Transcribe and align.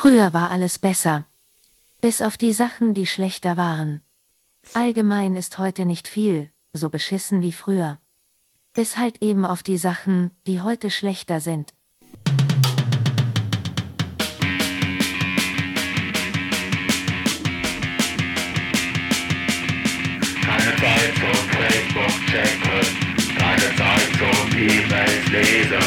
Früher 0.00 0.32
war 0.32 0.52
alles 0.52 0.78
besser. 0.78 1.26
Bis 2.00 2.22
auf 2.22 2.36
die 2.36 2.52
Sachen, 2.52 2.94
die 2.94 3.04
schlechter 3.04 3.56
waren. 3.56 4.00
Allgemein 4.72 5.34
ist 5.34 5.58
heute 5.58 5.86
nicht 5.86 6.06
viel, 6.06 6.52
so 6.72 6.88
beschissen 6.88 7.42
wie 7.42 7.50
früher. 7.50 7.98
Bis 8.74 8.96
halt 8.96 9.20
eben 9.22 9.44
auf 9.44 9.64
die 9.64 9.76
Sachen, 9.76 10.30
die 10.46 10.60
heute 10.60 10.92
schlechter 10.92 11.40
sind. 11.40 11.74
Keine 20.44 20.76
Zeit 20.76 21.12
zum 21.22 21.40
Facebook 21.58 22.14
checken, 22.30 23.36
keine 23.36 23.76
Zeit 23.76 24.10
zum 24.16 24.58
E-Mails 24.58 25.26
lesen, 25.32 25.86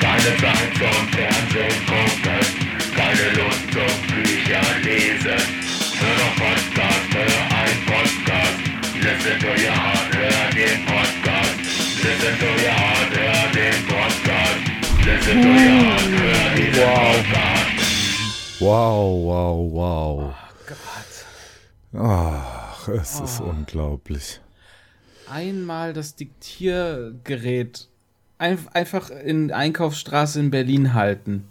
keine 0.00 0.36
Zeit 0.38 0.72
zum 0.80 1.08
Fernsehen 1.12 1.86
gucken, 1.86 2.61
keine 3.22 3.36
Lust 3.36 3.62
zum 3.72 4.16
Bücher 4.16 4.62
lesen. 4.82 5.40
Hör 5.98 6.16
doch 6.16 6.34
Podcast, 6.36 7.08
hör 7.14 7.42
ein 7.56 7.78
Podcast, 7.86 8.60
listen 8.94 9.38
to 9.40 9.46
your 9.46 9.74
heart, 9.74 10.14
hör 10.14 10.50
den 10.52 10.84
Podcast, 10.86 11.56
listen 12.02 12.34
to 12.38 12.46
your 12.46 12.72
heart, 12.72 13.10
hör 13.16 13.52
den 13.52 13.86
Podcast, 13.86 14.62
listen 15.04 15.42
to 15.42 15.48
your 15.48 15.56
heart, 15.56 16.02
hör 16.02 16.56
diesen 16.56 16.82
Podcast. 16.82 18.60
Wow, 18.60 19.24
wow, 19.24 19.72
wow. 19.72 20.34
Gott. 20.66 22.00
Ach, 22.02 22.88
es 22.88 23.20
ist 23.20 23.40
unglaublich. 23.40 24.40
Einmal 25.30 25.92
das 25.92 26.16
Diktiergerät 26.16 27.88
ein, 28.38 28.58
einfach 28.72 29.10
in 29.10 29.52
Einkaufsstraße 29.52 30.40
in 30.40 30.50
Berlin 30.50 30.94
halten. 30.94 31.48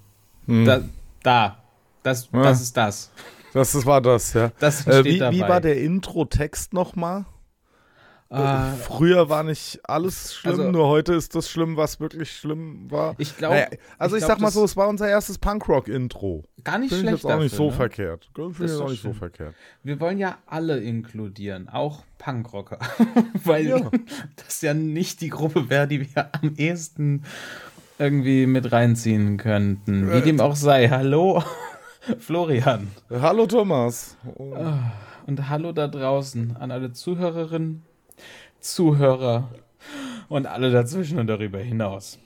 Da, 0.47 0.81
da. 1.23 1.60
Das, 2.03 2.29
Ja. 2.33 2.41
das 2.43 2.61
ist 2.61 2.75
das. 2.77 3.11
Das, 3.53 3.73
das 3.73 3.85
war 3.85 4.01
das, 4.01 4.33
ja. 4.33 4.51
Das 4.59 4.87
Äh, 4.87 5.03
wie, 5.03 5.19
wie 5.19 5.41
war 5.41 5.59
der 5.61 5.81
Intro-Text 5.81 6.73
nochmal? 6.73 7.25
Ah, 8.33 8.71
Früher 8.75 9.27
war 9.27 9.43
nicht 9.43 9.81
alles 9.83 10.33
schlimm, 10.33 10.51
Also- 10.53 10.71
nur 10.71 10.87
heute 10.87 11.13
ist 11.13 11.35
das 11.35 11.49
schlimm, 11.49 11.75
was 11.75 11.99
wirklich 11.99 12.31
schlimm 12.31 12.89
war. 12.89 13.13
Ich 13.17 13.35
glaub- 13.35 13.51
Naja, 13.51 13.67
also 13.97 14.15
ich 14.15 14.21
ich, 14.21 14.25
glaub, 14.25 14.37
sag 14.37 14.41
mal 14.41 14.51
so, 14.51 14.63
es 14.63 14.77
war 14.77 14.87
unser 14.87 15.09
erstes 15.09 15.37
Punkrock-Intro. 15.37 16.45
gar 16.63 16.77
nicht 16.77 16.93
Finde 16.93 16.95
ich 16.95 17.09
schlecht 17.19 17.23
jetzt 17.25 17.25
auch 17.33 17.39
nicht 17.39 17.51
dafür, 17.51 17.65
so 17.65 17.71
ne? 17.71 17.75
verkehrt. 17.75 18.29
Finde 18.33 18.51
ich 18.57 18.59
ist 18.71 18.79
auch 18.79 18.89
nicht 18.89 19.01
so 19.01 19.09
schön. 19.09 19.17
verkehrt. 19.17 19.53
Wir 19.83 19.99
wollen 19.99 20.17
ja 20.17 20.37
alle 20.45 20.79
inkludieren, 20.79 21.67
auch 21.67 22.03
Punkrocker. 22.19 22.79
Weil 23.43 23.67
Ja. 23.67 23.91
das 24.37 24.61
ja 24.61 24.73
nicht 24.73 25.19
die 25.19 25.29
Gruppe 25.29 25.69
wäre, 25.69 25.89
die 25.89 26.15
wir 26.15 26.29
am 26.41 26.53
ehesten 26.55 27.25
irgendwie 27.99 28.45
mit 28.45 28.71
reinziehen 28.71 29.35
könnten. 29.35 30.09
Wie 30.09 30.19
Äh. 30.19 30.21
dem 30.21 30.39
auch 30.39 30.55
sei. 30.55 30.87
Hallo, 30.87 31.43
Florian. 32.19 32.89
Hallo 33.09 33.45
Thomas. 33.45 34.17
Und 34.35 35.49
hallo 35.49 35.71
da 35.71 35.87
draußen 35.87 36.57
an 36.57 36.71
alle 36.71 36.91
Zuhörerinnen, 36.93 37.83
Zuhörer 38.59 39.49
und 40.29 40.47
alle 40.47 40.71
dazwischen 40.71 41.19
und 41.19 41.27
darüber 41.27 41.59
hinaus. 41.59 42.17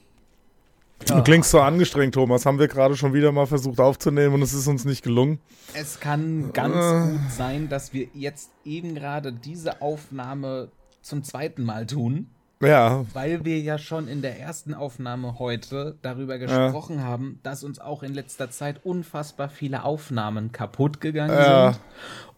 Du 1.07 1.21
klingst 1.23 1.51
so 1.51 1.59
angestrengt, 1.59 2.13
Thomas. 2.13 2.45
Haben 2.45 2.57
wir 2.57 2.69
gerade 2.69 2.95
schon 2.95 3.13
wieder 3.13 3.33
mal 3.33 3.45
versucht 3.47 3.81
aufzunehmen 3.81 4.35
und 4.35 4.41
es 4.41 4.53
ist 4.53 4.67
uns 4.67 4.85
nicht 4.85 5.03
gelungen. 5.03 5.39
Es 5.73 5.99
kann 5.99 6.53
ganz 6.53 6.75
Äh. 6.75 7.11
gut 7.11 7.31
sein, 7.31 7.69
dass 7.69 7.93
wir 7.93 8.07
jetzt 8.13 8.51
eben 8.63 8.95
gerade 8.95 9.33
diese 9.33 9.81
Aufnahme 9.81 10.69
zum 11.01 11.21
zweiten 11.23 11.63
Mal 11.63 11.85
tun. 11.85 12.29
Ja, 12.61 13.05
Weil 13.13 13.43
wir 13.43 13.59
ja 13.59 13.77
schon 13.77 14.07
in 14.07 14.21
der 14.21 14.39
ersten 14.39 14.73
Aufnahme 14.73 15.39
heute 15.39 15.95
darüber 16.01 16.37
gesprochen 16.37 17.03
haben, 17.03 17.39
dass 17.43 17.63
uns 17.63 17.79
auch 17.79 18.01
in 18.01 18.13
letzter 18.13 18.49
Zeit 18.49 18.79
unfassbar 18.85 19.49
viele 19.49 19.83
Aufnahmen 19.83 20.51
kaputt 20.51 21.01
gegangen 21.01 21.33
Ja. 21.33 21.73
sind. 21.73 21.81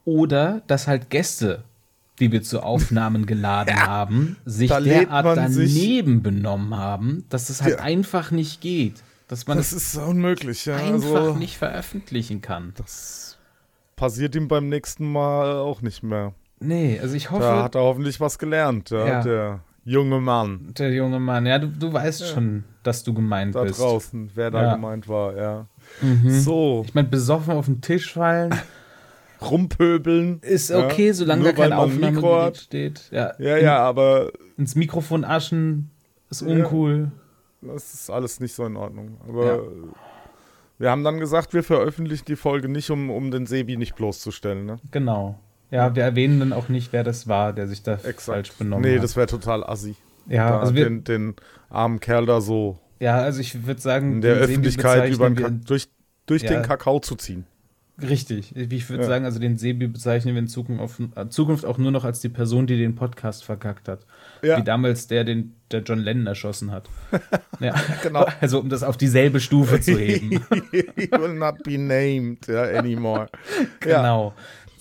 Oder 0.05 0.61
dass 0.67 0.87
halt 0.87 1.09
Gäste, 1.09 1.63
die 2.19 2.31
wir 2.31 2.41
zu 2.41 2.61
Aufnahmen 2.63 3.25
geladen 3.27 3.75
haben, 3.85 4.37
sich 4.45 4.69
Da 4.69 4.79
derart 4.79 5.25
man 5.37 5.51
sich- 5.51 5.73
daneben 5.75 6.23
benommen 6.23 6.75
haben, 6.75 7.25
dass 7.29 7.49
es 7.49 7.61
halt 7.61 7.77
Ja. 7.77 7.83
einfach 7.83 8.31
nicht 8.31 8.59
geht. 8.61 9.03
Dass 9.27 9.45
man 9.45 9.57
das 9.57 9.73
ist 9.73 9.97
unmöglich. 9.97 10.65
Ja. 10.65 10.77
einfach 10.77 11.15
also, 11.15 11.33
nicht 11.35 11.57
veröffentlichen 11.57 12.41
kann. 12.41 12.73
Das 12.77 13.37
passiert 13.97 14.35
ihm 14.35 14.47
beim 14.47 14.67
nächsten 14.69 15.11
Mal 15.11 15.57
auch 15.57 15.81
nicht 15.81 16.01
mehr. 16.01 16.33
Nee, 16.59 16.99
also 16.99 17.13
ich 17.13 17.29
hoffe, 17.29 17.43
Da 17.43 17.63
hat 17.63 17.75
er 17.75 17.81
hoffentlich 17.81 18.19
was 18.19 18.39
gelernt, 18.39 18.89
ja, 18.89 19.05
Ja. 19.07 19.21
der 19.21 19.59
junge 19.89 20.19
Mann 20.19 20.73
der 20.77 20.91
junge 20.93 21.19
Mann, 21.19 21.45
ja, 21.45 21.57
du, 21.59 21.67
du 21.67 21.91
weißt 21.93 22.27
schon, 22.27 22.63
dass 22.83 23.03
du 23.03 23.13
gemeint 23.13 23.55
da 23.55 23.63
bist. 23.63 23.79
draußen, 23.79 24.29
wer 24.35 24.51
da 24.51 24.61
Ja. 24.63 24.73
gemeint 24.75 25.07
war, 25.07 25.35
ja. 25.37 25.65
Mhm. 26.01 26.29
So, 26.41 26.83
Ich 26.85 26.93
meine, 26.93 27.07
besoffen 27.07 27.53
auf 27.53 27.65
den 27.67 27.79
Tisch 27.81 28.11
fallen 28.13 28.53
rumpöbeln. 29.41 30.39
ist 30.41 30.69
ja. 30.69 30.85
okay, 30.85 31.11
solange 31.11 31.43
Nur 31.43 31.53
da 31.53 31.57
kein 31.63 31.73
Aufnahmegerät 31.73 32.57
steht. 32.57 33.07
Ja, 33.11 33.33
Ja, 33.39 33.57
ja, 33.57 33.79
aber 33.79 34.31
ins 34.57 34.75
Mikrofon 34.75 35.23
aschen 35.23 35.89
ist 36.29 36.41
Ja. 36.41 36.47
uncool. 36.47 37.11
das 37.61 37.93
ist 37.93 38.09
alles 38.09 38.39
nicht 38.39 38.53
so 38.53 38.65
in 38.65 38.75
Ordnung. 38.77 39.17
Aber 39.27 39.45
Ja. 39.45 39.59
wir 40.79 40.91
haben 40.91 41.03
dann 41.03 41.19
gesagt, 41.19 41.53
wir 41.53 41.63
veröffentlichen 41.63 42.25
die 42.25 42.35
Folge 42.35 42.67
nicht, 42.69 42.89
um, 42.91 43.09
um 43.09 43.31
den 43.31 43.45
Sebi 43.45 43.77
nicht 43.77 43.95
bloßzustellen. 43.95 44.65
Ne? 44.65 44.77
Genau. 44.91 45.39
Ja, 45.69 45.95
wir 45.95 46.03
erwähnen 46.03 46.39
dann 46.39 46.53
auch 46.53 46.69
nicht, 46.69 46.93
wer 46.93 47.03
das 47.03 47.27
war, 47.27 47.53
der 47.53 47.67
sich 47.67 47.83
da 47.83 47.97
falsch 47.97 48.53
benommen 48.53 48.89
nee, 48.89 48.95
hat. 48.95 49.03
das 49.03 49.15
wäre 49.15 49.27
total 49.27 49.63
assi. 49.63 49.95
ja, 50.27 50.49
da 50.49 50.59
also 50.59 50.75
wir, 50.75 50.85
den, 50.85 51.03
den 51.03 51.35
armen 51.69 51.99
Kerl 51.99 52.25
da 52.25 52.39
so 52.41 52.79
ja, 52.99 53.17
also 53.17 53.39
ich 53.39 53.65
würde 53.65 53.81
sagen, 53.81 54.13
in 54.13 54.21
der 54.21 54.35
Öffentlichkeit 54.35 55.11
über 55.13 55.31
Ka 55.31 55.49
durch, 55.49 55.87
durch 56.25 56.43
Ja. 56.43 56.49
den 56.49 56.63
Kakao 56.63 56.99
zu 56.99 57.15
ziehen. 57.15 57.45
wir, 57.97 58.09
Richtig. 58.09 58.55
Ich 58.55 58.89
würde 58.89 59.03
Ja. 59.03 59.09
sagen, 59.09 59.25
also 59.25 59.39
den 59.39 59.57
Sebi 59.57 59.87
bezeichnen 59.87 60.35
wir 60.35 60.39
in 60.41 60.47
Zukunft, 60.47 60.81
auf, 60.81 60.99
äh, 61.15 61.29
Zukunft 61.29 61.65
auch 61.65 61.77
nur 61.77 61.91
noch 61.91 62.05
als 62.05 62.19
die 62.19 62.29
Person, 62.29 62.67
die 62.67 62.77
den 62.77 62.95
Podcast 62.95 63.43
verkackt 63.43 63.87
hat. 63.87 64.05
Ja. 64.43 64.57
Wie 64.57 64.63
damals 64.63 65.07
der, 65.07 65.23
den 65.23 65.55
der 65.71 65.81
John 65.81 65.99
Lennon 65.99 66.27
erschossen 66.27 66.71
hat. 66.71 66.89
ja, 67.59 67.75
Genau. 68.03 68.27
Also 68.41 68.59
um 68.59 68.69
das 68.69 68.83
auf 68.83 68.97
dieselbe 68.97 69.39
Stufe 69.39 69.79
zu 69.79 69.97
heben. 69.97 70.29
He 70.71 71.09
will 71.11 71.33
not 71.33 71.63
be 71.63 71.77
named 71.77 72.47
ja, 72.47 72.63
anymore. 72.63 73.27
Genau. 73.79 74.33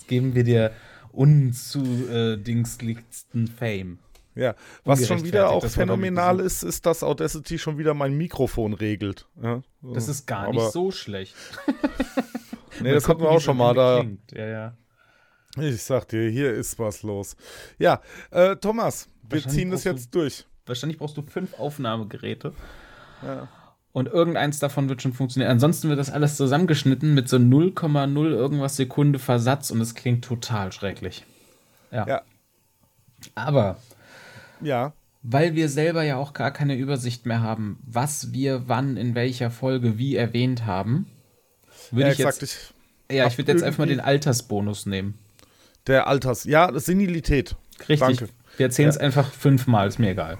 Geben 0.07 0.35
wir 0.35 0.45
dir 0.45 0.73
unzudingslichsten 1.13 3.47
Fame. 3.49 3.99
Ja, 4.35 4.55
was 4.85 5.07
schon 5.07 5.25
wieder 5.25 5.49
auch 5.51 5.65
phänomenal 5.65 6.41
ist, 6.41 6.63
ist, 6.63 6.85
dass 6.85 7.03
Audacity 7.03 7.59
schon 7.59 7.79
wieder 7.79 7.95
mein 7.95 8.19
Mikrofon 8.19 8.75
regelt. 8.75 9.27
Ja, 9.43 9.63
so. 9.81 9.95
Das 9.95 10.09
ist 10.09 10.27
gar 10.27 10.43
Aber- 10.49 10.53
nicht 10.53 10.73
so 10.73 10.91
schlecht. 10.91 11.35
Nee, 12.79 12.93
das 12.93 13.09
hatten 13.09 13.23
wir 13.23 13.31
auch 13.31 13.41
schon 13.41 13.57
mal 13.57 13.73
da. 13.73 14.05
Ja, 14.35 14.47
ja. 14.47 14.77
Ich 15.59 15.83
sag 15.83 16.07
dir, 16.09 16.29
hier 16.29 16.53
ist 16.53 16.79
was 16.79 17.03
los. 17.03 17.35
Ja, 17.79 18.03
äh, 18.31 18.55
Thomas, 18.57 19.09
wir 19.31 19.43
ziehen 19.49 19.71
das 19.71 19.85
jetzt 19.85 20.15
durch. 20.15 20.45
Wahrscheinlich 20.67 20.99
brauchst 20.99 21.17
du 21.17 21.23
fünf 21.23 21.59
Aufnahmegeräte. 21.59 22.53
Ja. 23.23 23.49
Und 23.97 24.09
irgendeins 24.09 24.59
davon 24.59 24.91
wird 24.91 25.01
schon 25.01 25.15
funktionieren. 25.15 25.51
Ansonsten 25.51 25.89
wird 25.89 25.99
das 25.99 26.11
alles 26.11 26.37
zusammengeschnitten 26.37 27.15
mit 27.15 27.31
so 27.31 27.39
0,0 27.39 28.29
irgendwas 28.29 28.77
Sekunde 28.77 29.19
Versatz 29.19 29.71
und 29.71 29.81
es 29.81 29.95
klingt 29.95 30.23
total 30.23 30.71
schrecklich. 30.71 31.25
Ja. 31.91 32.07
Ja. 32.07 32.23
Aber 33.35 33.79
Ja, 34.61 34.93
weil 35.23 35.55
wir 35.55 35.71
selber 35.71 36.03
ja 36.03 36.17
auch 36.19 36.35
gar 36.35 36.51
keine 36.51 36.77
Übersicht 36.77 37.25
mehr 37.25 37.41
haben, 37.41 37.79
was 37.87 38.35
wir 38.35 38.69
wann 38.69 38.99
in 38.99 39.15
welcher 39.15 39.51
Folge 39.51 39.97
wie 39.97 40.15
erwähnt 40.15 40.67
haben, 40.67 41.07
würde 41.91 42.09
ja 42.09 42.13
ich 42.13 42.19
jetzt, 42.19 42.43
Ich, 42.43 43.17
ja, 43.17 43.27
ich 43.27 43.39
würde 43.39 43.53
jetzt 43.53 43.65
einfach 43.65 43.79
mal 43.79 43.89
den 43.89 44.01
Altersbonus 44.01 44.85
nehmen. 44.85 45.15
der 45.87 46.07
Alters. 46.07 46.45
Ja, 46.45 46.71
das 46.71 46.85
Senilität. 46.85 47.57
Richtig. 47.89 47.99
Danke. 47.99 48.29
Wir 48.59 48.67
erzählen 48.67 48.91
es 48.91 48.99
einfach 48.99 49.33
fünfmal, 49.33 49.89
ist 49.89 49.99
mir 49.99 50.11
egal. 50.11 50.37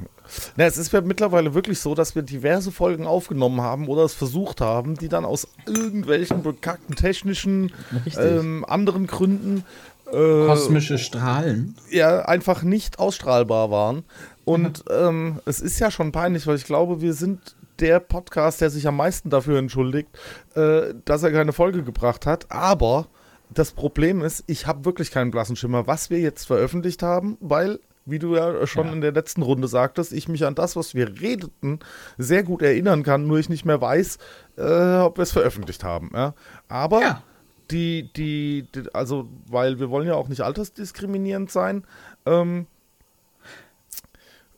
Na, 0.57 0.65
es 0.65 0.79
ist 0.79 0.93
ja 0.93 1.01
mittlerweile 1.01 1.55
wirklich 1.55 1.81
so, 1.81 1.95
dass 1.95 2.15
wir 2.15 2.23
diverse 2.23 2.73
Folgen 2.73 3.07
aufgenommen 3.07 3.61
haben 3.61 3.89
oder 3.89 4.03
es 4.03 4.15
versucht 4.15 4.61
haben, 4.61 4.97
die 4.97 5.09
dann 5.09 5.25
aus 5.25 5.49
irgendwelchen 5.67 6.43
bekackten 6.43 6.97
technischen, 6.97 7.73
ähm, 8.19 8.65
anderen 8.67 9.07
Gründen 9.07 9.65
äh, 10.07 10.47
Kosmische 10.47 10.99
Strahlen. 10.99 11.75
ja 11.91 12.25
einfach 12.25 12.63
nicht 12.63 12.99
ausstrahlbar 12.99 13.71
waren. 13.71 14.05
Und 14.45 14.85
ähm, 14.91 15.41
es 15.45 15.61
ist 15.61 15.81
ja 15.81 15.91
schon 15.91 16.13
peinlich, 16.13 16.47
weil 16.47 16.57
ich 16.57 16.65
glaube, 16.65 17.01
wir 17.01 17.13
sind 17.13 17.57
der 17.81 18.01
Podcast, 18.01 18.61
der 18.61 18.71
sich 18.71 18.87
am 18.87 18.97
meisten 18.97 19.31
dafür 19.31 19.59
entschuldigt, 19.59 20.09
äh, 20.55 20.95
dass 21.05 21.23
er 21.23 21.33
keine 21.33 21.53
Folge 21.53 21.83
gebracht 21.83 22.27
hat. 22.27 22.51
Aber 22.51 23.09
das 23.51 23.73
Problem 23.73 24.23
ist, 24.23 24.45
ich 24.47 24.67
habe 24.67 24.85
wirklich 24.85 25.11
keinen 25.11 25.31
blassen 25.31 25.57
Schimmer, 25.57 25.87
was 25.87 26.11
wir 26.11 26.21
jetzt 26.21 26.47
veröffentlicht 26.47 27.03
haben, 27.03 27.37
weil, 27.41 27.81
wie 28.07 28.19
du 28.19 28.35
ja 28.37 28.67
schon 28.67 28.87
Ja. 28.87 28.93
in 28.93 29.01
der 29.01 29.13
letzten 29.13 29.43
Runde 29.43 29.69
sagtest, 29.69 30.13
ich 30.13 30.29
mich 30.29 30.45
an 30.47 30.55
das, 30.55 30.77
was 30.77 30.95
wir 30.95 31.21
redeten, 31.21 31.81
sehr 32.19 32.43
gut 32.45 32.63
erinnern 32.63 33.03
kann, 33.03 33.27
nur 33.27 33.39
ich 33.39 33.49
nicht 33.49 33.65
mehr 33.65 33.81
weiß, 33.81 34.19
äh, 34.57 34.97
ob 34.99 35.19
wir 35.19 35.23
es 35.23 35.33
veröffentlicht 35.33 35.85
haben. 35.85 36.11
Ja? 36.15 36.35
Aber 36.69 37.01
Ja. 37.01 37.23
die, 37.71 38.09
die, 38.17 38.67
die, 38.75 38.85
also, 38.95 39.29
weil 39.49 39.79
wir 39.81 39.91
wollen 39.91 40.07
ja 40.07 40.15
auch 40.15 40.29
nicht 40.29 40.41
altersdiskriminierend 40.43 41.51
sein, 41.51 41.85
ähm, 42.25 42.67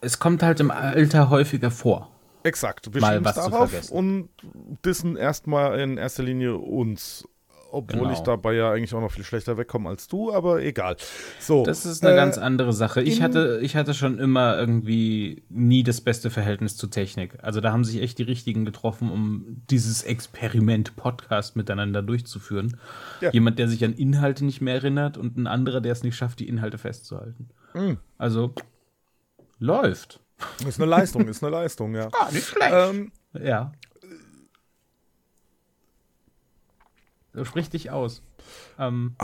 Es 0.01 0.19
kommt 0.21 0.43
halt 0.43 0.61
im 0.61 0.71
Alter 0.71 1.29
häufiger 1.31 1.71
vor. 1.71 2.11
exakt, 2.45 2.95
wir 2.95 3.01
Mal 3.01 3.25
was 3.25 3.35
zu 3.35 3.51
darauf 3.51 3.71
vergessen. 3.71 3.93
und 3.95 4.29
dissen 4.85 5.17
erstmal 5.17 5.81
in 5.81 5.99
erster 5.99 6.23
Linie 6.23 6.57
uns 6.57 7.27
Obwohl 7.71 8.01
Genau. 8.01 8.13
ich 8.13 8.21
dabei 8.21 8.55
ja 8.55 8.73
eigentlich 8.73 8.95
auch 8.95 9.01
noch 9.01 9.13
viel 9.13 9.25
schlechter 9.25 9.59
wegkomme 9.59 9.91
als 9.91 10.09
du, 10.09 10.33
aber 10.33 10.63
egal. 10.63 10.97
So, 11.39 11.65
Das 11.65 11.85
ist 11.85 12.03
eine 12.03 12.15
äh, 12.15 12.17
ganz 12.17 12.39
andere 12.39 12.73
Sache. 12.73 13.03
Ich 13.03 13.21
hatte, 13.21 13.61
ich 13.63 13.77
hatte 13.77 13.93
schon 13.93 14.19
immer 14.19 14.59
irgendwie 14.59 15.43
nie 15.51 15.83
das 15.83 16.01
beste 16.01 16.31
Verhältnis 16.31 16.77
zur 16.77 16.91
Technik. 16.91 17.37
Also 17.43 17.61
da 17.61 17.73
haben 17.73 17.85
sich 17.85 18.01
echt 18.01 18.19
die 18.19 18.23
Richtigen 18.23 18.65
getroffen, 18.65 19.11
um 19.11 19.63
dieses 19.71 20.03
Experiment 20.03 20.97
Podcast 20.97 21.57
miteinander 21.57 22.03
durchzuführen. 22.03 22.79
Ja. 23.21 23.31
Jemand, 23.33 23.59
der 23.59 23.69
sich 23.69 23.85
an 23.85 23.93
Inhalte 23.93 24.47
nicht 24.47 24.63
mehr 24.63 24.75
erinnert 24.75 25.19
und 25.19 25.37
ein 25.37 25.47
anderer, 25.47 25.83
der 25.83 25.93
es 25.93 26.03
nicht 26.03 26.17
schafft, 26.17 26.41
die 26.41 26.49
Inhalte 26.49 26.79
festzuhalten. 26.79 27.51
Mhm. 27.75 27.99
Also 28.17 28.55
läuft. 29.59 30.21
Ist 30.67 30.81
eine 30.81 30.89
Leistung, 30.89 31.29
ist 31.29 31.43
eine 31.43 31.53
Leistung, 31.53 31.95
ja. 31.95 32.09
Ah, 32.19 32.31
nicht 32.33 32.47
schlecht. 32.47 32.73
Ähm, 32.73 33.13
ja. 33.39 33.73
So 34.01 34.09
sprich 37.43 37.71
dich 37.71 37.91
aus. 37.91 38.23
Ähm, 38.79 39.15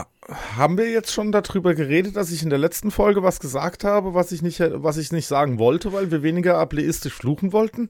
haben 0.56 0.76
wir 0.78 0.90
jetzt 0.90 1.12
schon 1.12 1.32
darüber 1.32 1.74
geredet, 1.74 2.16
dass 2.16 2.30
ich 2.30 2.42
in 2.42 2.50
der 2.50 2.58
letzten 2.58 2.90
Folge 2.90 3.22
was 3.22 3.40
gesagt 3.40 3.84
habe, 3.84 4.14
was 4.14 4.32
ich 4.32 4.42
nicht, 4.42 4.60
was 4.60 4.96
ich 4.96 5.12
nicht 5.12 5.26
sagen 5.26 5.58
wollte, 5.58 5.92
weil 5.92 6.10
wir 6.10 6.22
weniger 6.22 6.58
ableistisch 6.58 7.14
fluchen 7.14 7.52
wollten? 7.52 7.88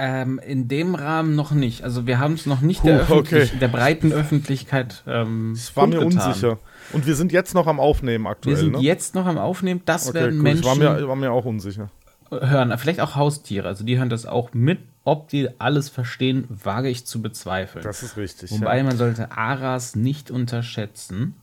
Ähm, 0.00 0.38
in 0.38 0.68
dem 0.68 0.94
Rahmen 0.94 1.34
noch 1.34 1.50
nicht. 1.50 1.82
Also 1.82 2.06
wir 2.06 2.20
haben 2.20 2.34
es 2.34 2.46
noch 2.46 2.60
nicht 2.60 2.82
Puh, 2.82 2.86
der, 2.86 3.10
okay. 3.10 3.50
der 3.60 3.66
breiten 3.66 4.12
Öffentlichkeit 4.12 5.02
ähm, 5.08 5.54
Ich 5.56 5.74
war 5.74 5.88
mir 5.88 5.98
kundgetan. 5.98 6.28
unsicher. 6.28 6.58
Und 6.92 7.06
wir 7.08 7.16
sind 7.16 7.32
jetzt 7.32 7.52
noch 7.54 7.66
am 7.66 7.80
Aufnehmen 7.80 8.28
aktuell, 8.28 8.54
Wir 8.54 8.60
sind 8.62 8.72
ne? 8.76 8.78
jetzt 8.78 9.16
noch 9.16 9.26
am 9.26 9.38
Aufnehmen. 9.38 9.82
Das 9.86 10.06
Okay, 10.08 10.14
werden 10.20 10.34
gut. 10.36 10.42
Menschen 10.44 10.60
Ich 10.60 10.66
war 10.66 10.76
mir, 10.76 11.08
war 11.08 11.16
mir 11.16 11.32
auch 11.32 11.44
unsicher. 11.44 11.90
Hören. 12.30 12.76
Vielleicht 12.78 13.00
auch 13.00 13.14
Haustiere. 13.16 13.66
Also 13.68 13.84
die 13.84 13.98
hören 13.98 14.08
das 14.10 14.26
auch 14.26 14.52
mit. 14.52 14.78
Ob 15.04 15.28
die 15.28 15.48
alles 15.58 15.88
verstehen, 15.88 16.44
wage 16.48 16.88
ich 16.90 17.06
zu 17.06 17.22
bezweifeln. 17.22 17.82
Das 17.82 18.02
ist 18.02 18.16
richtig. 18.18 18.50
Wobei 18.50 18.76
ja. 18.78 18.84
man 18.84 18.96
sollte 18.96 19.32
Aras 19.32 19.96
nicht 19.96 20.30
unterschätzen. 20.30 21.34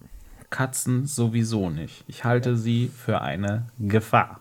Katzen 0.51 1.07
sowieso 1.07 1.69
nicht. 1.71 2.03
Ich 2.07 2.23
halte 2.23 2.55
sie 2.55 2.91
für 2.95 3.21
eine 3.21 3.65
Gefahr. 3.79 4.39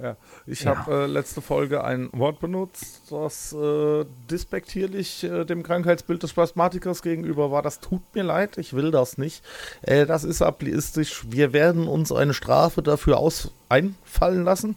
Ja. 0.00 0.16
Ich 0.46 0.62
Ja. 0.62 0.76
habe 0.76 0.92
äh, 0.92 1.06
letzte 1.06 1.40
Folge 1.40 1.82
ein 1.82 2.08
Wort 2.12 2.38
benutzt, 2.38 3.10
das 3.10 3.52
äh, 3.52 4.04
despektierlich 4.30 5.24
äh, 5.24 5.44
dem 5.44 5.64
Krankheitsbild 5.64 6.22
des 6.22 6.30
Spasmatikers 6.30 7.02
gegenüber 7.02 7.50
war. 7.50 7.62
Das 7.62 7.80
tut 7.80 8.02
mir 8.14 8.22
leid, 8.22 8.58
ich 8.58 8.74
will 8.74 8.92
das 8.92 9.18
nicht. 9.18 9.42
Äh, 9.82 10.06
das 10.06 10.22
ist 10.22 10.40
ableistisch. 10.40 11.24
Wir 11.28 11.52
werden 11.52 11.88
uns 11.88 12.12
eine 12.12 12.32
Strafe 12.34 12.82
dafür 12.82 13.18
aus 13.18 13.50
einfallen 13.68 14.44
lassen. 14.44 14.76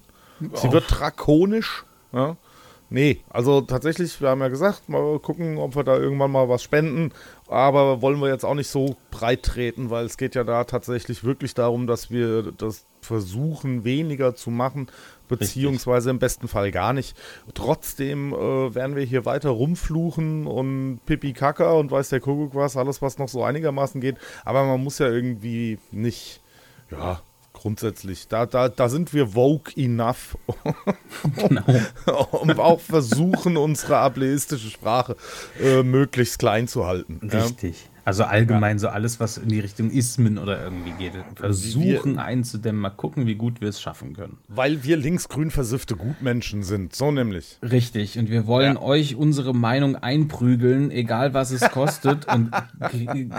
Sie 0.54 0.72
wird 0.72 0.86
drakonisch. 0.88 1.86
Ja. 2.12 2.36
Nee, 2.94 3.22
also 3.30 3.62
tatsächlich, 3.62 4.20
wir 4.20 4.28
haben 4.28 4.42
ja 4.42 4.50
gesagt, 4.50 4.90
mal 4.90 5.18
gucken, 5.20 5.58
ob 5.58 5.78
wir 5.78 5.86
da 5.86 5.96
irgendwann 5.96 6.30
mal 6.30 6.50
was 6.50 6.62
spenden. 6.62 7.14
Aber 7.48 8.02
wollen 8.02 8.20
wir 8.20 8.28
jetzt 8.28 8.44
auch 8.44 8.54
nicht 8.54 8.68
so 8.68 8.98
breit 9.12 9.44
treten, 9.44 9.90
weil 9.90 10.06
es 10.06 10.18
geht 10.18 10.36
ja 10.36 10.44
da 10.44 10.66
tatsächlich 10.66 11.24
wirklich 11.24 11.54
darum, 11.54 11.88
dass 11.88 12.12
wir 12.12 12.52
das 12.52 12.86
versuchen, 13.00 13.86
weniger 13.86 14.36
zu 14.36 14.50
machen, 14.50 14.88
beziehungsweise 15.30 16.10
im 16.10 16.20
besten 16.20 16.50
Fall 16.50 16.72
gar 16.72 16.92
nicht. 16.92 17.16
Trotzdem 17.54 18.34
äh, 18.34 18.76
werden 18.76 18.98
wir 18.98 19.04
hier 19.04 19.24
weiter 19.24 19.52
rumfluchen 19.52 20.46
und 20.46 21.00
Pipi 21.06 21.32
Kaka 21.32 21.72
und 21.72 21.92
weiß 21.92 22.10
der 22.10 22.20
Kuckuck 22.20 22.56
was, 22.56 22.76
alles, 22.76 23.02
was 23.02 23.18
noch 23.18 23.30
so 23.30 23.42
einigermaßen 23.42 24.02
geht. 24.02 24.18
Aber 24.44 24.66
man 24.66 24.84
muss 24.84 25.00
ja 25.00 25.08
irgendwie 25.08 25.80
nicht, 25.92 26.42
ja, 26.92 27.22
grundsätzlich, 27.62 28.28
da, 28.28 28.46
da, 28.46 28.70
da 28.70 28.90
sind 28.90 29.14
wir 29.14 29.36
woke 29.36 29.72
enough, 29.80 30.38
Genau. 31.36 31.64
um 32.32 32.50
auch 32.60 32.80
versuchen, 32.80 33.56
unsere 33.58 33.98
ableistische 33.98 34.70
Sprache 34.70 35.16
äh, 35.62 35.84
möglichst 35.84 36.40
klein 36.40 36.68
zu 36.68 36.86
halten. 36.86 37.20
Richtig. 37.32 37.91
Also 38.04 38.24
allgemein 38.24 38.80
so 38.80 38.88
alles, 38.88 39.20
was 39.20 39.38
in 39.38 39.50
die 39.50 39.60
Richtung 39.60 39.92
Ismen 39.92 40.38
oder 40.38 40.64
irgendwie 40.64 40.92
geht. 40.98 41.12
Versuchen 41.36 42.18
einzudämmen, 42.18 42.82
mal 42.82 42.90
gucken, 42.90 43.28
wie 43.28 43.36
gut 43.36 43.62
wir 43.62 43.70
es 43.70 43.80
schaffen 43.82 44.14
können. 44.14 44.38
Weil 44.48 44.84
wir 44.84 44.98
linksgrün 44.98 45.52
versiffte 45.52 45.96
Gutmenschen 45.96 46.64
sind, 46.64 46.96
so 46.96 47.12
nämlich. 47.12 47.58
Richtig. 47.62 48.18
Und 48.18 48.30
wir 48.30 48.48
wollen 48.48 48.78
euch 48.78 49.16
unsere 49.16 49.54
Meinung 49.54 49.96
einprügeln, 49.96 50.90
egal 50.92 51.34
was 51.34 51.52
es 51.52 51.62
kostet, 51.70 52.28
und 52.34 52.52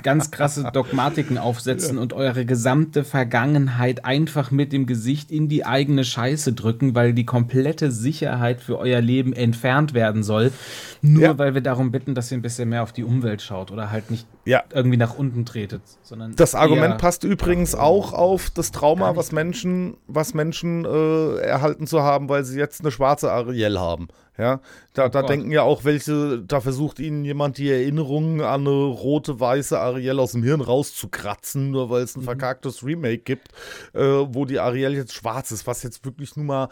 ganz 0.02 0.30
krasse 0.30 0.70
Dogmatiken 0.72 1.38
aufsetzen 1.38 1.98
und 1.98 2.12
eure 2.12 2.44
gesamte 2.46 3.04
Vergangenheit 3.04 4.04
einfach 4.04 4.50
mit 4.50 4.72
dem 4.72 4.86
Gesicht 4.86 5.30
in 5.30 5.48
die 5.48 5.64
eigene 5.66 6.04
Scheiße 6.04 6.52
drücken, 6.52 6.94
weil 6.94 7.14
die 7.14 7.24
komplette 7.26 7.90
Sicherheit 7.90 8.60
für 8.60 8.78
euer 8.78 9.00
Leben 9.00 9.32
entfernt 9.32 9.94
werden 9.94 10.22
soll. 10.22 10.52
Nur 11.00 11.22
Ja. 11.22 11.38
weil 11.38 11.54
wir 11.54 11.60
darum 11.62 11.90
bitten, 11.90 12.14
dass 12.14 12.30
ihr 12.30 12.38
ein 12.38 12.42
bisschen 12.42 12.68
mehr 12.68 12.82
auf 12.82 12.92
die 12.92 13.04
Umwelt 13.04 13.42
schaut 13.42 13.70
oder 13.70 13.90
halt 13.90 14.10
nicht 14.10 14.26
Ja. 14.52 14.64
irgendwie 14.75 14.99
nach 14.99 15.16
unten 15.16 15.46
tretet, 15.46 15.81
sondern 16.02 16.37
Das 16.37 16.54
Argument 16.54 16.99
passt 16.99 17.25
übrigens 17.25 17.75
auch 17.75 18.12
auf 18.12 18.50
das 18.50 18.70
Trauma, 18.70 19.16
was 19.16 19.32
Menschen, 19.32 19.96
was 20.06 20.34
Menschen 20.34 20.84
äh, 20.84 21.37
erhalten 21.38 21.87
zu 21.87 22.02
haben, 22.02 22.28
weil 22.28 22.44
sie 22.44 22.58
jetzt 22.58 22.81
eine 22.82 22.90
schwarze 22.90 23.32
Ariel 23.32 23.78
haben. 23.78 24.08
Ja, 24.38 24.60
da, 24.94 25.08
da 25.10 25.20
Gott. 25.20 25.31
denken 25.31 25.50
ja 25.50 25.62
auch 25.62 25.84
welche, 25.84 26.43
da 26.43 26.60
versucht 26.60 26.99
ihnen 27.00 27.25
jemand 27.25 27.58
die 27.58 27.70
Erinnerungen 27.70 28.40
an 28.40 28.62
eine 28.62 28.70
rote, 28.70 29.38
weiße 29.40 29.78
Ariel 29.78 30.19
aus 30.19 30.32
dem 30.32 30.43
Hirn 30.43 30.62
rauszukratzen, 30.62 31.70
nur 31.70 31.90
weil 31.90 32.02
es 32.02 32.16
ein 32.16 32.22
verkacktes 32.22 32.82
Remake 32.82 33.19
gibt, 33.19 33.48
äh, 33.94 34.00
wo 34.00 34.46
die 34.46 34.58
Ariel 34.58 34.94
jetzt 34.94 35.12
schwarz 35.12 35.50
ist, 35.50 35.66
was 35.66 35.82
jetzt 35.82 36.05
wirklich 36.06 36.34
nur 36.37 36.46
mal, 36.46 36.69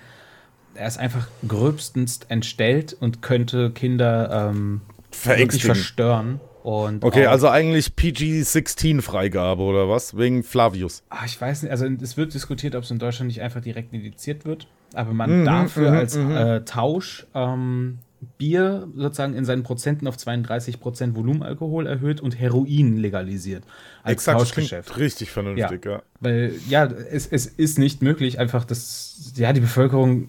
er 0.75 0.89
ist 0.89 0.99
einfach 0.99 1.29
gröbstens 1.47 2.21
entstellt 2.29 2.97
und 2.99 3.23
könnte 3.23 3.71
Kinder 3.71 4.51
ähm, 4.51 4.81
wirklich 5.25 5.65
verstören. 5.65 6.41
Und 6.63 7.03
Okay, 7.03 7.27
also 7.27 7.49
eigentlich 7.49 7.97
PG-16-Freigabe 7.97 9.61
oder 9.63 9.89
was? 9.89 10.17
Wegen 10.17 10.45
Flavius. 10.45 11.03
Ah, 11.11 11.25
ich 11.27 11.41
weiß 11.41 11.63
nicht, 11.63 11.73
also 11.73 11.87
es 11.87 12.17
wird 12.17 12.35
diskutiert, 12.35 12.77
ob 12.77 12.85
es 12.85 12.91
in 12.91 13.01
Deutschland 13.01 13.29
nicht 13.29 13.43
einfach 13.43 13.61
direkt 13.61 13.93
indiziert 13.93 14.45
wird, 14.45 14.69
aber 14.95 15.13
man 15.13 15.45
dafür 15.45 15.91
als 15.93 16.15
äh, 16.15 16.65
Tausch 16.65 17.27
ähm, 17.35 17.99
Bier 18.39 18.89
sozusagen 18.95 19.35
in 19.35 19.45
seinen 19.45 19.63
Prozenten 19.63 20.07
auf 20.07 20.17
32 20.17 20.81
Prozent 20.81 21.17
Volumenalkohol 21.17 21.87
erhöht 21.87 22.21
und 22.21 22.39
Heroin 22.39 22.97
legalisiert 22.97 23.65
als 24.03 24.13
Exakt, 24.15 24.39
Tauschgeschäft. 24.39 24.97
richtig 24.99 25.31
vernünftig, 25.31 25.85
ja. 25.85 26.03
Weil, 26.21 26.55
ja, 26.69 26.85
es, 26.87 27.27
es 27.27 27.47
ist 27.47 27.79
nicht 27.79 28.03
möglich, 28.03 28.39
einfach 28.39 28.65
das, 28.65 29.33
ja, 29.37 29.53
die 29.53 29.61
Bevölkerung 29.61 30.29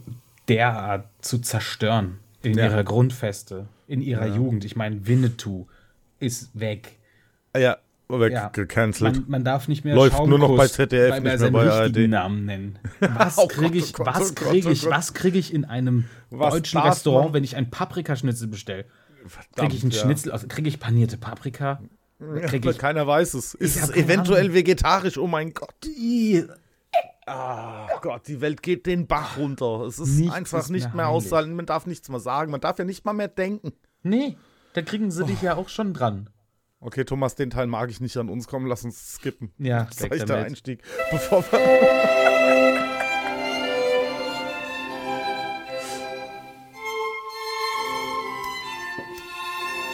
derart 0.50 1.08
zu 1.22 1.40
zerstören 1.40 2.18
in 2.42 2.58
Ja. 2.58 2.66
ihrer 2.66 2.84
Grundfeste, 2.84 3.68
in 3.88 4.02
ihrer 4.02 4.28
Jugend. 4.28 4.66
Ich 4.66 4.76
meine, 4.76 5.08
Winnetou 5.08 5.68
ist 6.20 6.50
weg. 6.60 6.98
Ja, 7.56 7.78
weg, 8.10 8.34
Ja. 8.34 8.50
gecancelt. 8.50 9.16
Man, 9.16 9.26
man 9.28 9.44
darf 9.44 9.68
nicht 9.68 9.84
mehr 9.86 9.96
Läuft 9.96 10.26
nur 10.26 10.38
noch 10.40 10.56
bei 10.56 10.68
ZDF, 10.68 11.10
bei, 11.10 11.20
nicht 11.20 11.40
mehr 11.40 11.52
bei 11.52 11.70
ARD. 11.72 12.08
Namen 12.08 12.46
nennen. 12.46 12.80
Was 13.00 13.38
Oh 13.38 13.48
kriege 13.48 13.78
ich, 13.78 13.94
oh 13.94 14.04
Gott, 14.04 14.08
was 14.08 14.18
oh 14.32 14.34
Gott, 14.34 14.36
kriege 14.36 14.68
oh 14.68 14.72
ich, 14.72 14.82
Gott. 14.84 14.92
was 14.92 15.14
kriege 15.14 15.38
ich 15.40 15.54
in 15.54 15.66
einem 15.66 16.06
Was 16.30 16.54
deutschen 16.54 16.80
Restaurant, 16.80 17.26
man? 17.28 17.34
wenn 17.36 17.44
ich 17.44 17.56
einen 17.56 17.70
Paprikaschnitzel 17.70 18.48
bestelle? 18.48 18.86
Kriege 19.56 19.76
ich 19.76 19.84
einen 19.84 19.92
ja. 19.92 20.02
Schnitzel 20.02 20.32
aus, 20.32 20.48
kriege 20.48 20.68
ich 20.70 20.80
panierte 20.80 21.18
Paprika? 21.18 21.82
Kriege 22.20 22.68
Aber 22.68 22.72
ich 22.72 22.78
keiner 22.78 23.06
weiß 23.08 23.34
es. 23.34 23.54
Ist 23.54 23.76
es 23.82 23.90
eventuell 23.90 24.44
Ahnung. 24.46 24.54
vegetarisch? 24.56 25.18
Oh 25.18 25.28
mein 25.28 25.54
Gott. 25.54 25.74
Ah, 27.26 27.88
Gott, 28.02 28.28
die 28.28 28.42
Welt 28.42 28.62
geht 28.62 28.86
den 28.86 29.08
Bach 29.08 29.38
runter. 29.38 29.82
Es 29.88 29.98
ist 29.98 30.18
Nichts 30.20 30.34
einfach 30.36 30.60
ist 30.60 30.70
nicht 30.70 30.88
mehr 30.88 30.96
mehr 30.96 31.06
heilig. 31.08 31.16
auszuhalten. 31.24 31.56
Man 31.56 31.66
darf 31.66 31.86
nichts 31.86 32.10
mehr 32.10 32.20
sagen. 32.20 32.52
Man 32.52 32.60
darf 32.60 32.78
ja 32.80 32.86
nicht 32.86 33.06
mal 33.06 33.14
mehr 33.14 33.30
denken. 33.30 33.72
Nee, 34.04 34.38
da 34.74 34.82
kriegen 34.82 35.10
sie 35.10 35.24
dich 35.26 35.42
ja 35.42 35.56
auch 35.56 35.70
schon 35.70 35.94
dran. 35.94 36.30
Okay, 36.86 37.06
Thomas, 37.06 37.36
den 37.36 37.50
Teil 37.50 37.68
mag 37.68 37.90
ich 37.90 38.02
nicht 38.02 38.18
an 38.18 38.28
uns 38.28 38.46
kommen. 38.46 38.68
Lass 38.68 38.84
uns 38.84 39.14
skippen. 39.16 39.54
Ja, 39.58 39.86
Das 39.86 39.96
ist 39.96 40.04
weg 40.04 40.12
echt 40.12 40.20
der 40.22 40.28
damit. 40.28 40.46
Einstieg. 40.48 40.84
Bevor 41.12 41.42
wir. 41.50 41.60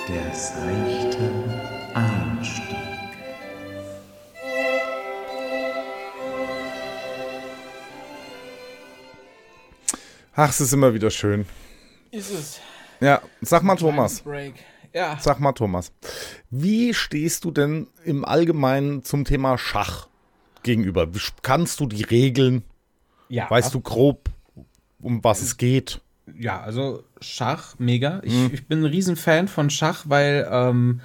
Der 0.08 0.34
seichte 0.34 1.32
Einstieg. 1.94 2.66
Ach, 10.36 10.50
es 10.50 10.62
ist 10.62 10.74
immer 10.74 10.94
wieder 10.94 11.10
schön. 11.12 11.46
Ist 12.12 12.32
es. 12.32 12.60
Ja, 13.00 13.22
sag 13.42 13.64
mal, 13.64 13.76
Thomas. 13.76 14.22
Break. 14.22 14.56
Ja. 14.94 15.18
Sag 15.20 15.40
mal, 15.40 15.54
Thomas, 15.54 15.92
wie 16.50 16.94
stehst 16.94 17.44
du 17.46 17.52
denn 17.52 17.88
im 18.04 18.26
Allgemeinen 18.26 19.04
zum 19.04 19.26
Thema 19.26 19.58
Schach 19.58 20.08
gegenüber? 20.64 21.08
Kannst 21.42 21.80
du 21.80 21.86
die 21.86 22.04
Regeln? 22.04 22.64
Ja, 23.30 23.50
Weißt 23.50 23.74
du 23.74 23.80
grob, 23.82 24.30
um 25.02 25.24
was 25.24 25.42
es 25.42 25.58
geht? 25.58 26.02
Ja, 26.38 26.60
also 26.62 27.04
Schach, 27.22 27.76
mega. 27.78 28.22
Ich, 28.24 28.34
Mhm. 28.34 28.50
ich 28.54 28.68
bin 28.68 28.80
ein 28.82 28.86
Riesenfan 28.86 29.48
von 29.48 29.70
Schach, 29.70 30.06
weil 30.08 30.48
ähm, 30.52 31.02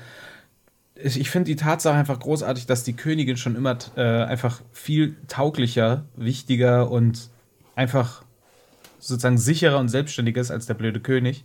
ich, 0.94 1.18
ich 1.20 1.28
finde 1.30 1.46
die 1.50 1.56
Tatsache 1.56 1.96
einfach 1.96 2.18
großartig, 2.20 2.66
dass 2.66 2.84
die 2.84 2.94
Königin 2.94 3.36
schon 3.36 3.56
immer 3.56 3.76
äh, 3.96 4.00
einfach 4.02 4.62
viel 4.72 5.16
tauglicher, 5.28 6.04
wichtiger 6.16 6.90
und 6.90 7.28
einfach 7.76 8.22
sozusagen 8.98 9.36
sicherer 9.38 9.78
und 9.78 9.88
selbstständiger 9.88 10.40
ist 10.40 10.50
als 10.50 10.66
der 10.66 10.74
blöde 10.74 11.00
König. 11.00 11.44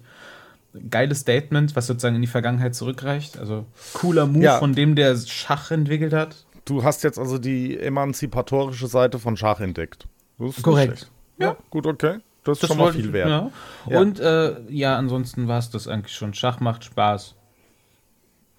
Geiles 0.89 1.19
Statement, 1.21 1.75
was 1.75 1.87
sozusagen 1.87 2.15
in 2.15 2.21
die 2.21 2.27
Vergangenheit 2.27 2.75
zurückreicht. 2.75 3.37
Also 3.39 3.65
cooler 3.93 4.25
Move 4.27 4.43
Ja. 4.43 4.59
von 4.59 4.73
dem, 4.73 4.95
der 4.95 5.15
Schach 5.17 5.71
entwickelt 5.71 6.13
hat. 6.13 6.45
Du 6.65 6.83
hast 6.83 7.03
jetzt 7.03 7.17
also 7.17 7.37
die 7.39 7.79
emanzipatorische 7.79 8.85
Seite 8.87 9.17
von 9.19 9.35
Schach 9.37 9.59
entdeckt. 9.59 10.07
Das 10.37 10.57
ist 10.57 10.63
Korrekt. 10.63 10.99
schlecht. 10.99 11.11
Ja, 11.39 11.57
gut, 11.71 11.87
okay. 11.87 12.19
Das 12.43 12.61
ist 12.61 12.67
schon 12.67 12.77
mal 12.77 12.93
viel 12.93 13.11
wert. 13.13 13.29
Ja. 13.29 13.51
Ja. 13.89 13.99
Und 13.99 14.19
äh, 14.19 14.61
ja, 14.69 14.95
ansonsten 14.97 15.47
war 15.47 15.57
es 15.59 15.69
das 15.71 15.87
eigentlich 15.87 16.15
schon. 16.15 16.33
Schach 16.33 16.59
macht 16.59 16.83
Spaß. 16.85 17.35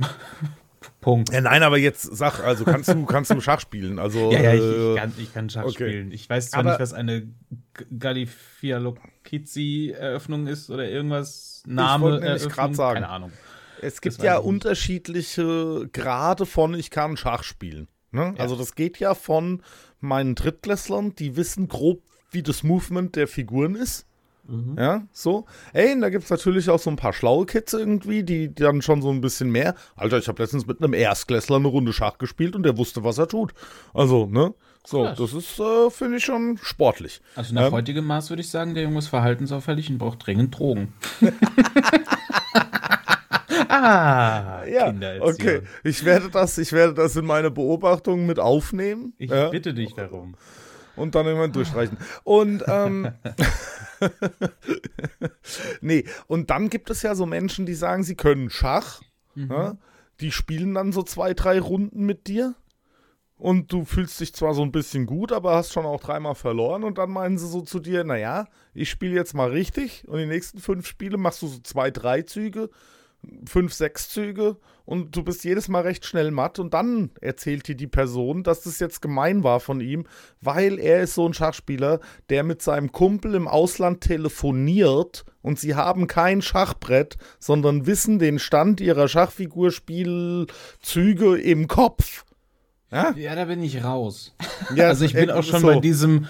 Punkt. 1.00 1.32
Ja, 1.32 1.40
nein, 1.40 1.62
aber 1.62 1.78
jetzt 1.78 2.02
sag, 2.02 2.40
also 2.44 2.64
kannst 2.64 2.88
du, 2.90 3.04
kannst 3.06 3.30
du 3.30 3.40
Schach 3.40 3.60
spielen? 3.60 3.98
Also, 3.98 4.30
Ja, 4.32 4.40
ja, 4.40 4.54
ich, 4.54 4.60
äh, 4.60 4.92
ich, 4.92 4.96
kann, 4.98 5.12
ich 5.16 5.32
kann 5.34 5.48
Schach 5.48 5.64
okay. 5.64 5.72
spielen. 5.72 6.12
Ich 6.12 6.28
weiß 6.28 6.50
zwar 6.50 6.60
Aber- 6.60 6.70
nicht, 6.70 6.80
was 6.80 6.92
eine 6.92 7.22
G- 7.22 7.28
Gallifialokizi-Eröffnung 7.98 10.46
ist 10.46 10.68
oder 10.70 10.88
irgendwas. 10.88 11.49
Name. 11.66 12.20
Eröffnung, 12.20 12.52
grad 12.52 12.76
sagen. 12.76 12.94
Keine 13.00 13.08
Ahnung. 13.08 13.32
Es 13.82 14.00
gibt 14.00 14.18
Das 14.18 14.24
ja 14.24 14.38
ich 14.38 14.44
unterschiedliche 14.44 15.88
Grade 15.92 16.46
von 16.46 16.74
ich 16.74 16.90
kann 16.90 17.16
Schach 17.16 17.42
spielen. 17.42 17.88
Ne? 18.12 18.34
Also 18.38 18.56
das 18.56 18.74
geht 18.74 18.98
ja 18.98 19.14
von 19.14 19.62
meinen 20.00 20.34
Drittklässlern, 20.34 21.14
die 21.14 21.36
wissen 21.36 21.68
grob, 21.68 22.02
wie 22.30 22.42
das 22.42 22.62
Movement 22.62 23.16
der 23.16 23.28
Figuren 23.28 23.74
ist. 23.74 24.06
Mhm. 24.46 24.76
Ja, 24.78 25.06
so. 25.12 25.46
Ey, 25.72 25.92
und 25.92 26.00
da 26.00 26.10
gibt 26.10 26.24
es 26.24 26.30
natürlich 26.30 26.70
auch 26.70 26.78
so 26.78 26.90
ein 26.90 26.96
paar 26.96 27.12
schlaue 27.12 27.46
Kids 27.46 27.72
irgendwie, 27.72 28.24
die 28.24 28.52
dann 28.52 28.82
schon 28.82 29.00
so 29.00 29.10
ein 29.10 29.20
bisschen 29.20 29.50
mehr. 29.50 29.74
Alter, 29.94 30.18
ich 30.18 30.28
habe 30.28 30.42
letztens 30.42 30.66
mit 30.66 30.82
einem 30.82 30.92
Erstklässler 30.92 31.56
eine 31.56 31.68
Runde 31.68 31.92
Schach 31.92 32.18
gespielt 32.18 32.56
und 32.56 32.64
der 32.64 32.76
wusste, 32.76 33.04
was 33.04 33.18
er 33.18 33.28
tut. 33.28 33.52
Also, 33.94 34.26
ne? 34.26 34.54
So, 34.86 35.04
Krass. 35.04 35.18
das 35.18 35.34
ist, 35.34 35.60
äh, 35.60 35.90
finde 35.90 36.16
ich 36.16 36.24
schon 36.24 36.58
sportlich. 36.62 37.20
Also 37.36 37.54
nach 37.54 37.66
Ähm, 37.66 37.72
heutigem 37.72 38.06
Maß 38.06 38.30
würde 38.30 38.40
ich 38.40 38.48
sagen, 38.48 38.74
der 38.74 38.84
Junge 38.84 38.98
ist 38.98 39.08
verhaltensauffällig 39.08 39.90
und 39.90 39.98
braucht 39.98 40.26
dringend 40.26 40.58
Drogen. 40.58 40.94
ah, 43.68 44.64
Ja, 44.66 44.92
okay. 45.20 45.62
Ich 45.84 46.04
werde 46.04 46.30
das, 46.30 46.58
ich 46.58 46.72
werde 46.72 46.94
das 46.94 47.16
in 47.16 47.26
meine 47.26 47.50
Beobachtungen 47.50 48.26
mit 48.26 48.38
aufnehmen. 48.38 49.12
Ich 49.18 49.30
ja? 49.30 49.48
bitte 49.50 49.74
dich 49.74 49.94
darum. 49.94 50.34
und 50.96 51.14
dann 51.14 51.26
irgendwann 51.26 51.52
durchreichen. 51.52 51.96
Und 52.24 52.64
ähm, 52.66 53.12
nee, 55.80 56.04
und 56.26 56.50
dann 56.50 56.70
gibt 56.70 56.90
es 56.90 57.02
ja 57.02 57.14
so 57.14 57.26
Menschen, 57.26 57.66
die 57.66 57.74
sagen, 57.74 58.02
sie 58.02 58.16
können 58.16 58.50
Schach. 58.50 59.00
Ja? 59.34 59.76
Die 60.20 60.32
spielen 60.32 60.74
dann 60.74 60.92
so 60.92 61.02
zwei, 61.02 61.34
drei 61.34 61.60
Runden 61.60 62.04
mit 62.04 62.26
dir. 62.26 62.54
Und 63.40 63.72
du 63.72 63.84
fühlst 63.86 64.20
dich 64.20 64.34
zwar 64.34 64.52
so 64.52 64.60
ein 64.60 64.70
bisschen 64.70 65.06
gut, 65.06 65.32
aber 65.32 65.54
hast 65.54 65.72
schon 65.72 65.86
auch 65.86 66.02
dreimal 66.02 66.34
verloren. 66.34 66.84
Und 66.84 66.98
dann 66.98 67.10
meinen 67.10 67.38
sie 67.38 67.48
so 67.48 67.62
zu 67.62 67.80
dir, 67.80 68.04
naja, 68.04 68.44
ich 68.74 68.90
spiele 68.90 69.14
jetzt 69.14 69.32
mal 69.32 69.48
richtig. 69.48 70.04
Und 70.06 70.18
die 70.18 70.26
nächsten 70.26 70.58
fünf 70.58 70.86
Spiele 70.86 71.16
machst 71.16 71.40
du 71.40 71.46
so 71.46 71.58
zwei, 71.60 71.90
drei 71.90 72.20
Züge, 72.20 72.68
fünf, 73.46 73.72
sechs 73.72 74.10
Züge. 74.10 74.58
Und 74.84 75.16
du 75.16 75.22
bist 75.22 75.42
jedes 75.44 75.68
Mal 75.68 75.84
recht 75.84 76.04
schnell 76.04 76.32
matt. 76.32 76.58
Und 76.58 76.74
dann 76.74 77.12
erzählt 77.22 77.66
dir 77.66 77.76
die 77.76 77.86
Person, 77.86 78.42
dass 78.42 78.60
das 78.60 78.78
jetzt 78.78 79.00
gemein 79.00 79.42
war 79.42 79.60
von 79.60 79.80
ihm, 79.80 80.04
weil 80.42 80.78
er 80.78 81.00
ist 81.00 81.14
so 81.14 81.26
ein 81.26 81.32
Schachspieler, 81.32 82.00
der 82.28 82.42
mit 82.42 82.60
seinem 82.60 82.92
Kumpel 82.92 83.34
im 83.34 83.48
Ausland 83.48 84.02
telefoniert. 84.02 85.24
Und 85.40 85.58
sie 85.58 85.76
haben 85.76 86.08
kein 86.08 86.42
Schachbrett, 86.42 87.16
sondern 87.38 87.86
wissen 87.86 88.18
den 88.18 88.38
Stand 88.38 88.82
ihrer 88.82 89.08
Schachfigurspielzüge 89.08 91.38
im 91.38 91.66
Kopf. 91.66 92.26
Ja? 92.90 93.12
Ja, 93.16 93.34
da 93.34 93.44
bin 93.44 93.62
ich 93.62 93.84
raus. 93.84 94.34
Ja, 94.74 94.86
also 94.88 95.04
ich 95.04 95.14
bin 95.14 95.30
auch 95.30 95.36
das 95.36 95.46
ist 95.46 95.50
schon 95.52 95.60
so. 95.62 95.66
bei 95.68 95.80
diesem, 95.80 96.26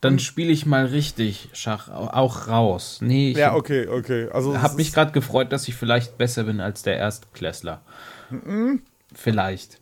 dann 0.00 0.18
spiele 0.18 0.50
ich 0.52 0.66
mal 0.66 0.86
richtig 0.86 1.50
Schach 1.52 1.88
au- 1.88 2.08
auch 2.08 2.48
raus. 2.48 2.98
Nee, 3.00 3.30
ich 3.32 3.36
Ja, 3.36 3.54
okay, 3.54 3.86
okay. 3.86 4.28
Also 4.32 4.60
habe 4.60 4.74
mich 4.76 4.92
gerade 4.92 5.12
gefreut, 5.12 5.52
dass 5.52 5.68
ich 5.68 5.74
vielleicht 5.76 6.16
besser 6.18 6.44
bin 6.44 6.60
als 6.60 6.82
der 6.82 6.96
Erstklässler. 6.96 7.82
Mhm. 8.30 8.82
Vielleicht. 9.14 9.78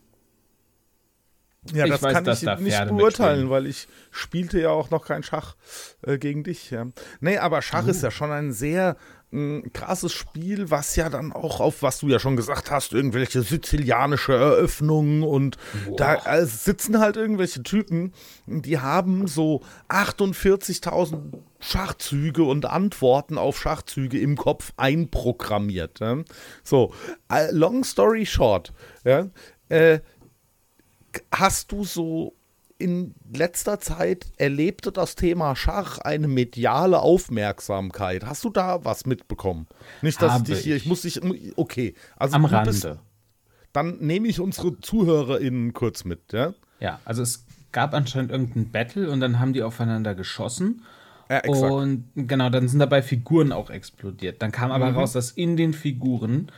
Ja, 1.72 1.84
Ich 1.86 1.92
das 1.92 2.02
weiß, 2.02 2.12
kann 2.12 2.28
ich 2.28 2.40
da 2.40 2.56
nicht 2.56 2.86
beurteilen, 2.88 3.48
weil 3.48 3.66
ich 3.66 3.88
spielte 4.10 4.60
ja 4.60 4.68
auch 4.68 4.90
noch 4.90 5.06
kein 5.06 5.22
Schach 5.22 5.54
äh, 6.02 6.18
gegen 6.18 6.44
dich. 6.44 6.70
Ja. 6.70 6.86
Nee, 7.20 7.38
aber 7.38 7.62
Schach 7.62 7.84
Oh. 7.86 7.90
ist 7.90 8.02
ja 8.02 8.10
schon 8.10 8.30
ein 8.32 8.52
sehr 8.52 8.96
mh, 9.34 9.62
krasses 9.72 10.12
Spiel, 10.12 10.70
was 10.70 10.96
ja 10.96 11.08
dann 11.08 11.32
auch 11.32 11.60
auf, 11.60 11.82
was 11.82 11.98
du 11.98 12.08
ja 12.08 12.18
schon 12.18 12.36
gesagt 12.36 12.70
hast, 12.70 12.92
irgendwelche 12.92 13.42
sizilianische 13.42 14.32
Eröffnungen 14.32 15.22
und 15.22 15.58
da 15.96 16.14
äh, 16.24 16.46
sitzen 16.46 17.00
halt 17.00 17.16
irgendwelche 17.16 17.62
Typen, 17.62 18.12
die 18.46 18.78
haben 18.78 19.26
so 19.26 19.62
48.000 19.88 21.18
Schachzüge 21.58 22.44
und 22.44 22.66
Antworten 22.66 23.38
auf 23.38 23.58
Schachzüge 23.58 24.18
im 24.20 24.36
Kopf 24.36 24.72
einprogrammiert. 24.76 26.00
Ja. 26.00 26.18
So, 26.62 26.92
äh, 27.30 27.50
long 27.50 27.84
story 27.84 28.26
short, 28.26 28.72
ja, 29.04 29.28
äh, 29.68 30.00
hast 31.32 31.72
du 31.72 31.84
so 31.84 32.34
in 32.78 33.14
letzter 33.32 33.78
Zeit 33.80 34.26
erlebte 34.36 34.90
das 34.92 35.14
Thema 35.14 35.54
Schach 35.56 35.98
eine 35.98 36.28
mediale 36.28 36.98
Aufmerksamkeit? 37.00 38.24
Hast 38.26 38.44
du 38.44 38.50
da 38.50 38.84
was 38.84 39.06
mitbekommen? 39.06 39.66
Nicht, 40.02 40.20
dass 40.20 40.28
ich 40.28 40.34
Habe 40.34 40.44
dich 40.44 40.58
hier, 40.60 40.76
ich 40.76 40.82
ich. 40.82 40.88
muss 40.88 41.02
dich, 41.02 41.20
okay. 41.56 41.94
Also 42.16 42.36
Am 42.36 42.42
du 42.42 42.48
bist- 42.64 42.84
Rande. 42.84 43.00
dann 43.72 43.98
nehme 43.98 44.28
ich 44.28 44.40
unsere 44.40 44.78
ZuhörerInnen 44.80 45.72
kurz 45.72 46.04
mit, 46.04 46.32
ja? 46.32 46.54
Ja, 46.80 47.00
also 47.04 47.22
es 47.22 47.46
gab 47.72 47.94
anscheinend 47.94 48.30
irgendein 48.32 48.70
Battle 48.70 49.10
und 49.10 49.20
dann 49.20 49.38
haben 49.40 49.52
die 49.52 49.62
aufeinander 49.62 50.14
geschossen. 50.14 50.82
Ja, 51.30 51.38
exakt. 51.38 51.72
Und 51.72 52.04
genau, 52.14 52.50
dann 52.50 52.68
sind 52.68 52.80
dabei 52.80 53.02
Figuren 53.02 53.50
auch 53.52 53.70
explodiert. 53.70 54.42
Dann 54.42 54.52
kam 54.52 54.68
Mhm. 54.68 54.74
aber 54.74 54.90
raus, 54.92 55.12
dass 55.12 55.30
in 55.30 55.56
den 55.56 55.72
Figuren 55.72 56.50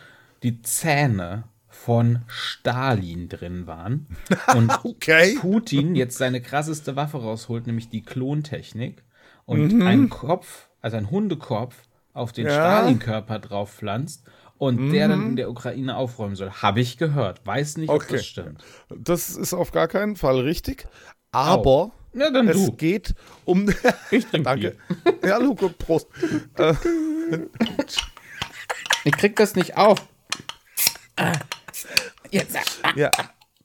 die 0.43 0.61
Zähne 0.63 1.45
von 1.85 2.23
Stalin 2.27 3.29
drin 3.29 3.67
waren. 3.67 4.07
Und 4.55 4.71
Okay. 4.85 5.37
Putin 5.41 5.95
jetzt 5.95 6.19
seine 6.19 6.41
krasseste 6.41 6.97
Waffe 6.97 7.19
rausholt, 7.19 7.67
nämlich 7.67 7.89
die 7.89 8.03
Klontechnik. 8.03 9.05
Und 9.45 9.73
Mhm. 9.75 9.87
einen 9.87 10.09
Kopf, 10.09 10.69
also 10.81 10.97
einen 10.97 11.11
Hundekopf, 11.11 11.77
auf 12.13 12.33
den 12.33 12.47
Ja. 12.47 12.53
Stalin-Körper 12.55 13.39
drauf 13.39 13.73
pflanzt 13.75 14.25
und 14.59 14.91
der 14.91 15.07
dann 15.09 15.23
in 15.31 15.37
der 15.37 15.51
Ukraine 15.51 15.97
aufräumen 15.97 16.35
soll. 16.35 16.51
Habe 16.51 16.81
ich 16.81 16.97
gehört. 16.97 17.47
Weiß 17.47 17.77
nicht, 17.77 17.91
ob 17.91 17.97
Okay. 18.03 18.15
das 18.17 18.27
stimmt. 18.27 18.65
Das 18.89 19.31
ist 19.37 19.53
auf 19.53 19.71
gar 19.71 19.87
keinen 19.87 20.17
Fall 20.17 20.41
richtig. 20.41 20.89
Aber 21.31 21.93
Na, 22.15 22.31
dann 22.31 22.49
es 22.49 22.57
du. 22.57 22.73
geht 22.73 23.15
um. 23.45 23.69
Ich 24.11 24.25
trinke 24.27 24.43
Danke. 24.45 24.77
Ja, 25.25 25.37
Luke, 25.39 25.69
Prost. 25.69 26.09
Ich 29.05 29.13
krieg 29.13 29.37
das 29.37 29.55
nicht 29.55 29.77
auf. 29.77 29.99
Jetzt. 32.31 32.57
ja, 32.97 33.11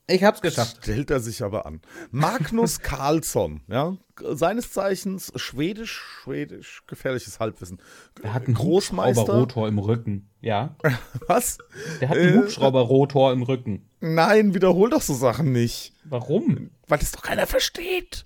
Ich 0.08 0.24
hab's 0.24 0.42
geschafft. 0.42 0.78
stellt 0.84 1.10
er 1.12 1.20
sich 1.20 1.44
aber 1.44 1.66
an. 1.66 1.82
Magnus 2.12 2.80
Carlsson, 2.82 3.62
ja, 3.68 3.98
seines 4.34 4.72
Zeichens 4.72 5.32
schwedisch, 5.36 5.92
schwedisch, 6.24 6.84
gefährliches 6.88 7.40
Halbwissen. 7.40 7.82
Der 8.24 8.34
hat 8.34 8.46
einen 8.46 8.54
Großmeister. 8.56 9.22
Hubschrauber-Rotor 9.22 9.68
im 9.68 9.80
Rücken. 9.80 10.30
Ja. 10.42 10.76
Was? 11.28 11.58
Der 12.00 12.10
hat 12.10 12.18
einen 12.18 12.34
Äh. 12.36 12.38
Hubschrauber-Rotor 12.38 13.34
im 13.34 13.42
Rücken. 13.44 13.90
Nein, 14.00 14.54
wiederhol 14.54 14.90
doch 14.90 15.02
so 15.02 15.14
Sachen 15.14 15.52
nicht. 15.52 15.94
Warum? 16.04 16.70
Weil 16.88 17.00
das 17.00 17.12
doch 17.12 17.22
keiner 17.24 17.48
versteht. 17.48 18.26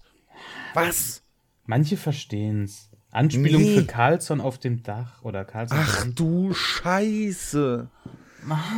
Was? 0.73 1.23
Manche 1.65 1.97
verstehen's. 1.97 2.89
Anspielung 3.11 3.61
Nee. 3.61 3.79
für 3.79 3.85
Carlson 3.85 4.41
auf 4.41 4.57
dem 4.57 4.83
Dach 4.83 5.21
oder 5.21 5.45
Carlson. 5.45 5.77
Ach 5.81 6.05
du 6.13 6.53
Scheiße. 6.53 7.89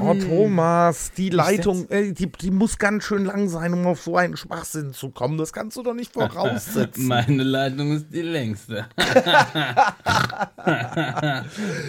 Oh, 0.02 0.14
Thomas, 0.14 1.12
die 1.18 1.30
Leitung, 1.30 1.90
äh, 1.90 2.14
die, 2.14 2.32
die 2.32 2.52
muss 2.52 2.78
ganz 2.78 3.04
schön 3.04 3.26
lang 3.26 3.50
sein, 3.50 3.74
um 3.74 3.86
auf 3.86 4.02
so 4.02 4.16
einen 4.16 4.38
Schwachsinn 4.38 4.94
zu 4.94 5.10
kommen. 5.10 5.38
Das 5.38 5.52
kannst 5.52 5.76
du 5.78 5.84
doch 5.84 5.94
nicht 5.94 6.14
voraussetzen. 6.14 7.08
Meine 7.08 7.44
Leitung 7.44 7.92
ist 7.92 8.08
die 8.12 8.22
längste. 8.22 8.86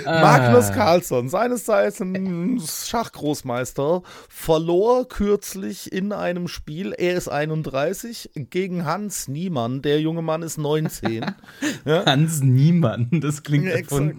Magnus 0.04 0.72
Carlsson, 0.72 1.28
seines 1.28 1.64
Zeichens 1.64 2.88
Schachgroßmeister, 2.88 4.02
verlor 4.28 5.08
kürzlich 5.08 5.92
in 5.92 6.12
einem 6.12 6.48
Spiel, 6.48 6.92
er 6.96 7.14
ist 7.14 7.28
31, 7.28 8.30
gegen 8.34 8.84
Hans 8.84 9.28
Niemann. 9.28 9.82
Der 9.82 10.00
junge 10.00 10.22
Mann 10.22 10.42
ist 10.42 10.58
19. 10.58 11.26
Hans 11.86 12.40
Niemann, 12.40 13.08
das 13.12 13.42
klingt 13.42 13.66
Ja, 13.66 13.74
exakt. 13.74 14.16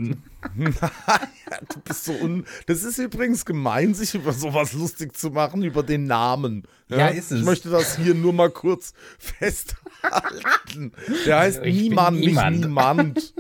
Du 1.68 1.80
bist 1.82 2.06
so 2.06 2.14
un. 2.14 2.46
Das 2.68 2.84
ist 2.84 2.98
übrigens 2.98 3.46
gemein, 3.46 3.94
sich 3.94 4.16
über 4.16 4.32
sowas 4.34 4.74
lustig 4.74 5.16
zu 5.18 5.30
machen, 5.32 5.64
über 5.64 5.84
den 5.84 6.06
Namen. 6.06 6.64
Ja, 6.88 7.08
ist 7.10 7.32
es. 7.32 7.40
Ich 7.40 7.46
möchte 7.46 7.70
das 7.70 7.98
hier 7.98 8.16
nur 8.16 8.34
mal 8.34 8.50
kurz 8.50 8.94
festhalten. 9.20 10.94
Der 11.26 11.40
heißt 11.40 11.62
Ich 11.64 11.76
Niemand, 11.82 12.20
niemand. 12.20 12.56
nicht 12.56 12.66
Niemand. 12.68 13.34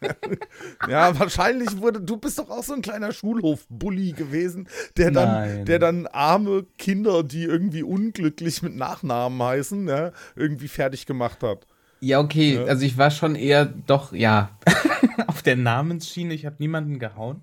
ja, 0.88 1.18
wahrscheinlich 1.18 1.78
wurde. 1.78 2.00
Du 2.00 2.16
bist 2.16 2.38
doch 2.38 2.50
auch 2.50 2.64
so 2.64 2.72
ein 2.74 2.82
kleiner 2.82 3.12
Schulhof-Bully 3.12 4.12
gewesen, 4.12 4.68
der 4.96 5.10
dann, 5.10 5.28
Nein. 5.28 5.64
der 5.66 5.78
dann 5.78 6.06
arme 6.06 6.66
Kinder, 6.78 7.22
die 7.22 7.44
irgendwie 7.44 7.82
unglücklich 7.82 8.62
mit 8.62 8.76
Nachnamen 8.76 9.42
heißen, 9.42 9.88
ja, 9.88 10.12
irgendwie 10.36 10.68
fertig 10.68 11.06
gemacht 11.06 11.42
hat. 11.42 11.66
Ja, 12.00 12.18
okay, 12.20 12.58
also 12.66 12.84
ich 12.84 12.96
war 12.96 13.10
schon 13.10 13.34
eher 13.34 13.66
doch, 13.66 14.12
ja, 14.12 14.50
auf 15.26 15.42
der 15.42 15.56
Namensschiene. 15.56 16.32
Ich 16.34 16.46
habe 16.46 16.56
niemanden 16.58 16.98
gehauen, 16.98 17.42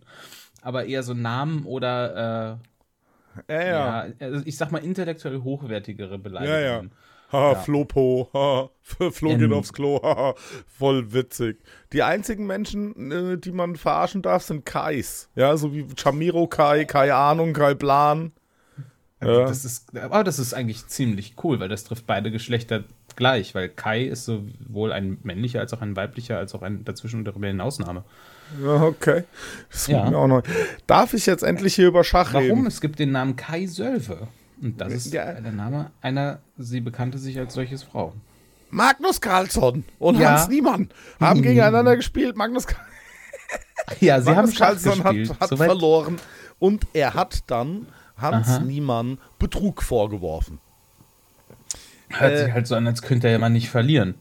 aber 0.61 0.85
eher 0.85 1.03
so 1.03 1.13
Namen 1.13 1.65
oder, 1.65 2.59
Ja, 3.47 3.55
äh, 3.55 3.69
ja. 3.69 4.05
ja, 4.07 4.13
also 4.19 4.41
ich 4.45 4.57
sag 4.57 4.71
mal 4.71 4.79
intellektuell 4.83 5.41
hochwertigere 5.43 6.13
Ja, 6.13 6.17
Beleidigungen. 6.17 6.89
ja. 6.91 6.97
Haha, 7.29 7.55
Flopo, 7.55 8.29
haha, 8.33 8.69
Flo 9.11 9.31
geht 9.37 9.41
Ähm. 9.41 9.53
aufs 9.53 9.73
Klo, 9.73 10.01
haha, 10.01 10.33
voll 10.65 11.11
witzig. 11.11 11.59
Die 11.91 12.01
einzigen 12.01 12.47
Menschen, 12.47 13.11
äh, 13.11 13.37
die 13.37 13.51
man 13.51 13.75
verarschen 13.75 14.21
darf, 14.21 14.43
sind 14.43 14.65
Kais. 14.65 15.29
Ja, 15.35 15.57
so 15.57 15.73
wie 15.73 15.85
Chamiro 16.01 16.47
Kai, 16.47 16.85
Kai 16.85 17.13
Ahnung, 17.13 17.51
Kai 17.51 17.73
Plan. 17.75 18.31
Also 19.19 19.41
Ja. 19.41 19.45
Das 19.45 19.65
ist, 19.65 19.95
aber 19.97 20.23
das 20.23 20.39
ist 20.39 20.53
eigentlich 20.53 20.87
ziemlich 20.87 21.35
cool, 21.43 21.59
weil 21.59 21.67
das 21.67 21.83
trifft 21.83 22.07
beide 22.07 22.31
Geschlechter 22.31 22.85
gleich, 23.17 23.53
weil 23.53 23.67
Kai 23.67 24.03
ist 24.03 24.24
sowohl 24.25 24.93
ein 24.93 25.17
männlicher 25.24 25.59
als 25.59 25.74
auch 25.74 25.81
ein 25.81 25.95
weiblicher, 25.97 26.38
als 26.38 26.55
auch 26.55 26.62
ein 26.62 26.86
dazwischen 26.86 27.19
und 27.19 27.25
darüber 27.25 27.47
hinaus 27.47 27.79
Name. 27.79 28.03
Ja, 28.63 28.81
okay. 28.83 29.25
Das 29.69 29.88
Ja. 29.88 30.09
mir 30.09 30.17
auch 30.17 30.27
neu. 30.27 30.41
Darf 30.88 31.13
ich 31.13 31.25
jetzt 31.25 31.43
endlich 31.43 31.75
hier 31.75 31.88
über 31.88 32.03
Schach 32.05 32.33
Warum? 32.33 32.45
reden? 32.47 32.65
Es 32.67 32.79
gibt 32.79 32.97
den 33.00 33.12
Namen 33.12 33.36
Kai 33.36 33.65
Sölve. 33.67 34.27
Und 34.62 34.79
das 34.79 34.93
ist 34.93 35.13
Ja. 35.13 35.33
der 35.33 35.51
Name 35.51 35.91
einer, 36.01 36.39
sie 36.57 36.79
bekannte 36.79 37.17
sich 37.17 37.38
als 37.38 37.53
solches 37.53 37.83
Frau. 37.83 38.13
Magnus 38.69 39.19
Carlsson 39.21 39.83
und 40.00 40.19
Ja. 40.19 40.31
Hans 40.31 40.47
Niemann 40.50 40.89
haben 41.19 41.41
gegeneinander 41.41 41.95
gespielt. 41.97 42.36
Magnus, 42.38 42.65
Carl- 42.67 42.86
Ja, 44.00 44.19
sie 44.21 44.29
haben 44.29 44.36
Magnus 44.38 44.55
Schach 44.55 44.67
Carlsson 44.67 45.03
hat, 45.03 45.39
hat 45.39 45.57
verloren 45.57 46.17
und 46.59 46.86
er 46.93 47.13
hat 47.13 47.43
dann 47.47 47.88
Hans 48.17 48.47
Aha. 48.50 48.59
Niemann 48.59 49.19
Betrug 49.39 49.83
vorgeworfen. 49.83 50.59
Hört 52.09 52.33
Äh, 52.33 52.45
sich 52.45 52.53
halt 52.53 52.67
so 52.67 52.75
an, 52.75 52.87
als 52.87 53.01
könnte 53.01 53.27
er 53.27 53.33
ja 53.33 53.39
mal 53.39 53.49
nicht 53.49 53.69
verlieren. 53.69 54.15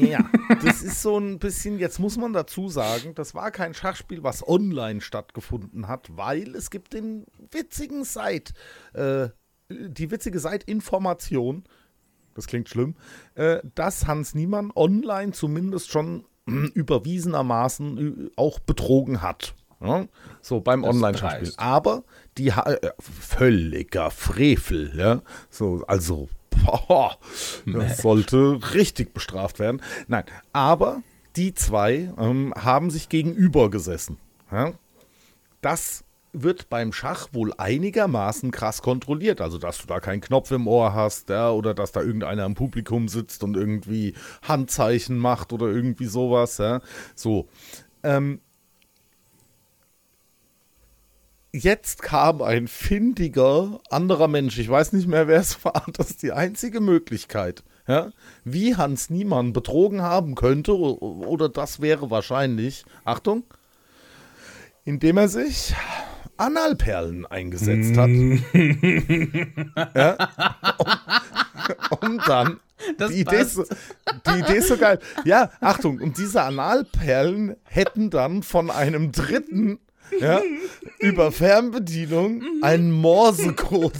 Ja, 0.00 0.20
das 0.64 0.82
ist 0.82 1.02
so 1.02 1.18
ein 1.18 1.38
bisschen, 1.38 1.78
jetzt 1.78 1.98
muss 1.98 2.16
man 2.16 2.32
dazu 2.32 2.68
sagen, 2.68 3.14
das 3.14 3.34
war 3.34 3.50
kein 3.50 3.74
Schachspiel, 3.74 4.22
was 4.22 4.46
online 4.46 5.00
stattgefunden 5.00 5.88
hat, 5.88 6.16
weil 6.16 6.54
es 6.54 6.70
gibt 6.70 6.92
den 6.92 7.26
witzigen 7.50 8.04
Site, 8.04 8.52
äh, 8.92 9.28
die 9.68 10.10
witzige 10.10 10.38
Site 10.38 10.64
Information, 10.66 11.64
das 12.34 12.46
klingt 12.46 12.68
schlimm, 12.68 12.94
äh, 13.34 13.58
dass 13.74 14.06
Hans 14.06 14.34
Niemann 14.34 14.70
online 14.74 15.32
zumindest 15.32 15.90
schon 15.90 16.24
äh, 16.46 16.52
überwiesenermaßen 16.74 18.26
äh, 18.26 18.30
auch 18.36 18.60
betrogen 18.60 19.22
hat. 19.22 19.54
Ja? 19.80 20.06
So 20.40 20.60
beim 20.60 20.84
Online-Schachspiel. 20.84 21.52
Aber 21.56 22.04
die 22.38 22.52
ha 22.52 22.62
äh, 22.70 22.90
völliger 23.00 24.10
Frevel, 24.10 24.92
ja. 24.96 25.22
So, 25.50 25.84
also, 25.86 26.28
das 27.66 27.98
sollte 27.98 28.60
richtig 28.74 29.14
bestraft 29.14 29.58
werden. 29.58 29.82
Nein, 30.08 30.24
aber 30.52 31.02
die 31.36 31.54
zwei 31.54 32.12
ähm, 32.18 32.52
haben 32.56 32.90
sich 32.90 33.08
gegenüber 33.08 33.70
gesessen. 33.70 34.18
Ja? 34.50 34.72
Das 35.60 36.04
wird 36.34 36.68
beim 36.68 36.92
Schach 36.92 37.28
wohl 37.32 37.54
einigermaßen 37.56 38.50
krass 38.50 38.82
kontrolliert. 38.82 39.40
Also, 39.40 39.56
dass 39.56 39.78
du 39.78 39.86
da 39.86 40.00
keinen 40.00 40.20
Knopf 40.20 40.50
im 40.50 40.66
Ohr 40.66 40.92
hast, 40.92 41.28
ja, 41.30 41.50
oder 41.50 41.74
dass 41.74 41.92
da 41.92 42.02
irgendeiner 42.02 42.44
im 42.44 42.54
Publikum 42.54 43.08
sitzt 43.08 43.44
und 43.44 43.56
irgendwie 43.56 44.14
Handzeichen 44.42 45.16
macht 45.16 45.52
oder 45.52 45.66
irgendwie 45.66 46.06
sowas, 46.06 46.58
ja. 46.58 46.80
So. 47.14 47.48
Ähm, 48.02 48.40
jetzt 51.54 52.02
kam 52.02 52.42
ein 52.42 52.66
findiger 52.66 53.80
anderer 53.88 54.28
Mensch, 54.28 54.58
ich 54.58 54.68
weiß 54.68 54.92
nicht 54.92 55.06
mehr, 55.06 55.28
wer 55.28 55.38
es 55.40 55.64
war, 55.64 55.84
das 55.92 56.10
ist 56.10 56.22
die 56.22 56.32
einzige 56.32 56.80
Möglichkeit, 56.80 57.62
ja, 57.86 58.10
wie 58.44 58.76
Hans 58.76 59.08
Niemann 59.08 59.52
betrogen 59.52 60.02
haben 60.02 60.34
könnte, 60.34 60.76
oder 60.76 61.48
das 61.48 61.80
wäre 61.80 62.10
wahrscheinlich, 62.10 62.84
Achtung, 63.04 63.44
indem 64.84 65.16
er 65.16 65.28
sich 65.28 65.74
Analperlen 66.36 67.24
eingesetzt 67.26 67.96
hat. 67.96 68.10
ja, 69.94 70.16
um, 70.78 72.08
um 72.08 72.20
dann 72.26 72.60
Das 72.98 73.10
die 73.10 73.20
Idee, 73.20 73.36
ist 73.36 73.58
die 74.26 74.38
Idee 74.40 74.56
ist 74.58 74.68
so 74.68 74.76
geil. 74.76 74.98
Ja, 75.24 75.50
Achtung, 75.60 76.00
und 76.00 76.18
diese 76.18 76.42
Analperlen 76.42 77.56
hätten 77.64 78.10
dann 78.10 78.42
von 78.42 78.70
einem 78.70 79.12
Dritten 79.12 79.78
ja, 80.20 80.40
über 80.98 81.32
Fernbedienung 81.32 82.42
einen 82.62 82.90
Morsecode 82.90 83.92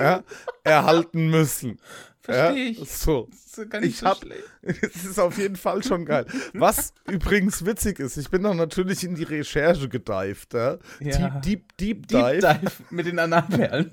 ja, 0.00 0.22
erhalten 0.64 1.28
müssen. 1.30 1.78
Verstehe 2.20 2.64
ja, 2.64 2.70
ich. 2.70 2.88
So. 2.90 3.28
Das 3.30 3.58
ist 3.58 3.70
gar 3.70 3.80
nicht 3.80 3.90
Ich 3.90 3.98
so 3.98 4.06
hab, 4.06 4.18
schlecht. 4.18 4.44
es 4.62 5.04
ist 5.04 5.18
auf 5.18 5.36
jeden 5.38 5.56
Fall 5.56 5.82
schon 5.82 6.04
geil. 6.04 6.24
Was 6.54 6.94
übrigens 7.10 7.66
witzig 7.66 7.98
ist, 7.98 8.16
ich 8.16 8.30
bin 8.30 8.44
dann 8.44 8.56
natürlich 8.56 9.02
in 9.04 9.14
die 9.16 9.24
Recherche 9.24 9.88
gedived. 9.88 10.54
Ja? 10.54 10.78
Ja. 11.00 11.28
Deep, 11.40 11.76
deep, 11.76 12.06
deep 12.06 12.08
Deep 12.08 12.40
Dive. 12.40 12.40
Dive 12.60 12.72
mit 12.90 13.06
den 13.06 13.18
Analperlen. 13.18 13.90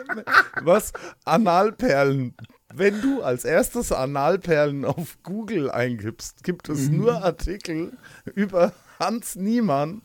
Was? 0.62 0.92
Analperlen. 1.24 2.34
Wenn 2.74 3.00
du 3.02 3.22
als 3.22 3.44
erstes 3.44 3.92
Analperlen 3.92 4.84
auf 4.84 5.18
Google 5.22 5.70
eingibst, 5.70 6.42
gibt 6.44 6.68
es 6.68 6.88
Mhm. 6.88 6.96
nur 6.98 7.22
Artikel 7.24 7.92
über 8.34 8.72
Hans 8.98 9.34
Niemann 9.34 10.02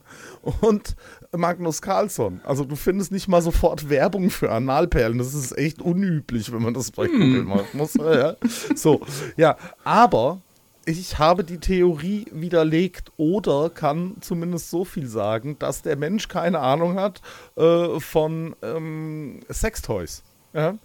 und 0.61 0.95
Magnus 1.35 1.81
Carlsson. 1.81 2.41
Also 2.43 2.63
du 2.63 2.75
findest 2.75 3.11
nicht 3.11 3.27
mal 3.27 3.41
sofort 3.41 3.89
Werbung 3.89 4.29
für 4.29 4.51
Analperlen. 4.51 5.17
Das 5.17 5.33
ist 5.33 5.57
echt 5.57 5.81
unüblich, 5.81 6.51
wenn 6.51 6.61
man 6.61 6.73
das 6.73 6.91
bei 6.91 7.07
Mhm. 7.07 7.19
Google 7.19 7.43
machen 7.43 7.67
muss. 7.73 7.93
Ja. 7.95 8.35
So, 8.75 9.01
ja, 9.35 9.57
aber 9.83 10.41
ich 10.85 11.19
habe 11.19 11.43
die 11.43 11.57
Theorie 11.57 12.25
widerlegt 12.31 13.11
oder 13.17 13.69
kann 13.69 14.15
zumindest 14.21 14.69
so 14.69 14.85
viel 14.85 15.07
sagen, 15.07 15.57
dass 15.59 15.81
der 15.81 15.97
Mensch 15.97 16.29
keine 16.29 16.59
Ahnung 16.59 16.95
hat 16.97 17.21
äh, 17.57 17.99
von 17.99 18.55
ähm, 18.63 19.41
Sextoys. 19.49 20.23
Ja? 20.53 20.75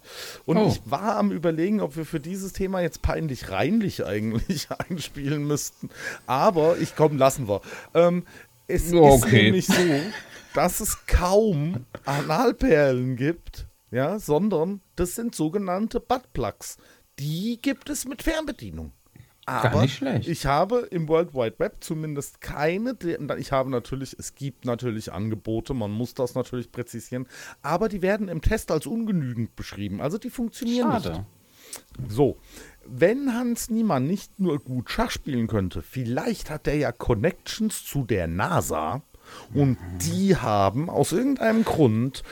Und 0.45 0.57
Oh. 0.57 0.67
ich 0.67 0.81
war 0.85 1.15
am 1.15 1.31
überlegen, 1.31 1.79
ob 1.79 1.95
wir 1.95 2.05
für 2.05 2.19
dieses 2.19 2.51
Thema 2.51 2.81
jetzt 2.81 3.01
peinlich 3.01 3.49
reinlich 3.49 4.05
eigentlich 4.05 4.67
einspielen 4.89 5.47
müssten. 5.47 5.89
Aber 6.27 6.77
ich 6.77 6.97
komm, 6.97 7.17
lassen 7.17 7.47
wir. 7.47 7.61
Ähm, 7.93 8.23
es 8.73 8.85
ist 8.85 8.93
Okay. 8.93 9.43
nämlich 9.43 9.67
so, 9.67 9.73
dass 10.53 10.79
es 10.79 11.05
kaum 11.07 11.85
Analperlen 12.05 13.15
gibt, 13.15 13.67
ja, 13.91 14.19
sondern 14.19 14.81
das 14.95 15.15
sind 15.15 15.35
sogenannte 15.35 15.99
Buttplugs. 15.99 16.77
Die 17.19 17.59
gibt 17.61 17.89
es 17.89 18.05
mit 18.05 18.23
Fernbedienung. 18.23 18.91
Aber 19.45 19.81
nicht 19.81 19.97
schlecht. 19.97 20.29
ich 20.29 20.45
habe 20.45 20.87
im 20.89 21.09
World 21.09 21.33
Wide 21.33 21.55
Web 21.59 21.77
zumindest 21.81 22.39
keine, 22.39 22.97
ich 23.37 23.51
habe 23.51 23.69
natürlich, 23.69 24.15
es 24.17 24.35
gibt 24.35 24.63
natürlich 24.63 25.11
Angebote, 25.11 25.73
man 25.73 25.91
muss 25.91 26.13
das 26.13 26.33
natürlich 26.33 26.71
präzisieren, 26.71 27.27
aber 27.61 27.89
die 27.89 28.01
werden 28.01 28.29
im 28.29 28.41
Test 28.41 28.71
als 28.71 28.85
ungenügend 28.87 29.53
beschrieben. 29.57 29.99
Also 29.99 30.17
die 30.17 30.29
funktionieren 30.29 30.91
Schade. 30.91 31.09
nicht. 31.11 32.11
So, 32.11 32.37
wenn 32.85 33.33
Hans 33.33 33.69
Niemann 33.69 34.07
nicht 34.07 34.39
nur 34.39 34.59
gut 34.59 34.89
Schach 34.89 35.11
spielen 35.11 35.47
könnte, 35.47 35.81
vielleicht 35.81 36.49
hat 36.49 36.67
er 36.67 36.75
ja 36.75 36.91
Connections 36.91 37.85
zu 37.85 38.03
der 38.03 38.27
NASA 38.27 39.01
und 39.53 39.77
die 40.01 40.35
haben 40.35 40.89
aus 40.89 41.11
irgendeinem 41.11 41.63
Grund 41.63 42.23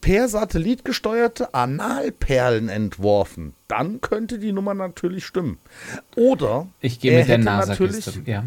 per 0.00 0.28
Satellit 0.28 0.84
gesteuerte 0.84 1.54
Analperlen 1.54 2.68
entworfen. 2.68 3.54
Dann 3.68 4.00
könnte 4.00 4.38
die 4.38 4.52
Nummer 4.52 4.74
natürlich 4.74 5.24
stimmen. 5.26 5.58
Oder 6.16 6.66
Ich 6.80 6.98
gehe 7.00 7.12
er 7.12 7.18
mit 7.20 7.28
der 7.28 7.34
hätte 7.36 7.44
NASA-Kiste. 7.44 8.10
natürlich- 8.10 8.26
Ja. 8.28 8.44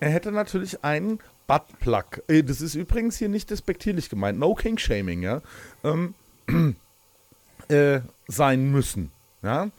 er 0.00 0.10
hätte 0.10 0.32
natürlich 0.32 0.84
einen 0.84 1.18
Buttplug. 1.46 2.22
Äh, 2.28 2.42
Das 2.42 2.60
ist 2.60 2.74
übrigens 2.74 3.16
hier 3.16 3.28
nicht 3.28 3.50
despektierlich 3.50 4.10
gemeint. 4.10 4.38
No 4.38 4.54
King 4.54 4.76
Shaming, 4.78 5.22
ja. 5.22 5.40
Ähm, 5.84 6.14
äh, 7.68 8.00
sein 8.26 8.70
müssen. 8.70 9.10
Ja. 9.42 9.70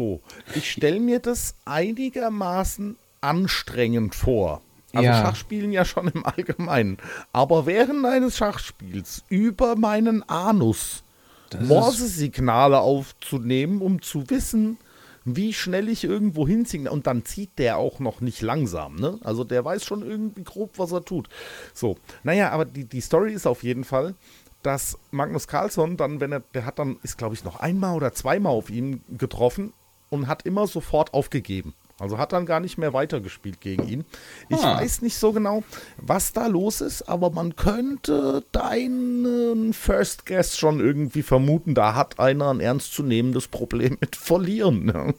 So. 0.00 0.20
Ich 0.54 0.70
stelle 0.70 0.98
mir 0.98 1.18
das 1.18 1.54
einigermaßen 1.66 2.96
anstrengend 3.20 4.14
vor. 4.14 4.62
Also 4.94 5.04
Ja. 5.04 5.20
Schachspielen 5.20 5.72
ja 5.72 5.84
schon 5.84 6.08
im 6.08 6.24
Allgemeinen. 6.24 6.96
Aber 7.32 7.66
während 7.66 8.06
eines 8.06 8.38
Schachspiels 8.38 9.24
über 9.28 9.76
meinen 9.76 10.26
Anus 10.28 11.04
Morsesignale 11.60 12.80
aufzunehmen, 12.80 13.82
um 13.82 14.00
zu 14.00 14.30
wissen, 14.30 14.78
wie 15.26 15.52
schnell 15.52 15.90
ich 15.90 16.04
irgendwo 16.04 16.48
hinziehen. 16.48 16.88
Und 16.88 17.06
dann 17.06 17.26
zieht 17.26 17.58
der 17.58 17.76
auch 17.76 17.98
noch 17.98 18.22
nicht 18.22 18.40
langsam, 18.40 18.96
ne? 18.96 19.18
Also 19.22 19.44
der 19.44 19.64
weiß 19.64 19.84
schon 19.84 20.02
irgendwie 20.02 20.44
grob, 20.44 20.78
was 20.78 20.92
er 20.92 21.04
tut. 21.04 21.28
So, 21.74 21.98
naja, 22.22 22.50
aber 22.52 22.64
die, 22.64 22.84
die 22.84 23.02
Story 23.02 23.34
ist 23.34 23.46
auf 23.46 23.62
jeden 23.62 23.84
Fall, 23.84 24.14
dass 24.62 24.96
Magnus 25.10 25.46
Carlsson 25.46 25.98
dann, 25.98 26.20
wenn 26.20 26.32
er, 26.32 26.40
der 26.54 26.64
hat 26.64 26.78
dann, 26.78 26.98
ist 27.02 27.18
glaube 27.18 27.34
ich 27.34 27.44
noch 27.44 27.60
einmal 27.60 27.96
oder 27.96 28.14
zweimal 28.14 28.52
auf 28.52 28.70
ihn 28.70 29.02
getroffen 29.18 29.74
und 30.10 30.26
hat 30.28 30.44
immer 30.44 30.66
sofort 30.66 31.14
aufgegeben. 31.14 31.74
Also 31.98 32.16
hat 32.18 32.32
dann 32.32 32.46
gar 32.46 32.60
nicht 32.60 32.78
mehr 32.78 32.92
weitergespielt 32.94 33.60
gegen 33.60 33.86
ihn. 33.86 34.04
Ich 34.48 34.56
Ah. 34.58 34.78
weiß 34.80 35.02
nicht 35.02 35.16
so 35.18 35.32
genau, 35.32 35.62
was 35.98 36.32
da 36.32 36.46
los 36.46 36.80
ist, 36.80 37.02
aber 37.02 37.30
man 37.30 37.56
könnte 37.56 38.42
deinen 38.52 39.74
First 39.74 40.24
Guest 40.24 40.58
schon 40.58 40.80
irgendwie 40.80 41.22
vermuten, 41.22 41.74
da 41.74 41.94
hat 41.94 42.18
einer 42.18 42.50
ein 42.54 42.60
ernstzunehmendes 42.60 43.48
Problem 43.48 43.98
mit 44.00 44.16
Verlieren. 44.16 44.86
Ne? 44.86 45.14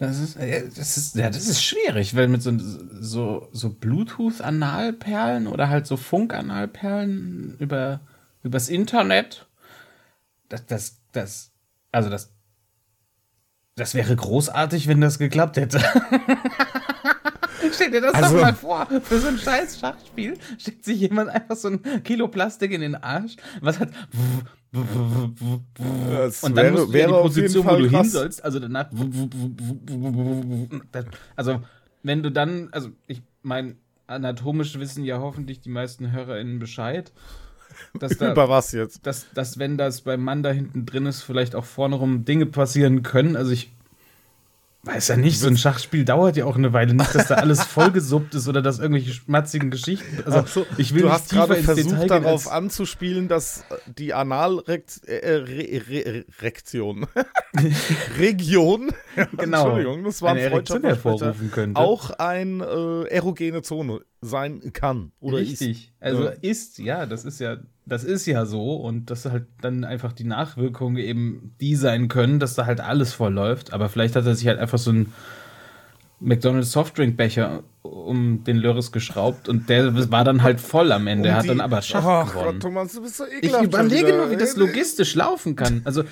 Das 0.00 0.18
ist, 0.18 0.36
äh, 0.36 0.68
das 0.74 0.96
ist, 0.96 1.14
ja, 1.14 1.30
das 1.30 1.46
ist 1.46 1.62
schwierig, 1.62 2.16
weil 2.16 2.26
mit 2.26 2.42
so, 2.42 2.50
so, 2.58 3.48
so 3.52 3.70
Bluetooth-Analperlen 3.70 5.46
oder 5.46 5.68
halt 5.68 5.86
so 5.86 5.96
Funk-Analperlen 5.96 7.56
über, 7.60 8.00
übers 8.42 8.68
Internet, 8.68 9.46
das, 10.48 10.66
das, 10.66 10.96
das, 11.12 11.50
also 11.92 12.10
das, 12.10 12.33
das 13.76 13.94
wäre 13.94 14.14
großartig, 14.14 14.86
wenn 14.88 15.00
das 15.00 15.18
geklappt 15.18 15.56
hätte. 15.56 15.80
Stell 17.72 17.90
dir 17.90 18.00
das 18.02 18.14
Also- 18.14 18.36
doch 18.36 18.42
mal 18.42 18.54
vor, 18.54 18.86
für 19.02 19.18
so 19.18 19.28
ein 19.28 19.38
scheiß 19.38 19.78
Schachspiel 19.80 20.36
steckt 20.58 20.84
sich 20.84 21.00
jemand 21.00 21.30
einfach 21.30 21.56
so 21.56 21.68
ein 21.68 22.02
Kilo 22.04 22.28
Plastik 22.28 22.70
in 22.72 22.82
den 22.82 22.94
Arsch, 22.94 23.36
was 23.60 23.80
hat 23.80 23.88
Das 26.12 26.42
und 26.44 26.56
dann 26.56 26.66
wäre- 26.66 26.72
musst 26.72 26.88
du 26.88 26.92
ja 26.92 26.92
wäre 27.08 27.16
die 27.16 27.22
Position, 27.22 27.66
wo 27.66 27.70
du 27.70 27.82
hin 27.84 27.90
krass. 27.90 28.12
sollst, 28.12 28.44
also 28.44 28.58
danach. 28.60 28.90
Also, 31.36 31.60
wenn 32.02 32.22
du 32.22 32.30
dann, 32.30 32.68
also 32.72 32.90
ich 33.06 33.22
meine, 33.42 33.76
anatomisch 34.06 34.78
wissen 34.78 35.04
ja 35.04 35.18
hoffentlich 35.18 35.60
die 35.60 35.70
meisten 35.70 36.12
HörerInnen 36.12 36.58
Bescheid, 36.58 37.12
dass 37.98 38.16
da, 38.18 38.32
Über 38.32 38.48
was 38.48 38.72
jetzt? 38.72 39.06
dass, 39.06 39.26
dass 39.34 39.58
wenn 39.58 39.76
das 39.78 40.02
beim 40.02 40.22
Mann 40.22 40.42
da 40.42 40.50
hinten 40.50 40.86
drin 40.86 41.06
ist, 41.06 41.22
vielleicht 41.22 41.54
auch 41.54 41.64
vorne 41.64 41.96
rum 41.96 42.24
Dinge 42.24 42.46
passieren 42.46 43.02
können. 43.02 43.36
Also 43.36 43.52
ich 43.52 43.70
weiß 44.84 45.08
ja 45.08 45.16
nicht, 45.16 45.38
so 45.38 45.46
ein 45.48 45.56
Schachspiel 45.56 46.04
dauert 46.04 46.36
ja 46.36 46.44
auch 46.44 46.56
eine 46.56 46.72
Weile. 46.72 46.94
Nicht, 46.94 47.14
dass 47.14 47.28
da 47.28 47.36
alles 47.36 47.62
vollgesuppt 47.64 48.34
ist 48.34 48.48
oder 48.48 48.62
dass 48.62 48.78
irgendwelche 48.78 49.12
schmatzigen 49.12 49.70
Geschichten. 49.70 50.22
Also 50.24 50.44
so, 50.46 50.66
ich 50.76 50.92
will 50.94 51.02
du 51.02 51.06
nicht 51.08 51.14
hast 51.14 51.30
gerade 51.30 51.56
versucht 51.56 52.02
Detail 52.02 52.08
darauf 52.22 52.50
anzuspielen, 52.50 53.28
dass 53.28 53.64
die 53.86 54.14
Analrektion, 54.14 55.08
äh, 55.08 55.34
Re 55.34 55.82
Re 55.88 56.24
Rektion. 56.40 57.06
Region, 58.18 58.90
Genau. 59.36 59.64
Entschuldigung, 59.64 60.04
das 60.04 60.22
war 60.22 60.34
ein 60.34 60.50
Versprecher, 60.50 60.88
hervorrufen 60.88 61.50
könnte. 61.50 61.80
auch 61.80 62.10
eine 62.10 62.64
äh, 62.64 63.08
erogene 63.08 63.62
Zone 63.62 64.00
sein 64.20 64.72
kann 64.72 65.12
oder 65.20 65.38
Richtig. 65.38 65.88
ist. 65.88 66.02
Also 66.02 66.24
Ja. 66.24 66.30
ist, 66.40 66.78
ja, 66.78 67.06
das 67.06 67.24
ist 67.24 67.40
ja, 67.40 67.56
das 67.86 68.04
ist 68.04 68.26
ja 68.26 68.46
so 68.46 68.76
und 68.76 69.10
dass 69.10 69.24
halt 69.26 69.44
dann 69.60 69.84
einfach 69.84 70.12
die 70.12 70.24
Nachwirkungen 70.24 70.96
eben 70.96 71.54
die 71.60 71.76
sein 71.76 72.08
können, 72.08 72.38
dass 72.40 72.54
da 72.54 72.66
halt 72.66 72.80
alles 72.80 73.12
vollläuft. 73.12 73.72
Aber 73.72 73.88
vielleicht 73.88 74.16
hat 74.16 74.24
er 74.26 74.34
sich 74.34 74.46
halt 74.48 74.58
einfach 74.58 74.78
so 74.78 74.90
ein 74.92 75.12
McDonald's 76.20 76.72
Softdrinkbecher 76.72 77.62
um 77.82 78.44
den 78.44 78.56
Lörres 78.56 78.92
geschraubt 78.92 79.48
und 79.48 79.68
der 79.68 80.10
war 80.10 80.24
dann 80.24 80.42
halt 80.42 80.60
voll 80.60 80.90
am 80.92 81.06
Ende. 81.06 81.28
er 81.28 81.36
hat 81.36 81.48
dann 81.48 81.60
aber 81.60 81.82
Schach 81.82 82.04
Ach 82.04 82.28
gewonnen. 82.32 82.52
Gott, 82.52 82.62
Thomas, 82.62 82.92
du 82.94 83.02
bist 83.02 83.16
so 83.18 83.24
ich 83.26 83.38
ekelhaft. 83.38 83.56
schon 83.64 83.66
überlege 83.66 84.16
nur, 84.16 84.30
wie 84.30 84.36
das 84.36 84.56
logistisch 84.56 85.14
laufen 85.14 85.54
kann. 85.54 85.82
Also, 85.84 86.04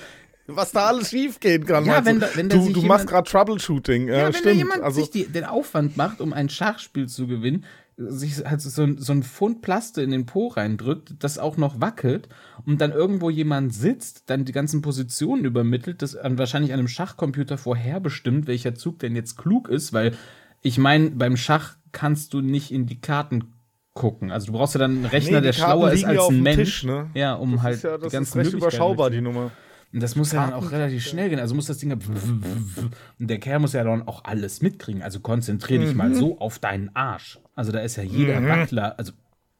Was 0.45 0.71
da 0.71 0.87
alles 0.87 1.09
schief 1.09 1.39
gehen 1.39 1.65
kann. 1.65 1.85
Ja, 1.85 2.05
wenn 2.05 2.19
du? 2.19 2.27
da- 2.27 2.35
wenn 2.35 2.49
da 2.49 2.57
du, 2.57 2.61
du 2.65 2.67
jemand- 2.81 2.87
machst 2.89 3.07
gerade 3.07 3.29
Troubleshooting. 3.29 4.09
Ja, 4.09 4.13
ja, 4.17 4.25
wenn 4.25 4.33
stimmt. 4.33 4.45
da 4.45 4.51
jemand 4.51 4.83
also, 4.83 4.99
sich 5.01 5.09
die, 5.09 5.25
den 5.25 5.45
Aufwand 5.45 5.97
macht, 5.97 6.21
um 6.21 6.31
ein 6.33 6.49
Schachspiel 6.49 7.07
zu 7.07 7.25
gewinnen, 7.27 7.63
sich 7.97 8.43
halt 8.45 8.61
so, 8.61 8.81
ein- 8.83 8.97
so 8.97 9.13
ein 9.13 9.23
Pfund 9.23 9.61
Plaste 9.61 10.01
in 10.01 10.11
den 10.11 10.25
Po 10.25 10.47
reindrückt, 10.47 11.13
das 11.19 11.37
auch 11.37 11.57
noch 11.57 11.79
wackelt 11.79 12.27
und 12.65 12.81
dann 12.81 12.91
irgendwo 12.91 13.29
jemand 13.29 13.73
sitzt, 13.73 14.29
dann 14.29 14.45
die 14.45 14.51
ganzen 14.51 14.81
Positionen 14.81 15.45
übermittelt, 15.45 16.01
das 16.01 16.15
an 16.15 16.37
wahrscheinlich 16.37 16.73
einem 16.73 16.87
Schachcomputer 16.87 17.57
vorherbestimmt, 17.57 18.47
welcher 18.47 18.73
Zug 18.75 18.99
denn 18.99 19.15
jetzt 19.15 19.37
klug 19.37 19.69
ist, 19.69 19.93
weil 19.93 20.13
ich 20.61 20.77
meine, 20.77 21.11
beim 21.11 21.37
Schach 21.37 21.75
kannst 21.91 22.33
du 22.33 22.41
nicht 22.41 22.71
in 22.71 22.85
die 22.87 22.99
Karten 22.99 23.53
gucken. 23.93 24.31
Also 24.31 24.47
du 24.47 24.53
brauchst 24.53 24.73
ja 24.73 24.79
dann 24.79 24.91
einen 24.91 25.05
Rechner, 25.05 25.41
Nee, 25.41 25.47
die 25.47 25.51
der 25.51 25.53
Karten 25.53 25.71
schlauer 25.79 25.91
ist 25.91 26.05
als 26.05 26.29
ein 26.29 26.41
Mensch. 26.41 26.55
Tisch, 26.57 26.83
ne? 26.85 27.11
Ja, 27.13 27.35
um 27.35 27.51
das 27.53 27.61
halt 27.61 27.75
ist 27.75 27.83
ja, 27.83 27.97
die 27.97 28.03
das 28.05 28.13
ganzen 28.13 28.39
ist 28.39 28.45
recht 28.47 28.55
überschaubar, 28.57 29.09
die. 29.11 29.21
Nummer. 29.21 29.51
Und 29.93 30.01
das 30.01 30.15
muss 30.15 30.31
ja 30.31 30.43
dann 30.45 30.53
auch 30.53 30.71
relativ 30.71 31.05
schnell 31.05 31.29
gehen. 31.29 31.39
Also 31.39 31.53
muss 31.53 31.67
das 31.67 31.77
Ding 31.77 31.91
ja. 31.91 31.97
Und 31.97 32.91
der 33.29 33.39
Kerl 33.39 33.59
muss 33.59 33.73
ja 33.73 33.83
dann 33.83 34.07
auch 34.07 34.23
alles 34.25 34.61
mitkriegen. 34.61 35.03
Also 35.03 35.19
konzentrier 35.19 35.79
dich 35.79 35.91
Mhm. 35.91 35.97
mal 35.97 36.13
so 36.15 36.39
auf 36.39 36.57
deinen 36.59 36.89
Arsch. 36.95 37.39
Also 37.55 37.71
da 37.71 37.79
ist 37.79 37.95
ja 37.97 38.03
jeder 38.03 38.43
Wackler, 38.43 38.97
also 38.97 39.13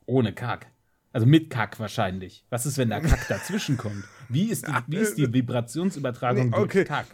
ohne 0.07 0.33
Kack. 0.33 0.67
Also 1.11 1.27
mit 1.27 1.51
Kack 1.51 1.79
wahrscheinlich. 1.79 2.43
Was 2.49 2.65
ist, 2.65 2.79
wenn 2.79 2.89
da 2.89 2.99
Kack 2.99 3.27
dazwischen 3.27 3.77
kommt? 3.77 4.03
Wie 4.29 4.45
ist 4.49 4.67
die, 4.67 4.71
wie 4.87 4.97
ist 4.97 5.17
die 5.19 5.31
Vibrationsübertragung 5.31 6.49
Nee, 6.49 6.55
okay. 6.57 6.69
durch 6.79 6.87
Kack? 6.87 7.05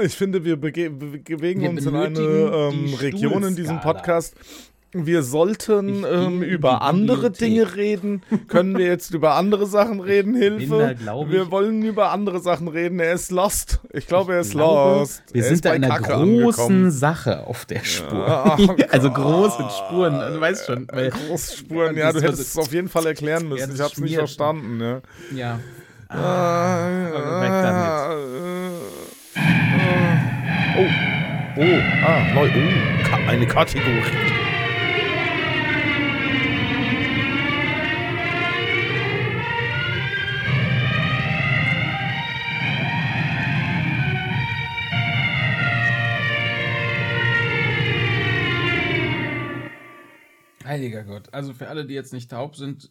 Ich 0.00 0.14
finde, 0.14 0.44
wir 0.44 0.56
bewegen 0.56 1.66
uns 1.66 1.84
in 1.84 1.96
eine 1.96 2.18
ähm, 2.20 2.94
Region 2.94 3.42
in 3.42 3.56
diesem. 3.56 3.80
Podcast. 3.80 4.36
Wir 4.92 5.22
sollten 5.22 6.04
ähm, 6.04 6.42
über 6.42 6.82
andere. 6.82 7.30
Dinge 7.30 7.76
reden. 7.76 8.22
Können 8.48 8.76
wir 8.76 8.86
jetzt 8.86 9.14
über 9.14 9.36
andere 9.36 9.66
Sachen 9.66 10.00
reden? 10.00 10.34
Hilfe. 10.34 10.96
da, 11.04 11.30
wir 11.30 11.50
wollen 11.52 11.82
über 11.82 12.10
andere 12.10 12.40
Sachen 12.40 12.66
reden. 12.66 12.98
Er 12.98 13.12
ist 13.12 13.30
lost. 13.30 13.80
Ich 13.92 14.08
glaube, 14.08 14.34
er 14.34 14.40
ist 14.40 14.50
glaube, 14.50 14.98
lost. 14.98 15.22
Wir 15.32 15.44
er 15.44 15.48
sind 15.48 15.64
da 15.64 15.70
bei 15.70 15.76
in 15.76 15.84
einer 15.84 15.94
Kacke 15.94 16.12
großen 16.14 16.34
angekommen. 16.34 16.90
Sache 16.90 17.46
auf 17.46 17.66
der 17.66 17.84
Spur. 17.84 18.26
Ach 18.26 18.58
also 18.90 19.10
große 19.12 19.64
Spuren. 19.78 20.34
Du 20.34 20.40
weißt 20.40 20.66
schon. 20.66 20.88
Weil, 20.90 21.10
Großspuren, 21.10 21.96
Ja, 21.96 22.06
ja, 22.06 22.12
du 22.12 22.22
hättest 22.22 22.40
es 22.40 22.58
auf 22.58 22.72
jeden 22.72 22.88
Fall 22.88 23.06
erklären 23.06 23.48
müssen. 23.48 23.72
ich 23.72 23.80
hab's 23.80 23.96
nicht 23.98 24.08
schmiert. 24.08 24.20
verstanden. 24.20 24.80
Ja. 24.80 25.00
ja. 25.36 25.60
Ah, 26.08 26.88
weg 27.40 27.52
Oh, 30.76 31.62
oh, 31.62 31.78
ah, 32.06 32.34
neu, 32.34 32.48
oh, 32.48 33.28
eine 33.28 33.46
Kategorie. 33.46 34.29
Heiliger 50.70 51.02
Gott. 51.02 51.24
Also 51.32 51.52
für 51.52 51.68
alle, 51.68 51.84
die 51.84 51.94
jetzt 51.94 52.12
nicht 52.12 52.30
taub 52.30 52.54
sind, 52.56 52.90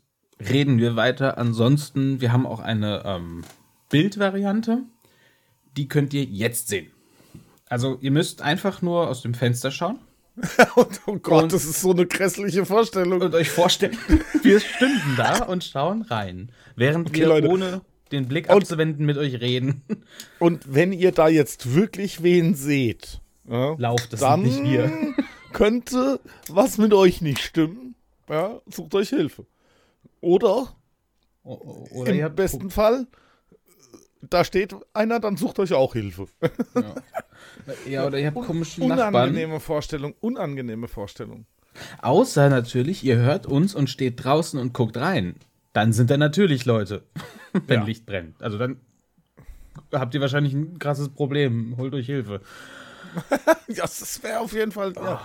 reden 0.50 0.80
wir 0.80 0.96
weiter. 0.98 1.38
Ansonsten, 1.38 2.20
wir 2.22 2.32
haben 2.34 2.46
auch 2.46 2.60
eine 2.60 3.04
ähm, 3.06 3.44
Bildvariante. 3.90 4.84
Die 5.78 5.88
könnt 5.88 6.14
ihr 6.14 6.24
jetzt 6.26 6.68
sehen. 6.68 6.88
Also 7.70 7.98
ihr 8.02 8.12
müsst 8.12 8.42
einfach 8.42 8.82
nur 8.82 9.08
aus 9.08 9.22
dem 9.22 9.34
Fenster 9.34 9.72
schauen 9.72 10.00
Und, 10.76 11.02
oh 11.06 11.18
Gott, 11.18 11.44
Und- 11.44 11.54
das 11.54 11.66
ist 11.66 11.82
so 11.82 11.92
eine 11.92 12.06
grässliche 12.06 12.66
Vorstellung. 12.66 13.22
und 13.22 13.34
euch 13.36 13.50
vorstellen, 13.50 13.98
wir 14.44 14.60
stünden 14.60 15.16
da 15.18 15.44
und 15.46 15.64
schauen 15.64 16.02
rein. 16.04 16.52
Während 16.76 17.10
Okay, 17.10 17.20
wir 17.22 17.28
Leute. 17.28 17.48
ohne 17.50 17.82
den 18.12 18.28
Blick 18.28 18.50
Und- 18.50 18.58
abzuwenden 18.64 19.06
mit 19.06 19.18
euch 19.18 19.40
reden. 19.40 19.84
Und 20.40 20.74
wenn 20.74 20.92
ihr 20.92 21.12
da 21.12 21.28
jetzt 21.30 21.76
wirklich 21.76 22.24
wen 22.24 22.56
seht, 22.56 23.22
ja, 23.48 23.76
Lauft 23.78 24.14
es 24.14 24.20
dann 24.20 24.42
nicht 24.44 24.64
wir. 24.64 24.92
könnte 25.54 26.20
was 26.50 26.78
mit 26.78 26.94
euch 26.94 27.22
nicht 27.22 27.40
stimmen. 27.40 27.96
Ja, 28.30 28.62
sucht 28.70 28.94
euch 28.96 29.10
Hilfe. 29.10 29.46
Oder 30.22 30.76
Oder 31.44 32.14
im 32.14 32.36
besten 32.36 32.70
Fall, 32.70 33.08
da 34.22 34.44
steht 34.44 34.76
einer, 34.94 35.20
dann 35.20 35.38
sucht 35.38 35.60
euch 35.60 35.74
auch 35.74 35.94
Hilfe. 35.94 36.28
ja, 37.88 38.06
oder 38.06 38.20
ihr 38.20 38.28
habt 38.28 38.46
komische 38.46 38.82
Nachbarn. 38.82 39.14
Unangenehme 39.16 39.60
Vorstellung, 39.60 40.14
unangenehme 40.20 40.88
Vorstellung. 40.88 41.46
Außer 42.02 42.50
natürlich, 42.50 43.04
ihr 43.04 43.18
hört 43.18 43.46
uns 43.46 43.74
und 43.74 43.90
steht 43.90 44.24
draußen 44.24 44.60
und 44.60 44.74
guckt 44.74 44.98
rein. 44.98 45.36
Dann 45.74 45.94
sind 45.94 46.10
da 46.10 46.18
natürlich 46.18 46.66
Leute, 46.66 47.04
wenn 47.68 47.80
Ja. 47.82 47.86
Licht 47.86 48.06
brennt. 48.06 48.42
Also 48.42 48.58
dann 48.58 48.78
habt 49.94 50.14
ihr 50.14 50.22
wahrscheinlich 50.22 50.54
ein 50.54 50.78
krasses 50.80 51.10
Problem. 51.10 51.76
Holt 51.78 51.94
euch 51.94 52.06
Hilfe. 52.08 52.42
Ja, 53.68 53.84
das 53.84 54.22
wäre 54.24 54.40
auf 54.40 54.54
jeden 54.54 54.72
Fall 54.72 54.94
ja, 54.96 55.22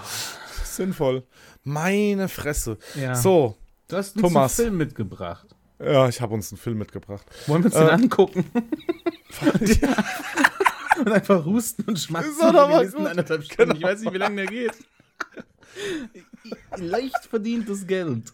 sinnvoll. 0.64 1.22
Meine 1.62 2.28
Fresse. 2.28 2.78
Ja. 2.94 3.14
So, 3.14 3.56
Du 3.88 3.96
hast 3.96 4.14
uns 4.16 4.22
Thomas. 4.22 4.58
einen 4.58 4.66
Film 4.68 4.76
mitgebracht. 4.78 5.46
ja, 5.78 6.08
ich 6.08 6.20
habe 6.20 6.34
uns 6.34 6.50
einen 6.52 6.58
Film 6.58 6.78
mitgebracht. 6.78 7.24
Wollen 7.46 7.62
wir 7.64 7.66
uns 7.66 7.74
Äh. 7.76 7.80
den 7.80 7.90
angucken? 7.90 8.44
und 10.98 11.12
einfach 11.12 11.44
husten 11.44 11.82
und 11.88 11.98
schmatzen 11.98 12.30
Ist 12.32 12.40
doch 12.42 12.52
mal 12.52 12.86
gut. 12.88 13.06
anderthalb 13.06 13.42
Stunden. 13.44 13.72
Ich 13.72 13.78
Genau. 13.78 13.88
weiß 13.88 14.00
nicht, 14.00 14.12
wie 14.12 14.18
lange 14.18 14.36
der 14.36 14.46
geht. 14.46 14.72
Leicht 16.76 17.24
verdientes 17.28 17.86
Geld. 17.86 18.32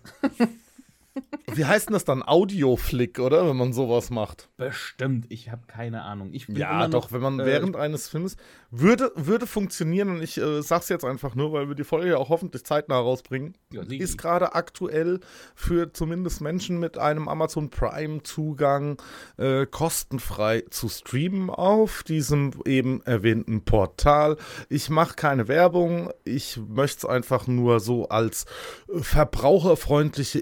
Wie 1.53 1.65
heißt 1.65 1.89
denn 1.89 1.95
das 1.95 2.05
dann? 2.05 2.23
Audioflick, 2.23 3.19
oder? 3.19 3.49
Wenn 3.49 3.57
man 3.57 3.73
sowas 3.73 4.11
macht. 4.11 4.49
Bestimmt, 4.57 5.27
ich 5.29 5.51
habe 5.51 5.63
keine 5.67 6.03
Ahnung. 6.03 6.31
Ich 6.33 6.49
Ja, 6.49 6.85
noch, 6.85 6.91
doch, 6.91 7.13
wenn 7.13 7.21
man 7.21 7.41
äh, 7.41 7.47
während 7.47 7.77
eines 7.77 8.09
Films 8.09 8.37
würde, 8.71 9.13
würde 9.17 9.47
funktionieren 9.47 10.11
und 10.11 10.23
ich 10.23 10.39
äh, 10.39 10.63
sag's 10.63 10.89
jetzt 10.89 11.05
einfach 11.05 11.35
nur, 11.35 11.53
weil 11.53 11.69
wir 11.69 11.75
die 11.75 11.85
Folge 11.85 12.11
ja 12.11 12.17
auch 12.19 12.29
hoffentlich 12.29 12.65
zeitnah 12.65 12.99
rausbringen. 12.99 13.57
Ja, 13.73 13.83
ist 13.83 14.19
gerade 14.19 14.55
aktuell 14.55 15.21
für 15.55 15.93
zumindest 15.93 16.41
Menschen 16.41 16.79
mit 16.79 16.99
einem 16.99 17.29
Amazon 17.29 17.71
Prime 17.71 18.23
Zugang 18.23 19.01
äh, 19.37 19.67
kostenfrei 19.67 20.65
zu 20.71 20.89
streamen 20.89 21.51
auf 21.51 22.03
diesem 22.05 22.53
eben 22.65 23.03
erwähnten 23.03 23.65
Portal. 23.65 24.37
Ich 24.69 24.89
mache 24.91 25.15
keine 25.17 25.49
Werbung, 25.49 26.11
ich 26.25 26.61
möchte 26.69 26.99
es 26.99 27.05
einfach 27.05 27.47
nur 27.47 27.81
so 27.81 28.09
als 28.09 28.47
äh, 28.89 29.01
verbraucherfreundliche 29.01 30.39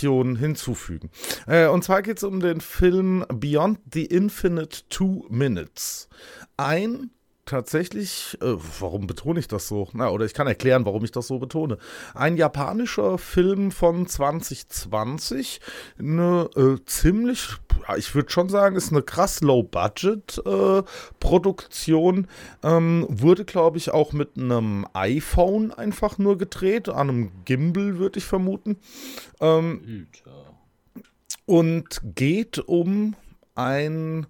Informationen 0.00 0.36
hinzufügen. 0.36 1.10
Äh, 1.46 1.66
und 1.66 1.84
zwar 1.84 2.02
geht 2.02 2.16
es 2.18 2.24
um 2.24 2.40
den 2.40 2.60
Film 2.60 3.24
Beyond 3.28 3.80
the 3.92 4.06
Infinite 4.06 4.82
Two 4.88 5.26
Minutes. 5.28 6.08
Ein 6.56 7.10
tatsächlich, 7.50 8.38
äh, 8.40 8.54
warum 8.78 9.06
betone 9.06 9.38
ich 9.40 9.48
das 9.48 9.68
so? 9.68 9.88
Na, 9.92 10.08
oder 10.10 10.24
ich 10.24 10.32
kann 10.34 10.46
erklären, 10.46 10.86
warum 10.86 11.02
ich 11.04 11.10
das 11.10 11.26
so 11.26 11.40
betone. 11.40 11.78
Ein 12.14 12.36
japanischer 12.36 13.16
Film 13.18 13.72
von 13.72 14.06
2020, 14.06 15.60
eine 15.98 16.48
äh, 16.56 16.76
ziemlich, 16.86 17.48
ich 17.96 18.14
würde 18.14 18.30
schon 18.30 18.48
sagen, 18.48 18.76
ist 18.76 18.92
eine 18.92 19.02
krass 19.02 19.40
Low-Budget-Produktion. 19.40 22.28
ähm, 22.62 23.06
wurde, 23.08 23.44
glaube 23.44 23.78
ich, 23.78 23.90
auch 23.90 24.12
mit 24.12 24.36
einem 24.36 24.86
iPhone 24.92 25.72
einfach 25.72 26.18
nur 26.18 26.38
gedreht, 26.38 26.88
an 26.88 27.10
einem 27.10 27.32
Gimbal, 27.44 27.98
würde 27.98 28.20
ich 28.20 28.24
vermuten. 28.24 28.76
Ähm, 29.40 30.06
und 31.46 32.00
geht 32.14 32.60
um 32.60 33.16
ein, 33.56 34.28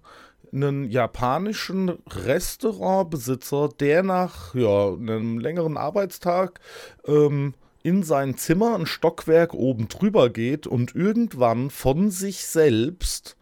einen 0.53 0.89
japanischen 0.89 1.89
Restaurantbesitzer, 2.07 3.69
der 3.79 4.03
nach 4.03 4.53
ja, 4.55 4.93
einem 4.93 5.39
längeren 5.39 5.77
Arbeitstag 5.77 6.59
ähm, 7.05 7.53
in 7.83 8.03
sein 8.03 8.37
Zimmer 8.37 8.75
ein 8.75 8.85
Stockwerk 8.85 9.53
oben 9.53 9.87
drüber 9.87 10.29
geht 10.29 10.67
und 10.67 10.95
irgendwann 10.95 11.69
von 11.69 12.11
sich 12.11 12.45
selbst 12.45 13.37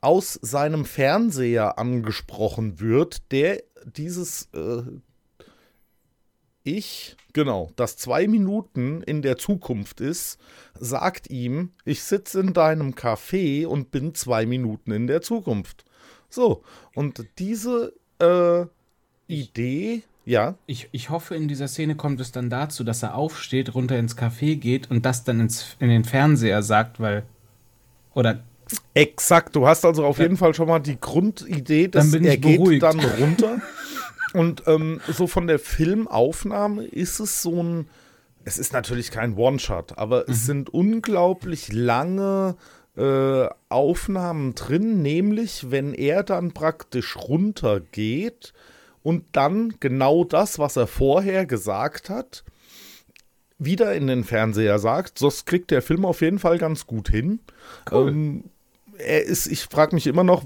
aus 0.00 0.38
seinem 0.40 0.84
Fernseher 0.84 1.78
angesprochen 1.78 2.80
wird, 2.80 3.32
der 3.32 3.62
dieses 3.84 4.48
äh, 4.52 4.82
ich, 6.66 7.16
genau, 7.32 7.70
das 7.76 7.96
zwei 7.96 8.26
Minuten 8.26 9.00
in 9.02 9.22
der 9.22 9.36
Zukunft 9.36 10.00
ist, 10.00 10.38
sagt 10.74 11.30
ihm, 11.30 11.70
ich 11.84 12.02
sitze 12.02 12.40
in 12.40 12.52
deinem 12.52 12.94
Café 12.94 13.66
und 13.66 13.92
bin 13.92 14.14
zwei 14.14 14.46
Minuten 14.46 14.90
in 14.90 15.06
der 15.06 15.22
Zukunft. 15.22 15.84
So, 16.28 16.62
und 16.94 17.24
diese 17.38 17.92
äh, 18.18 18.66
Idee, 19.26 20.02
ja, 20.26 20.56
Ich, 20.66 20.88
ich 20.90 21.08
hoffe, 21.08 21.36
in 21.36 21.46
dieser 21.46 21.68
Szene 21.68 21.94
kommt 21.94 22.20
es 22.20 22.32
dann 22.32 22.50
dazu, 22.50 22.82
dass 22.82 23.04
er 23.04 23.14
aufsteht, 23.14 23.76
runter 23.76 23.96
ins 23.96 24.18
Café 24.18 24.56
geht 24.56 24.90
und 24.90 25.06
das 25.06 25.22
dann 25.22 25.38
ins, 25.38 25.76
in 25.78 25.88
den 25.88 26.04
Fernseher 26.04 26.64
sagt, 26.64 26.98
weil. 26.98 27.22
Oder. 28.12 28.40
exakt. 28.92 29.54
Du 29.54 29.68
hast 29.68 29.84
also 29.84 30.04
auf 30.04 30.18
jeden 30.18 30.36
Fall 30.36 30.52
schon 30.52 30.66
mal 30.66 30.80
die 30.80 30.98
Grundidee, 30.98 31.86
dass 31.86 32.12
er 32.12 32.36
geht 32.36 32.58
beruhigt. 32.58 32.82
dann 32.82 32.98
runter. 32.98 33.60
und 34.34 34.64
ähm, 34.66 35.00
so 35.06 35.28
von 35.28 35.46
der 35.46 35.60
Filmaufnahme 35.60 36.84
ist 36.84 37.20
es 37.20 37.42
so 37.42 37.62
ein, 37.62 37.88
es 38.44 38.58
ist 38.58 38.72
natürlich 38.72 39.12
kein 39.12 39.36
One-Shot, 39.36 39.96
aber 39.96 40.28
es 40.28 40.44
sind 40.44 40.70
unglaublich 40.70 41.72
lange 41.72 42.56
äh, 42.96 43.48
Aufnahmen 43.68 44.54
drin, 44.54 45.02
nämlich 45.02 45.70
wenn 45.70 45.94
er 45.94 46.22
dann 46.22 46.52
praktisch 46.52 47.16
runtergeht 47.16 48.52
und 49.02 49.24
dann 49.32 49.74
genau 49.80 50.24
das, 50.24 50.58
was 50.58 50.76
er 50.76 50.86
vorher 50.86 51.46
gesagt 51.46 52.10
hat, 52.10 52.44
wieder 53.58 53.94
in 53.94 54.06
den 54.06 54.24
Fernseher 54.24 54.78
sagt. 54.78 55.22
Das 55.22 55.44
kriegt 55.44 55.70
der 55.70 55.82
Film 55.82 56.04
auf 56.04 56.20
jeden 56.20 56.38
Fall 56.38 56.58
ganz 56.58 56.86
gut 56.86 57.08
hin. 57.08 57.40
Ähm, 57.90 58.44
er 58.98 59.24
ist, 59.24 59.46
ich 59.46 59.62
frage 59.64 59.94
mich 59.94 60.06
immer 60.06 60.24
noch 60.24 60.44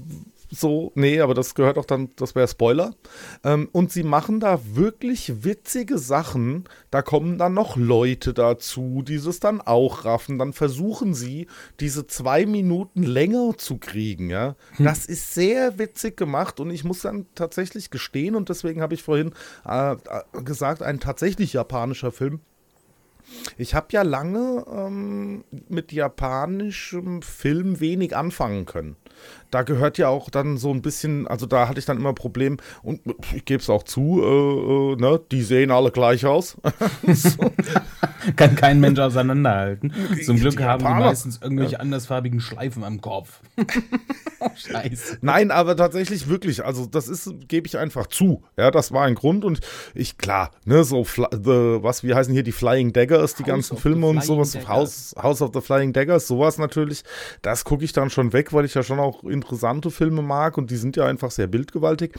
so, 0.53 0.91
nee, 0.95 1.21
aber 1.21 1.33
das 1.33 1.55
gehört 1.55 1.77
auch 1.77 1.85
dann, 1.85 2.09
das 2.17 2.35
wäre 2.35 2.47
Spoiler. 2.47 2.93
Ähm, 3.45 3.69
und 3.71 3.91
sie 3.91 4.03
machen 4.03 4.41
da 4.41 4.59
wirklich 4.73 5.45
witzige 5.45 5.97
Sachen. 5.97 6.65
Da 6.91 7.01
kommen 7.01 7.37
dann 7.37 7.53
noch 7.53 7.77
Leute 7.77 8.33
dazu, 8.33 9.01
die 9.01 9.15
es 9.15 9.39
dann 9.39 9.61
auch 9.61 10.03
raffen. 10.03 10.37
Dann 10.37 10.51
versuchen 10.51 11.13
sie, 11.13 11.47
diese 11.79 12.05
zwei 12.05 12.45
Minuten 12.45 13.03
länger 13.03 13.53
zu 13.57 13.77
kriegen, 13.77 14.29
ja. 14.29 14.55
Das 14.77 15.05
ist 15.05 15.33
sehr 15.33 15.79
witzig 15.79 16.17
gemacht 16.17 16.59
und 16.59 16.69
ich 16.69 16.83
muss 16.83 17.01
dann 17.01 17.27
tatsächlich 17.33 17.89
gestehen, 17.89 18.35
und 18.35 18.49
deswegen 18.49 18.81
habe 18.81 18.93
ich 18.93 19.03
vorhin 19.03 19.31
äh, 19.65 19.93
äh, 19.93 19.97
gesagt, 20.43 20.81
ein 20.81 20.99
tatsächlich 20.99 21.53
japanischer 21.53 22.11
Film. 22.11 22.41
Ich 23.57 23.73
habe 23.73 23.87
ja 23.91 24.01
lange 24.01 24.65
ähm, 24.69 25.43
mit 25.69 25.91
japanischem 25.91 27.21
Film 27.21 27.79
wenig 27.79 28.15
anfangen 28.15 28.65
können. 28.65 28.97
Da 29.49 29.63
gehört 29.63 29.97
ja 29.97 30.07
auch 30.07 30.29
dann 30.29 30.57
so 30.57 30.71
ein 30.71 30.81
bisschen, 30.81 31.27
also 31.27 31.45
da 31.45 31.67
hatte 31.67 31.79
ich 31.79 31.85
dann 31.85 31.97
immer 31.97 32.13
Problem, 32.13 32.57
und 32.83 33.01
ich 33.33 33.45
gebe 33.45 33.61
es 33.61 33.69
auch 33.69 33.83
zu, 33.83 34.21
äh, 34.23 34.93
äh, 34.93 34.95
ne, 34.95 35.21
die 35.31 35.41
sehen 35.41 35.71
alle 35.71 35.91
gleich 35.91 36.25
aus. 36.25 36.57
so. 37.07 37.51
Kann 38.35 38.55
kein 38.55 38.79
Mensch 38.79 38.99
auseinanderhalten. 38.99 39.93
Zum 40.23 40.37
Glück 40.37 40.57
Die 40.57 40.63
haben 40.63 40.79
die 40.79 40.85
Japaner. 40.85 41.05
meistens 41.07 41.39
irgendwelche 41.41 41.79
andersfarbigen 41.79 42.39
Schleifen 42.39 42.83
am 42.83 43.01
Kopf. 43.01 43.41
scheiße. 44.55 45.17
Nein, 45.21 45.51
aber 45.51 45.75
tatsächlich 45.75 46.27
wirklich, 46.27 46.63
also 46.63 46.85
das 46.85 47.07
ist, 47.07 47.33
gebe 47.47 47.67
ich 47.67 47.77
einfach 47.77 48.07
zu. 48.07 48.43
Ja, 48.57 48.71
das 48.71 48.91
war 48.91 49.05
ein 49.05 49.15
Grund 49.15 49.43
und 49.43 49.59
ich, 49.93 50.17
klar, 50.17 50.51
ne, 50.65 50.83
so, 50.83 51.03
the, 51.03 51.79
was, 51.81 52.03
wie 52.03 52.13
heißen 52.13 52.33
hier 52.33 52.43
die 52.43 52.51
Flying 52.51 52.93
Daggers, 52.93 53.35
die 53.35 53.43
House 53.43 53.49
ganzen 53.49 53.77
Filme 53.77 54.07
und 54.07 54.23
sowas, 54.23 54.51
Daggers. 54.51 54.69
House, 54.69 55.15
House 55.21 55.41
of 55.41 55.51
the 55.53 55.61
Flying 55.61 55.93
Daggers, 55.93 56.27
sowas 56.27 56.57
natürlich, 56.57 57.03
das 57.41 57.63
gucke 57.63 57.83
ich 57.83 57.93
dann 57.93 58.09
schon 58.09 58.33
weg, 58.33 58.53
weil 58.53 58.65
ich 58.65 58.73
ja 58.73 58.83
schon 58.83 58.99
auch 58.99 59.10
interessante 59.23 59.91
Filme 59.91 60.21
mag 60.21 60.57
und 60.57 60.71
die 60.71 60.77
sind 60.77 60.95
ja 60.95 61.05
einfach 61.05 61.31
sehr 61.31 61.47
bildgewaltig. 61.47 62.13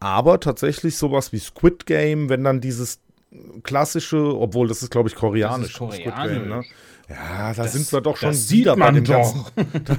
Aber 0.00 0.40
tatsächlich 0.40 0.96
sowas 0.96 1.32
wie 1.32 1.38
Squid 1.38 1.86
Game, 1.86 2.28
wenn 2.28 2.44
dann 2.44 2.60
dieses 2.60 3.00
klassische, 3.62 4.38
obwohl 4.38 4.68
das 4.68 4.82
ist, 4.82 4.90
glaube 4.90 5.08
ich, 5.08 5.14
koreanisch. 5.14 5.74
Squid 5.74 6.04
Game, 6.04 6.48
ne? 6.48 6.64
Ja, 7.08 7.54
da 7.54 7.68
sind 7.68 7.92
wir 7.92 8.00
doch 8.00 8.16
schon 8.16 8.30
das 8.30 8.50
wieder 8.50 8.76
bei 8.76 8.90
dem 8.90 9.04
ganzen 9.04 9.44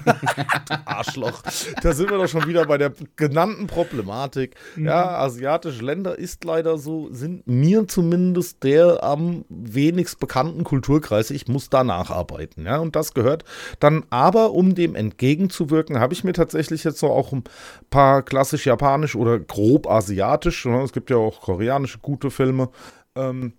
Arschloch. 0.86 1.42
Da 1.82 1.94
sind 1.94 2.10
wir 2.10 2.18
doch 2.18 2.28
schon 2.28 2.46
wieder 2.48 2.66
bei 2.66 2.78
der 2.78 2.92
genannten 3.16 3.68
Problematik. 3.68 4.56
Ja, 4.76 5.18
asiatische 5.20 5.84
Länder 5.84 6.18
ist 6.18 6.44
leider 6.44 6.78
so, 6.78 7.08
sind 7.14 7.48
mir 7.48 7.88
zumindest 7.88 8.64
der 8.64 9.04
am 9.04 9.46
wenigst 9.48 10.20
bekannten 10.20 10.66
Kulturkreis. 10.66 11.32
Ich 11.32 11.48
muss 11.48 11.70
da 11.70 11.86
nacharbeiten. 11.86 12.66
Ja, 12.66 12.80
und 12.80 12.96
das 12.98 13.14
gehört 13.14 13.46
dann 13.80 14.04
aber, 14.10 14.52
um 14.52 14.76
dem 14.76 14.96
entgegenzuwirken, 14.96 16.00
habe 16.00 16.14
ich 16.14 16.26
mir 16.26 16.34
tatsächlich 16.34 16.84
jetzt 16.84 17.00
so 17.00 17.08
auch 17.08 17.32
ein 17.32 17.46
paar 17.90 18.22
klassisch 18.22 18.66
japanisch 18.66 19.16
oder 19.16 19.40
grob 19.40 19.88
asiatisch, 19.88 20.66
ne, 20.66 20.82
es 20.82 20.92
gibt 20.92 21.10
ja 21.10 21.18
auch 21.18 21.42
koreanische 21.42 22.00
gute 22.00 22.32
Filme, 22.32 22.70
ähm, 23.16 23.54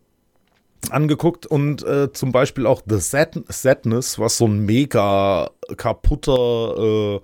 angeguckt 0.91 1.47
und 1.47 1.85
äh, 1.85 2.13
zum 2.13 2.33
Beispiel 2.33 2.67
auch 2.67 2.83
The 2.87 2.99
Sad 2.99 3.41
Sadness, 3.49 4.19
was 4.19 4.39
so 4.39 4.47
ein 4.47 4.65
mega 4.65 5.51
kaputter 5.77 7.19
äh, 7.19 7.21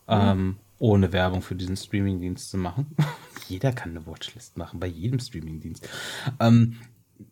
Ähm, 0.08 0.56
ohne 0.80 1.12
Werbung 1.12 1.42
für 1.42 1.54
diesen 1.54 1.76
Streamingdienst 1.76 2.50
zu 2.50 2.56
machen. 2.56 2.96
Jeder 3.48 3.72
kann 3.72 3.90
eine 3.90 4.06
Watchlist 4.06 4.56
machen, 4.56 4.80
bei 4.80 4.86
jedem 4.86 5.20
Streamingdienst. 5.20 5.88
Ähm, 6.40 6.78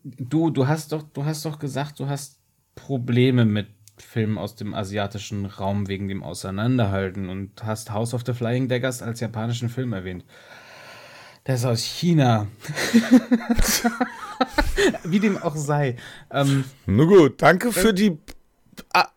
du, 0.03 0.51
du 0.51 0.67
hast 0.67 0.91
doch, 0.91 1.03
du 1.03 1.25
hast 1.25 1.43
doch 1.45 1.59
gesagt, 1.59 1.99
du 1.99 2.07
hast 2.07 2.39
Probleme 2.75 3.45
mit 3.45 3.67
Filmen 4.01 4.37
aus 4.37 4.55
dem 4.55 4.73
asiatischen 4.73 5.45
Raum 5.45 5.87
wegen 5.87 6.07
dem 6.07 6.23
Auseinanderhalten 6.23 7.29
und 7.29 7.63
hast 7.63 7.91
House 7.91 8.13
of 8.13 8.23
the 8.25 8.33
Flying 8.33 8.67
Daggers 8.67 9.01
als 9.01 9.19
japanischen 9.19 9.69
Film 9.69 9.93
erwähnt. 9.93 10.25
Der 11.47 11.55
ist 11.55 11.65
aus 11.65 11.83
China. 11.83 12.47
Wie 15.03 15.19
dem 15.19 15.37
auch 15.37 15.55
sei. 15.55 15.95
Ähm, 16.31 16.65
Nur 16.85 17.07
gut, 17.07 17.41
danke 17.41 17.71
für 17.71 17.93
die 17.93 18.17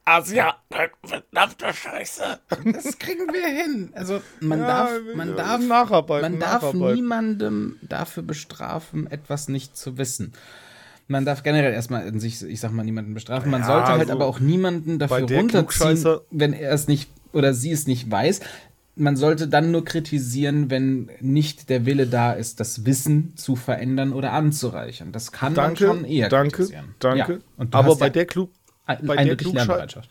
Asia. 0.04 0.56
Verdammte 1.04 1.72
Scheiße. 1.72 2.40
das 2.72 2.98
kriegen 2.98 3.32
wir 3.32 3.46
hin. 3.46 3.90
Also 3.94 4.20
man 4.40 4.60
Ja, 4.60 4.66
darf, 4.66 4.90
man 5.14 5.36
darf, 5.36 5.60
nacharbeiten, 5.60 6.32
man 6.32 6.40
darf 6.40 6.62
nacharbeiten. 6.62 6.94
niemandem 6.94 7.78
dafür 7.82 8.22
bestrafen, 8.24 9.06
etwas 9.10 9.48
nicht 9.48 9.76
zu 9.76 9.98
wissen. 9.98 10.32
Man 11.08 11.24
darf 11.24 11.42
generell 11.42 11.72
erstmal 11.72 12.06
in 12.06 12.20
sich, 12.20 12.42
ich 12.42 12.60
sag 12.60 12.72
mal, 12.72 12.84
niemanden 12.84 13.12
bestrafen. 13.14 13.50
Man 13.50 13.60
Ja, 13.62 13.66
sollte 13.66 13.88
halt 13.88 14.00
also 14.02 14.12
aber 14.12 14.26
auch 14.26 14.40
niemanden 14.40 14.98
dafür 14.98 15.28
runterziehen, 15.30 16.20
wenn 16.30 16.52
er 16.52 16.72
es 16.72 16.88
nicht 16.88 17.10
oder 17.32 17.52
sie 17.54 17.72
es 17.72 17.86
nicht 17.86 18.10
weiß. 18.10 18.40
Man 18.94 19.16
sollte 19.16 19.48
dann 19.48 19.70
nur 19.70 19.84
kritisieren, 19.86 20.70
wenn 20.70 21.08
nicht 21.20 21.70
der 21.70 21.86
Wille 21.86 22.06
da 22.06 22.32
ist, 22.32 22.60
das 22.60 22.84
Wissen 22.84 23.34
zu 23.36 23.56
verändern 23.56 24.12
oder 24.12 24.32
anzureichern. 24.32 25.12
Das 25.12 25.32
kann 25.32 25.54
Danke, 25.54 25.86
man 25.86 25.96
schon 25.96 26.04
eher 26.04 26.28
danke, 26.28 26.56
kritisieren. 26.56 26.94
danke. 26.98 27.40
Ja. 27.58 27.66
Aber 27.70 27.96
bei 27.96 28.06
ja 28.06 28.10
der 28.10 28.26
Klug 28.26 28.50
bei 28.86 28.96
der 28.96 29.18
eindeutig 29.18 29.46
Klugschei- 29.48 29.54
Lernbereitschaft. 29.56 30.10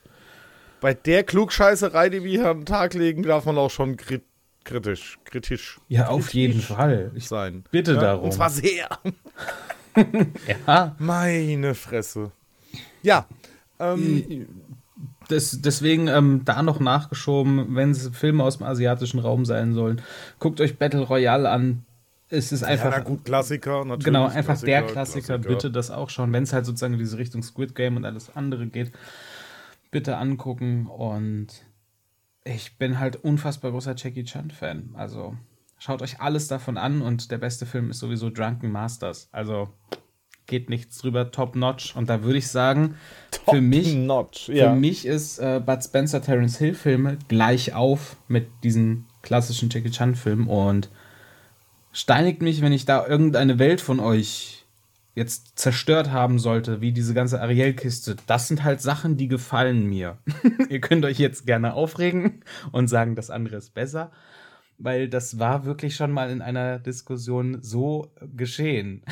bei 0.81 0.93
der 0.95 1.23
Klugscheißerei, 1.23 2.09
die 2.09 2.23
wir 2.23 2.29
hier 2.31 2.53
den 2.53 2.65
Tag 2.65 2.95
legen, 2.95 3.21
darf 3.21 3.45
man 3.45 3.57
auch 3.59 3.69
schon 3.69 3.97
kri 3.97 4.19
kritisch, 4.63 5.19
kritisch 5.25 5.79
Ja, 5.87 6.07
auf 6.07 6.33
jeden 6.33 6.61
Fall. 6.61 7.11
Ich 7.15 7.27
sein. 7.27 7.63
bitte 7.71 7.93
ja, 7.93 7.99
darum. 8.01 8.25
Und 8.25 8.31
zwar 8.33 8.49
sehr. 8.49 8.87
ja. 10.67 10.95
Meine 10.99 11.75
Fresse. 11.75 12.31
Ja. 13.03 13.25
Ähm, 13.79 14.47
Das, 15.27 15.61
deswegen 15.61 16.07
ähm, 16.07 16.41
da 16.43 16.61
noch 16.61 16.79
nachgeschoben, 16.79 17.75
wenn 17.75 17.91
es 17.91 18.09
Filme 18.09 18.43
aus 18.43 18.57
dem 18.57 18.67
asiatischen 18.67 19.19
Raum 19.19 19.45
sein 19.45 19.73
sollen, 19.73 20.01
guckt 20.39 20.59
euch 20.59 20.77
Battle 20.77 21.01
Royale 21.03 21.49
an. 21.49 21.85
Es 22.27 22.51
ist 22.51 22.61
ja, 22.61 22.67
einfach, 22.67 22.91
na 22.91 22.99
gut, 22.99 23.25
Klassiker, 23.25 23.83
natürlich. 23.85 24.05
genau, 24.05 24.27
einfach 24.27 24.59
der 24.59 24.83
Klassiker, 24.83 25.37
bitte 25.37 25.71
das 25.71 25.91
auch 25.91 26.09
schauen. 26.09 26.31
Wenn 26.33 26.43
es 26.43 26.53
halt 26.53 26.65
sozusagen 26.65 26.93
in 26.93 26.99
diese 26.99 27.17
Richtung 27.17 27.43
Squid 27.43 27.75
Game 27.75 27.97
und 27.97 28.05
alles 28.05 28.35
andere 28.35 28.67
geht, 28.67 28.91
bitte 29.89 30.17
angucken. 30.17 30.87
Und 30.87 31.47
ich 32.43 32.77
bin 32.77 32.99
halt 32.99 33.17
unfassbar 33.17 33.71
großer 33.71 33.95
Jackie 33.95 34.23
Chan-Fan. 34.23 34.91
Also 34.93 35.35
schaut 35.81 36.03
euch 36.03 36.21
alles 36.21 36.47
davon 36.47 36.77
an 36.77 37.01
und 37.01 37.31
der 37.31 37.39
beste 37.39 37.65
Film 37.65 37.89
ist 37.89 37.99
sowieso 37.99 38.29
Drunken 38.29 38.71
Masters. 38.71 39.29
Also 39.31 39.69
geht 40.45 40.69
nichts 40.69 40.99
drüber, 40.99 41.31
top 41.31 41.55
notch. 41.55 41.95
Und 41.95 42.07
da 42.07 42.23
würde 42.23 42.37
ich 42.37 42.49
sagen, 42.49 42.95
für 43.49 43.61
mich 43.61 43.95
Notch, 43.95 44.45
für 44.45 44.53
ja. 44.53 44.75
mich 44.75 45.07
ist 45.07 45.39
äh, 45.39 45.59
Bud 45.65 45.83
Spencer 45.83 46.21
Terence 46.21 46.59
Hill 46.59 46.75
Filme 46.75 47.17
gleich 47.29 47.73
auf 47.73 48.15
mit 48.27 48.47
diesen 48.63 49.07
klassischen 49.23 49.69
Jackie 49.71 49.89
Chan 49.89 50.13
Filmen 50.13 50.47
und 50.47 50.89
steinigt 51.93 52.43
mich, 52.43 52.61
wenn 52.61 52.73
ich 52.73 52.85
da 52.85 53.07
irgendeine 53.07 53.57
Welt 53.57 53.81
von 53.81 53.99
euch 53.99 54.65
jetzt 55.15 55.57
zerstört 55.57 56.11
haben 56.11 56.37
sollte, 56.37 56.79
wie 56.81 56.91
diese 56.91 57.15
ganze 57.15 57.41
Ariel-Kiste. 57.41 58.17
Das 58.27 58.47
sind 58.47 58.63
halt 58.63 58.81
Sachen, 58.81 59.17
die 59.17 59.27
gefallen 59.27 59.87
mir. 59.87 60.19
Ihr 60.69 60.79
könnt 60.79 61.05
euch 61.05 61.17
jetzt 61.17 61.47
gerne 61.47 61.73
aufregen 61.73 62.43
und 62.71 62.87
sagen, 62.87 63.15
das 63.15 63.31
andere 63.31 63.55
ist 63.55 63.73
besser, 63.73 64.11
weil 64.83 65.07
das 65.07 65.39
war 65.39 65.65
wirklich 65.65 65.95
schon 65.95 66.11
mal 66.11 66.29
in 66.29 66.41
einer 66.41 66.79
Diskussion 66.79 67.59
so 67.61 68.11
geschehen. 68.35 69.03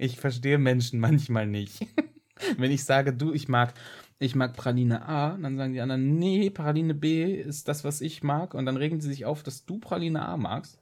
Ich 0.00 0.20
verstehe 0.20 0.58
Menschen 0.58 1.00
manchmal 1.00 1.48
nicht. 1.48 1.84
Wenn 2.56 2.70
ich 2.70 2.84
sage, 2.84 3.12
du, 3.12 3.32
ich 3.32 3.48
mag, 3.48 3.74
ich 4.20 4.36
mag 4.36 4.54
Praline 4.54 5.08
A, 5.08 5.36
dann 5.36 5.56
sagen 5.56 5.72
die 5.72 5.80
anderen, 5.80 6.18
nee, 6.18 6.50
Praline 6.50 6.94
B 6.94 7.34
ist 7.34 7.66
das, 7.66 7.82
was 7.82 8.00
ich 8.00 8.22
mag. 8.22 8.54
Und 8.54 8.66
dann 8.66 8.76
regen 8.76 9.00
sie 9.00 9.08
sich 9.08 9.24
auf, 9.24 9.42
dass 9.42 9.64
du 9.64 9.78
Praline 9.78 10.24
A 10.24 10.36
magst. 10.36 10.78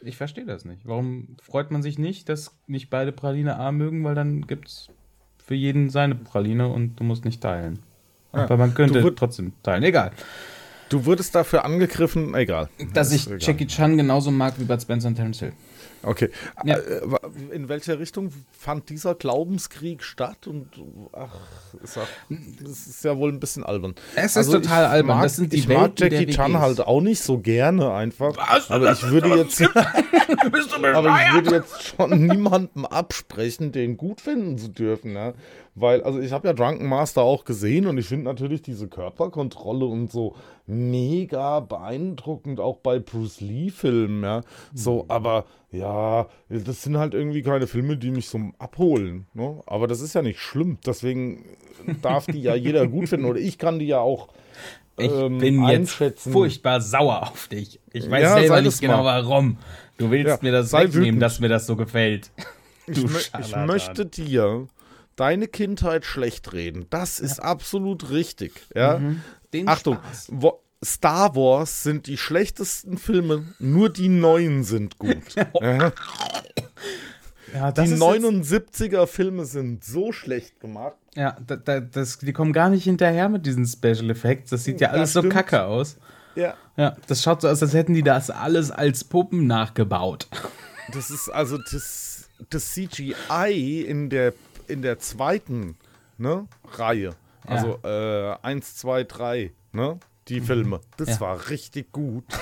Ich 0.00 0.16
verstehe 0.16 0.44
das 0.44 0.64
nicht. 0.64 0.88
Warum 0.88 1.36
freut 1.40 1.70
man 1.70 1.82
sich 1.82 1.98
nicht, 1.98 2.28
dass 2.28 2.56
nicht 2.66 2.90
beide 2.90 3.12
Praline 3.12 3.56
A 3.56 3.70
mögen, 3.70 4.02
weil 4.02 4.16
dann 4.16 4.46
gibt's 4.48 4.88
für 5.38 5.54
jeden 5.54 5.88
seine 5.88 6.16
Praline 6.16 6.68
und 6.68 6.98
du 6.98 7.04
musst 7.04 7.24
nicht 7.24 7.42
teilen. 7.42 7.78
Aber 8.32 8.56
man 8.56 8.74
könnte 8.74 9.14
trotzdem 9.14 9.52
teilen. 9.62 9.84
Egal. 9.84 10.10
Du 10.88 11.04
wurdest 11.04 11.34
dafür 11.34 11.64
angegriffen, 11.64 12.34
egal. 12.34 12.68
Dass 12.94 13.12
ich 13.12 13.26
egal. 13.26 13.38
Jackie 13.40 13.66
Chan 13.66 13.96
genauso 13.96 14.30
mag 14.30 14.54
wie 14.58 14.64
Bud 14.64 14.80
Spencer 14.80 15.08
und 15.08 15.16
Terence 15.16 15.40
Hill. 15.40 15.52
Okay. 16.02 16.30
Ja. 16.64 16.76
Äh, 16.76 17.00
In 17.50 17.68
welcher 17.68 17.98
Richtung 17.98 18.30
fand 18.52 18.88
dieser 18.88 19.14
Glaubenskrieg 19.14 20.02
statt? 20.02 20.46
Und 20.46 20.68
ach, 21.12 21.34
ist 21.82 21.98
das 22.62 22.86
ist 22.86 23.04
ja 23.04 23.16
wohl 23.16 23.30
ein 23.32 23.40
bisschen 23.40 23.64
albern. 23.64 23.94
Also 24.16 24.40
Es 24.40 24.46
ist 24.46 24.52
total 24.52 24.86
albern. 24.86 25.16
Mag, 25.16 25.22
Das 25.24 25.36
sind 25.36 25.52
die 25.52 25.56
ich 25.56 25.68
mag 25.68 25.76
Welten 25.78 26.08
der 26.10 26.20
Jackie 26.20 26.32
Chan 26.32 26.52
WGs. 26.52 26.60
halt 26.60 26.80
auch 26.82 27.00
nicht 27.00 27.20
so 27.22 27.38
gerne 27.38 27.92
einfach. 27.92 28.36
aber 28.70 28.92
ich 28.92 29.02
würde 29.10 29.28
jetzt, 29.36 29.60
aber 30.94 31.18
ich 31.26 31.34
würde 31.34 31.56
jetzt 31.56 31.82
schon 31.96 32.26
niemandem 32.26 32.84
absprechen, 32.86 33.72
den 33.72 33.96
gut 33.96 34.20
finden 34.20 34.56
zu 34.56 34.68
dürfen, 34.68 35.14
ja. 35.14 35.34
Weil, 35.80 36.02
also 36.02 36.18
ich 36.20 36.32
habe 36.32 36.48
ja 36.48 36.54
Drunken 36.54 36.86
Master 36.88 37.22
auch 37.22 37.44
gesehen 37.44 37.86
und 37.86 37.98
ich 37.98 38.06
finde 38.06 38.24
natürlich 38.24 38.62
diese 38.62 38.88
Körperkontrolle 38.88 39.84
und 39.84 40.10
so 40.10 40.34
mega 40.66 41.60
beeindruckend, 41.60 42.60
auch 42.60 42.78
bei 42.78 42.98
Bruce 42.98 43.40
Lee-Filmen, 43.40 44.22
ja. 44.22 44.40
So, 44.74 45.04
aber 45.08 45.44
ja, 45.70 46.26
das 46.48 46.82
sind 46.82 46.96
halt 46.98 47.14
irgendwie 47.14 47.42
keine 47.42 47.66
Filme, 47.66 47.96
die 47.96 48.10
mich 48.10 48.28
so 48.28 48.38
abholen. 48.58 49.26
Ne? 49.34 49.60
Aber 49.66 49.86
das 49.86 50.00
ist 50.00 50.14
ja 50.14 50.22
nicht 50.22 50.40
schlimm. 50.40 50.78
Deswegen 50.86 51.44
darf 52.02 52.26
die 52.26 52.40
ja 52.42 52.54
jeder 52.54 52.86
gut 52.86 53.08
finden 53.08 53.26
oder 53.26 53.38
ich 53.40 53.58
kann 53.58 53.78
die 53.78 53.86
ja 53.86 54.00
auch 54.00 54.28
Ich 54.98 55.10
ähm, 55.12 55.38
bin 55.38 55.62
jetzt 55.68 56.00
furchtbar 56.18 56.80
sauer 56.80 57.22
auf 57.30 57.48
dich. 57.48 57.80
Ich 57.92 58.10
weiß 58.10 58.22
Ja, 58.22 58.38
selber 58.38 58.62
nicht 58.62 58.80
genau 58.80 59.02
mal. 59.02 59.22
warum. 59.24 59.58
Du 59.98 60.10
willst 60.10 60.28
Ja, 60.28 60.38
mir 60.42 60.52
das 60.52 60.72
wegnehmen, 60.72 60.94
wütend. 61.06 61.22
dass 61.22 61.40
mir 61.40 61.48
das 61.48 61.66
so 61.66 61.76
gefällt. 61.76 62.30
Ich, 62.86 62.94
Du 63.00 63.04
ich 63.06 63.26
Scharlatan. 63.26 63.66
möchte 63.66 64.06
dir 64.06 64.66
deine 65.18 65.48
Kindheit 65.48 66.04
schlecht 66.04 66.52
reden. 66.52 66.86
Das 66.90 67.20
ist 67.20 67.40
absolut 67.40 68.10
richtig. 68.10 68.52
Ja? 68.74 69.00
Den 69.52 69.68
Achtung, 69.68 69.98
wo 70.28 70.60
Star 70.84 71.34
Wars 71.34 71.82
sind 71.82 72.06
die 72.06 72.16
schlechtesten 72.16 72.98
Filme, 72.98 73.46
nur 73.58 73.90
die 73.90 74.08
neuen 74.08 74.62
sind 74.64 74.98
gut. 74.98 75.34
ja? 75.60 75.92
Ja, 77.54 77.72
Die 77.72 77.80
79er 77.80 79.06
Filme 79.06 79.46
sind 79.46 79.82
so 79.82 80.12
schlecht 80.12 80.60
gemacht. 80.60 80.96
ja 81.14 81.36
da, 81.46 81.56
da, 81.56 81.80
das, 81.80 82.18
die 82.18 82.32
kommen 82.34 82.52
gar 82.52 82.68
nicht 82.68 82.84
hinterher 82.84 83.28
mit 83.28 83.46
diesen 83.46 83.66
Special 83.66 84.10
Effects. 84.10 84.50
Das 84.50 84.64
sieht 84.64 84.80
ja 84.80 84.90
alles 84.90 85.14
so 85.14 85.22
kacke 85.22 85.64
aus. 85.64 85.96
Ja. 86.34 86.54
Ja, 86.76 86.96
das 87.06 87.22
schaut 87.22 87.40
so 87.40 87.48
aus, 87.48 87.62
als 87.62 87.72
hätten 87.72 87.94
die 87.94 88.02
das 88.02 88.30
alles 88.30 88.70
als 88.70 89.02
Puppen 89.02 89.46
nachgebaut. 89.46 90.28
Das 90.92 91.10
ist 91.10 91.28
also 91.30 91.58
das, 91.58 92.28
das 92.50 92.72
CGI 92.72 93.80
in 93.80 94.10
der, 94.10 94.34
in 94.68 94.82
der 94.82 94.98
zweiten 94.98 95.76
ne, 96.18 96.46
Reihe. 96.72 97.14
Also 97.46 97.78
äh, 97.82 98.34
1, 98.42 98.76
2, 98.76 99.04
3, 99.04 99.52
ne? 99.72 99.98
Die 100.28 100.42
Filme. 100.42 100.80
Das 100.98 101.08
Ja. 101.08 101.20
war 101.20 101.48
richtig 101.48 101.90
gut. 101.92 102.24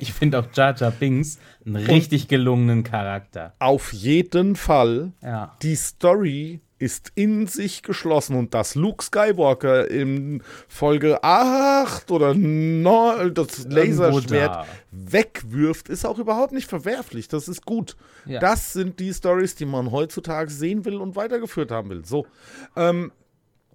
Ich 0.00 0.12
finde 0.14 0.38
auch 0.40 0.46
Jar 0.54 0.74
Jar 0.74 0.90
Binks 0.90 1.38
einen 1.66 1.76
richtig 1.76 2.26
gelungenen 2.26 2.82
Charakter. 2.82 3.52
Auf 3.58 3.92
jeden 3.92 4.56
Fall. 4.56 5.12
Ja. 5.22 5.54
Die 5.62 5.76
Story 5.76 6.60
ist 6.82 7.12
in 7.14 7.46
sich 7.46 7.84
geschlossen 7.84 8.34
und 8.34 8.54
dass 8.54 8.74
Luke 8.74 9.04
Skywalker 9.04 9.88
in 9.88 10.42
Folge 10.66 11.22
8 11.22 12.10
oder 12.10 12.34
9 12.34 13.32
das 13.34 13.66
Laserschwert 13.68 14.50
da. 14.50 14.66
wegwirft, 14.90 15.88
ist 15.88 16.04
auch 16.04 16.18
überhaupt 16.18 16.52
nicht 16.52 16.68
verwerflich. 16.68 17.28
Das 17.28 17.46
ist 17.46 17.64
gut. 17.64 17.96
Ja. 18.26 18.40
Das 18.40 18.72
sind 18.72 18.98
die 18.98 19.14
Stories, 19.14 19.54
die 19.54 19.64
man 19.64 19.92
heutzutage 19.92 20.50
sehen 20.50 20.84
will 20.84 20.96
und 20.96 21.14
weitergeführt 21.14 21.70
haben 21.70 21.90
will. 21.90 22.04
So, 22.04 22.26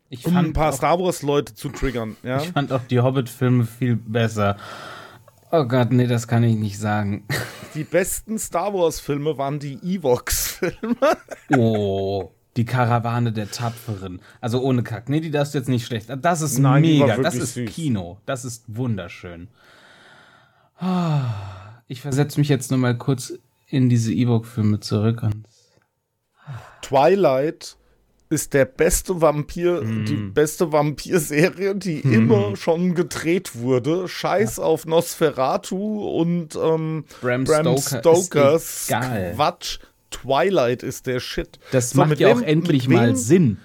Ich 0.09 0.25
um 0.25 0.35
ein 0.35 0.53
paar 0.53 0.73
Star 0.73 0.99
Wars-Leute 0.99 1.55
zu 1.55 1.69
triggern. 1.69 2.17
Ja? 2.23 2.41
ich 2.41 2.49
fand 2.49 2.73
auch 2.73 2.83
die 2.89 2.99
Hobbit-Filme 2.99 3.65
viel 3.65 3.95
besser. 3.95 4.57
Oh 5.49 5.63
Gott, 5.63 5.91
nee, 5.93 6.07
das 6.07 6.27
kann 6.27 6.43
ich 6.43 6.57
nicht 6.57 6.77
sagen. 6.77 7.25
Die 7.73 7.85
besten 7.85 8.37
Star 8.37 8.73
Wars-Filme 8.73 9.37
waren 9.37 9.59
die 9.59 9.75
Evox-Filme. 9.81 10.97
Oh, 11.57 12.31
die 12.57 12.65
Karawane 12.65 13.31
der 13.31 13.49
Tapferen. 13.49 14.21
Also 14.41 14.61
ohne 14.61 14.83
Kack. 14.83 15.09
Nee, 15.09 15.21
die 15.21 15.31
darfst 15.31 15.53
du 15.53 15.59
jetzt 15.59 15.69
nicht 15.69 15.85
schlecht. 15.85 16.09
Das 16.21 16.41
ist 16.41 16.57
Nein, 16.57 16.81
mega. 16.81 17.17
Das 17.17 17.35
ist 17.35 17.53
süß. 17.53 17.69
Kino. 17.71 18.17
Das 18.25 18.43
ist 18.43 18.63
wunderschön. 18.67 19.47
Ah, 20.79 21.81
Ich 21.87 22.01
versetze 22.01 22.39
mich 22.39 22.49
jetzt 22.49 22.69
noch 22.71 22.77
mal 22.77 22.97
kurz 22.97 23.33
in 23.67 23.89
diese 23.89 24.13
E-Book-Filme 24.13 24.79
zurück 24.79 25.21
Twilight 26.81 27.77
ist 28.29 28.53
der 28.53 28.65
beste 28.65 29.21
Vampir, 29.21 29.81
die 29.83 30.15
beste 30.15 30.71
Vampir-Serie, 30.71 31.75
die 31.75 31.99
immer 32.01 32.55
schon 32.57 32.93
gedreht 32.93 33.55
wurde. 33.55 34.07
Scheiß 34.07 34.59
auf 34.59 34.85
Nosferatu 34.85 36.09
und 36.09 36.55
ähm, 36.55 37.05
Bram 37.21 37.45
Bram 37.45 37.77
Stoker 37.77 38.59
Stokers. 38.59 38.87
Quatsch. 39.35 39.79
Twilight 40.11 40.83
ist 40.83 41.05
der 41.07 41.19
Shit. 41.19 41.59
Das 41.71 41.91
So, 41.91 41.99
macht 41.99 42.19
ja 42.19 42.29
wem- 42.29 42.37
auch 42.37 42.41
endlich 42.41 42.87
mal 42.87 43.15
Sinn. 43.15 43.57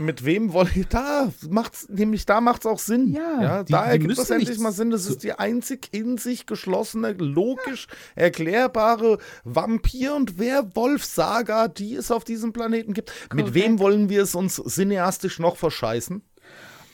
Mit 0.00 0.24
wem 0.24 0.52
wollte 0.52 0.78
ich 0.78 0.86
da? 0.86 1.32
Macht's, 1.50 1.88
nämlich 1.88 2.24
da 2.24 2.40
macht's 2.40 2.66
auch 2.66 2.78
Sinn. 2.78 3.12
Ja, 3.14 3.64
die- 3.64 3.72
da 3.72 3.84
ergibt 3.84 4.16
das 4.16 4.30
endlich 4.30 4.58
mal 4.60 4.70
Sinn. 4.70 4.90
Das 4.90 5.06
ist 5.06 5.24
die 5.24 5.32
einzig 5.32 5.88
in 5.90 6.18
sich 6.18 6.46
geschlossene, 6.46 7.14
logisch 7.14 7.88
erklärbare 8.14 9.18
Vampir- 9.42 10.14
und 10.14 10.38
Werwolf-Saga, 10.38 11.66
die 11.66 11.96
es 11.96 12.12
auf 12.12 12.22
diesem 12.22 12.52
Planeten 12.52 12.94
gibt. 12.94 13.12
Mit 13.34 13.54
wem 13.54 13.80
wollen 13.80 14.08
wir 14.08 14.22
es 14.22 14.36
uns 14.36 14.62
cineastisch 14.68 15.40
noch 15.40 15.56
verscheißen? 15.56 16.22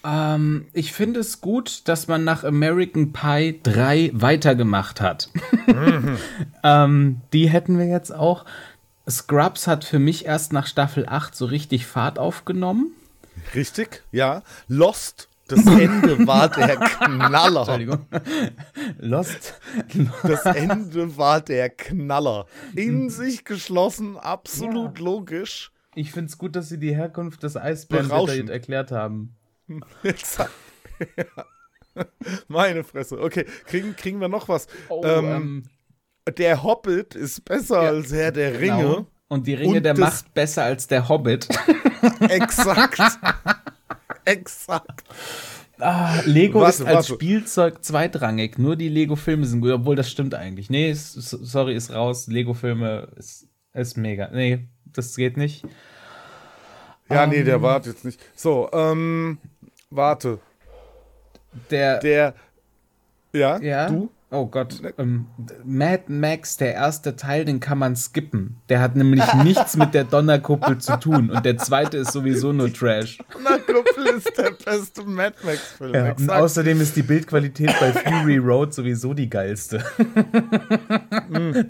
Ähm, 0.06 0.66
ich 0.72 0.92
finde 0.94 1.20
es 1.20 1.42
gut, 1.42 1.82
dass 1.88 2.08
man 2.08 2.24
nach 2.24 2.42
American 2.44 3.12
Pie 3.12 3.60
3 3.62 4.10
weitergemacht 4.14 5.00
hat. 5.02 5.28
ähm, 6.62 7.20
die 7.32 7.48
hätten 7.48 7.78
wir 7.78 7.86
jetzt 7.86 8.14
auch. 8.14 8.44
Scrubs 9.08 9.66
hat 9.66 9.84
für 9.84 9.98
mich 9.98 10.24
erst 10.24 10.52
nach 10.52 10.66
Staffel 10.66 11.06
8 11.06 11.34
so 11.34 11.46
richtig 11.46 11.86
Fahrt 11.86 12.18
aufgenommen. 12.18 12.92
Richtig, 13.54 14.02
ja. 14.12 14.42
Lost, 14.68 15.28
das 15.48 15.66
Ende 15.66 16.18
war 16.26 16.48
der 16.48 16.76
Knaller. 16.76 17.60
Entschuldigung. 17.60 18.06
Lost. 18.98 19.60
Das 20.22 20.46
Ende 20.46 21.16
war 21.16 21.40
der 21.40 21.70
Knaller. 21.70 22.46
In 22.74 23.10
sich 23.10 23.44
geschlossen, 23.44 24.16
absolut 24.16 24.98
logisch. 24.98 25.70
Ich 25.94 26.10
finde 26.10 26.30
es 26.30 26.38
gut, 26.38 26.56
dass 26.56 26.68
sie 26.68 26.78
die 26.78 26.94
Herkunft 26.94 27.42
des 27.42 27.56
Eisbären 27.56 28.08
detailliert 28.08 28.50
erklärt 28.50 28.90
haben. 28.90 29.36
Ja. 31.16 31.44
Meine 32.48 32.84
Fresse. 32.84 33.20
Okay, 33.20 33.46
kriegen, 33.66 33.96
kriegen 33.96 34.20
wir 34.20 34.28
noch 34.28 34.48
was? 34.48 34.68
Oh, 34.88 35.02
ähm, 35.04 35.24
ähm, 35.24 35.62
der 36.30 36.62
Hobbit 36.62 37.14
ist 37.14 37.44
besser 37.44 37.80
als 37.80 38.12
Herr 38.12 38.32
der 38.32 38.58
Ringe. 38.60 38.76
genau. 38.82 39.06
Und 39.28 39.46
die 39.46 39.54
Ringe 39.54 39.78
Und 39.78 39.82
der 39.82 39.98
Macht 39.98 40.32
besser 40.34 40.64
als 40.64 40.86
der 40.86 41.08
Hobbit. 41.08 41.48
Exakt. 42.20 43.00
Exakt. 44.24 45.04
Ah, 45.78 46.20
Lego 46.24 46.60
Warte, 46.60 46.82
ist 46.82 46.86
als 46.86 46.94
warte. 46.94 47.14
Spielzeug 47.14 47.84
zweitrangig. 47.84 48.58
Nur 48.58 48.76
die 48.76 48.88
Lego-Filme 48.88 49.44
sind 49.44 49.60
gut, 49.60 49.72
obwohl 49.72 49.96
das 49.96 50.10
stimmt 50.10 50.34
eigentlich. 50.34 50.70
Nee, 50.70 50.90
ist, 50.90 51.12
sorry, 51.14 51.74
ist 51.74 51.92
raus. 51.92 52.26
Lego-Filme 52.28 53.08
ist, 53.16 53.48
ist 53.72 53.96
mega. 53.96 54.28
Nee, 54.32 54.68
das 54.86 55.16
geht 55.16 55.36
nicht. 55.36 55.64
Ja, 57.10 57.26
nee, 57.26 57.42
der 57.42 57.60
wartet 57.60 57.94
jetzt 57.94 58.04
nicht. 58.04 58.20
So, 58.34 58.70
ähm, 58.72 59.38
warte. 59.90 60.38
Der, 61.70 61.98
Der. 61.98 62.34
Ja, 63.32 63.58
ja. 63.60 63.88
du? 63.88 64.10
Oh 64.34 64.46
Gott. 64.46 64.82
Ähm, 64.98 65.26
Mad 65.64 66.04
Max, 66.08 66.56
der 66.56 66.74
erste 66.74 67.14
Teil, 67.14 67.44
den 67.44 67.60
kann 67.60 67.78
man 67.78 67.94
skippen. 67.94 68.56
Der 68.68 68.80
hat 68.80 68.96
nämlich 68.96 69.22
nichts 69.44 69.76
mit 69.76 69.94
der 69.94 70.02
Donnerkuppel 70.02 70.78
zu 70.78 70.98
tun. 70.98 71.30
Und 71.30 71.44
der 71.44 71.56
zweite 71.58 71.98
ist 71.98 72.10
sowieso 72.10 72.52
nur 72.52 72.72
Trash. 72.72 73.18
Na, 73.44 73.58
Kuppel 73.58 74.06
ist 74.16 74.36
der 74.36 74.50
beste 74.50 75.04
Mad 75.04 75.36
Max-Film. 75.44 75.94
Ja, 75.94 76.12
und 76.14 76.28
außerdem 76.30 76.80
ist 76.80 76.96
die 76.96 77.04
Bildqualität 77.04 77.72
bei 77.78 77.92
Fury 77.92 78.38
Road 78.38 78.74
sowieso 78.74 79.14
die 79.14 79.30
geilste. 79.30 79.84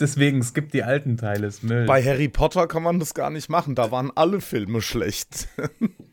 Deswegen 0.01 0.43
skippt 0.43 0.73
die 0.73 0.85
alten 0.85 1.19
Teile, 1.19 1.49
ist 1.49 1.65
Müll. 1.65 1.85
Bei 1.85 2.03
Harry 2.03 2.29
Potter 2.29 2.67
kann 2.67 2.83
man 2.83 2.99
das 2.99 3.13
gar 3.13 3.29
nicht 3.29 3.51
machen. 3.51 3.75
Da 3.75 3.91
waren 3.91 4.11
alle 4.15 4.41
Filme 4.41 4.81
schlecht. 4.81 5.49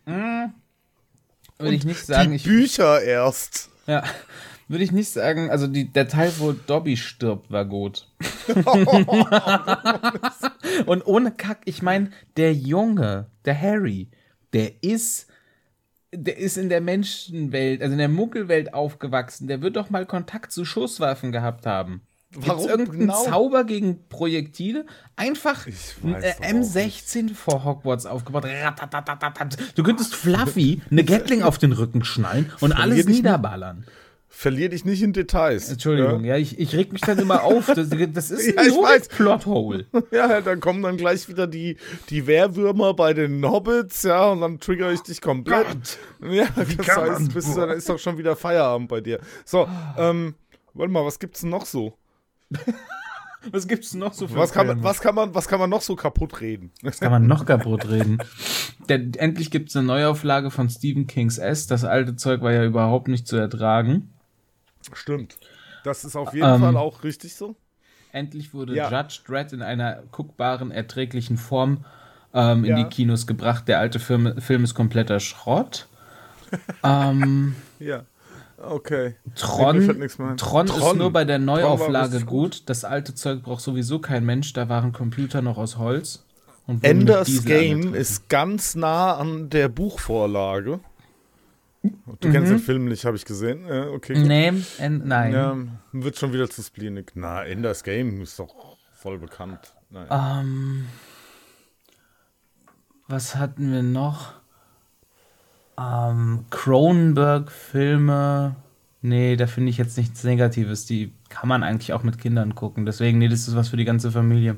Würde 0.06 1.76
ich 1.76 1.86
nicht 1.86 2.06
sagen. 2.06 2.32
Die 2.32 2.36
Ich, 2.36 2.44
Bücher 2.44 3.02
erst. 3.02 3.70
Ja, 3.88 4.04
würde 4.72 4.84
ich 4.84 4.92
nicht 4.92 5.10
sagen. 5.10 5.50
Also 5.50 5.68
die, 5.68 5.86
der 5.86 6.08
Teil, 6.08 6.32
wo 6.40 6.54
Dobby 6.54 6.98
stirbt, 6.98 7.52
war 7.52 7.66
gut. 7.66 8.08
Und 10.86 11.06
ohne 11.06 11.32
Kack, 11.32 11.62
ich 11.66 11.82
meine, 11.82 12.12
der 12.38 12.54
Junge, 12.54 13.28
der 13.46 13.60
Harry, 13.60 14.10
der 14.54 14.84
ist, 14.84 15.28
der 16.14 16.38
ist 16.38 16.58
in 16.58 16.70
der 16.70 16.82
Menschenwelt, 16.82 17.82
also 17.82 17.94
in 17.94 18.00
der 18.00 18.10
Muggelwelt 18.10 18.74
aufgewachsen. 18.74 19.48
Der 19.48 19.62
wird 19.62 19.76
doch 19.76 19.90
mal 19.90 20.06
Kontakt 20.06 20.52
zu 20.52 20.66
Schusswaffen 20.66 21.32
gehabt 21.32 21.66
haben. 21.66 22.02
Gibt's 22.32 22.48
Warum 22.48 22.70
irgendeinen 22.70 23.00
genau? 23.00 23.24
Zauber 23.26 23.66
gegen 23.66 24.08
Projektile? 24.08 24.86
Einfach 25.18 25.68
ein 25.68 26.16
äh, 26.16 26.32
doch 26.32 26.40
auch 26.40 26.50
M16 26.50 27.34
vor 27.34 27.66
Hogwarts 27.66 28.06
aufgebaut. 28.06 28.46
Du 29.76 29.84
könntest 29.84 30.16
Fluffy 30.16 30.82
eine 30.90 31.04
Gatling 31.04 31.44
auf 31.44 31.58
den 31.58 31.74
Rücken 31.74 32.06
schnallen 32.06 32.50
und 32.62 32.72
alles 32.72 33.06
dich 33.06 33.08
nicht. 33.08 33.26
Verlier 34.34 34.70
dich 34.70 34.86
nicht 34.86 35.04
in 35.04 35.12
Details. 35.12 35.70
Entschuldigung, 35.70 36.24
ja, 36.24 36.38
ich, 36.38 36.58
ich 36.58 36.74
reg 36.74 36.94
mich 36.94 37.02
dann 37.02 37.20
immer 37.20 37.44
auf. 37.44 37.68
Das, 37.68 37.90
das 37.90 38.32
ist 38.32 38.48
Ja, 38.56 38.62
ein 38.62 38.72
weiß. 38.72 39.10
Plothole. 39.10 39.86
Ja, 40.12 40.30
ja, 40.30 40.42
dann 40.42 40.62
kommen 40.62 40.82
dann 40.82 40.96
gleich 40.96 41.28
wieder 41.28 41.48
die, 41.48 41.76
die 42.10 42.26
Wehrwürmer 42.28 42.94
bei 42.94 43.14
den 43.14 43.46
Hobbits, 43.46 44.04
ja, 44.04 44.30
und 44.30 44.40
dann 44.40 44.60
trigger 44.60 44.92
ich 44.94 45.02
dich 45.02 45.22
komplett. 45.22 46.00
Ja, 46.22 46.48
das 46.78 46.98
heißt, 46.98 47.34
bis, 47.34 47.54
dann 47.54 47.72
ist 47.72 47.90
doch 47.90 48.00
schon 48.00 48.18
wieder 48.18 48.38
Feierabend 48.38 48.88
bei 48.88 49.02
dir. 49.02 49.20
So, 49.44 49.68
ähm, 49.98 50.36
warte 50.74 50.92
mal, 50.94 51.06
was 51.06 51.20
gibt's 51.20 51.42
denn 51.42 51.50
noch 51.50 51.66
so? 51.66 51.98
Was 53.52 53.68
gibt's 53.68 53.96
noch 53.96 54.14
so 54.14 54.28
für 54.28 54.36
Was 54.36 54.52
kann, 54.52 54.68
man, 54.68 54.84
was, 54.84 55.02
kann 55.02 55.16
man, 55.16 55.34
was 55.34 55.48
kann 55.48 55.60
man 55.60 55.68
noch 55.68 55.82
so 55.82 55.96
kaputt 55.96 56.42
reden? 56.42 56.70
kann 57.00 57.10
man 57.12 57.26
noch 57.26 57.48
kaputt 57.48 57.90
reden? 57.90 58.20
Der, 58.88 59.00
endlich 59.18 59.50
gibt's 59.50 59.76
eine 59.76 59.88
Neuauflage 59.88 60.52
von 60.52 60.70
Stephen 60.70 61.08
Kings 61.08 61.40
S. 61.40 61.66
Das 61.66 61.84
alte 61.84 62.16
Zeug 62.16 62.42
war 62.42 62.52
ja 62.52 62.64
überhaupt 62.64 63.08
nicht 63.08 63.28
zu 63.28 63.38
ertragen. 63.38 64.14
Stimmt. 64.94 65.38
Das 65.84 66.04
ist 66.04 66.16
auf 66.16 66.34
jeden 66.34 66.48
Ähm, 66.48 66.62
Fall 66.62 66.78
auch 66.78 67.04
richtig 67.04 67.36
so. 67.36 67.56
Endlich 68.12 68.54
wurde 68.54 68.76
Ja. 68.76 68.90
Judge 68.92 69.20
Dredd 69.26 69.54
in 69.54 69.62
einer 69.62 70.04
guckbaren, 70.12 70.72
erträglichen 70.72 71.38
Form 71.38 71.86
ähm, 72.34 72.64
in 72.66 72.72
Ja. 72.72 72.84
die 72.84 72.90
Kinos 72.90 73.26
gebracht. 73.28 73.68
Der 73.68 73.80
alte 73.80 74.00
Film, 74.00 74.40
Film 74.42 74.64
ist 74.64 74.74
kompletter 74.76 75.20
Schrott. 75.20 75.88
ähm, 76.84 77.56
Ja. 77.80 78.04
Okay. 78.64 79.16
Tron, 79.36 79.78
ein. 79.90 80.38
Tron, 80.38 80.68
ist 80.68 80.76
Tron. 80.78 80.98
nur 81.00 81.12
bei 81.12 81.26
der 81.26 81.38
Tron 81.38 81.46
Neuauflage 81.46 82.14
richtig 82.14 82.28
gut. 82.28 82.64
Das 82.68 82.84
alte 82.86 83.16
Zeug 83.16 83.42
braucht 83.42 83.62
sowieso 83.62 83.98
kein 83.98 84.24
Mensch. 84.24 84.54
Da 84.54 84.70
waren 84.70 84.92
Computer 84.92 85.42
noch 85.42 85.58
aus 85.58 85.78
Holz. 85.80 86.24
Enders 86.84 87.44
Game 87.44 87.96
ist 87.96 88.30
ganz 88.30 88.76
nah 88.76 89.16
an 89.18 89.50
der 89.50 89.68
Buchvorlage. 89.68 90.80
Du 91.84 92.28
Mhm. 92.28 92.32
kennst 92.32 92.52
den 92.52 92.60
Film 92.60 92.86
nicht, 92.86 93.06
habe 93.06 93.18
ich 93.18 93.26
gesehen. 93.26 93.66
Ja, 93.68 93.88
okay. 93.90 94.14
gut. 94.14 94.28
Nee, 94.28 94.54
en, 94.78 95.08
nein. 95.08 95.34
Ja, 95.34 95.58
wird 95.94 96.16
schon 96.18 96.32
wieder 96.34 96.48
zu 96.50 96.62
spleenig. 96.62 97.12
Na, 97.16 97.44
Enders 97.44 97.84
Game 97.84 98.22
ist 98.22 98.38
doch 98.38 98.78
voll 98.94 99.18
bekannt. 99.18 99.74
Nein. 99.90 100.06
Ähm, 100.12 100.86
was 103.08 103.36
hatten 103.36 103.72
wir 103.74 103.82
noch? 103.84 104.34
Ähm, 105.80 106.46
Cronenberg-Filme. 106.52 108.56
Nee, 109.02 109.36
da 109.36 109.48
finde 109.48 109.72
ich 109.72 109.78
jetzt 109.78 109.98
nichts 109.98 110.24
Negatives. 110.24 110.86
Die 110.86 111.12
kann 111.30 111.50
man 111.50 111.64
eigentlich 111.64 111.94
auch 111.94 112.04
mit 112.04 112.20
Kindern 112.20 112.54
gucken. 112.54 112.86
Deswegen, 112.86 113.18
nee, 113.18 113.28
das 113.30 113.48
ist 113.48 113.56
was 113.56 113.70
für 113.70 113.78
die 113.78 113.86
ganze 113.86 114.12
Familie. 114.12 114.58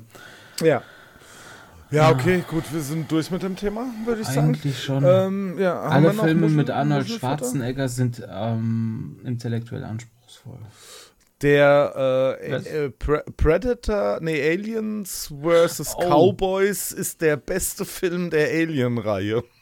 Ja. 0.61 0.81
Ja, 1.93 2.09
okay, 2.09 2.43
gut, 2.49 2.63
wir 2.73 2.81
sind 2.81 3.11
durch 3.11 3.29
mit 3.29 3.43
dem 3.43 3.55
Thema, 3.55 3.85
würde 4.05 4.21
ich 4.21 4.27
sagen. 4.27 4.47
Eigentlich 4.47 4.83
schon. 4.83 5.03
Ähm, 5.05 5.59
ja, 5.59 5.79
Alle 5.79 6.11
Filme 6.11 6.41
Muschel- 6.41 6.55
mit 6.57 6.69
Arnold? 6.71 7.07
Schwarzenegger 7.07 7.87
sind 7.87 8.21
ähm, 8.27 9.19
intellektuell 9.23 9.83
anspruchsvoll. 9.83 10.57
Der 11.43 12.37
äh, 12.41 12.55
äh, 12.85 12.89
Pre 12.89 13.23
Predator, 13.37 14.19
nee, 14.21 14.41
Aliens 14.49 15.31
vs. 15.39 15.93
Oh. 15.97 16.01
Cowboys 16.09 16.91
ist 16.93 17.21
der 17.21 17.37
beste 17.37 17.85
Film 17.85 18.29
der 18.31 18.47
Alien-Reihe. 18.49 19.43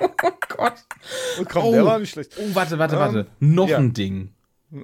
Oh 0.00 0.30
Gott. 0.56 0.74
Oh, 1.40 1.44
komm, 1.48 1.72
der 1.72 1.84
war 1.86 1.98
nicht 1.98 2.10
schlecht. 2.10 2.32
Oh, 2.38 2.54
warte, 2.54 2.78
warte, 2.78 2.94
Ähm, 2.96 3.00
warte. 3.00 3.26
Noch 3.40 3.68
ja. 3.68 3.78
ein 3.78 3.92
Ding. 3.92 4.30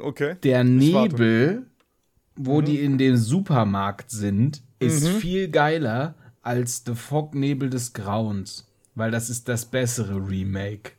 Okay. 0.03 0.37
Der 0.43 0.63
Ich. 0.63 0.69
Nebel, 0.69 1.67
wo 2.47 2.61
die 2.63 2.81
in 2.81 2.99
dem 2.99 3.17
Supermarkt 3.17 4.11
sind, 4.11 4.63
ist 4.79 5.05
Mhm. 5.05 5.17
viel 5.19 5.49
geiler 5.49 6.15
als 6.43 6.83
The 6.87 6.95
Fog 6.95 7.35
Nebel 7.35 7.71
des 7.71 7.93
Grauens. 7.93 8.67
Weil 8.95 9.11
das 9.11 9.31
ist 9.31 9.49
das 9.49 9.67
bessere 9.67 10.17
Remake. 10.29 10.93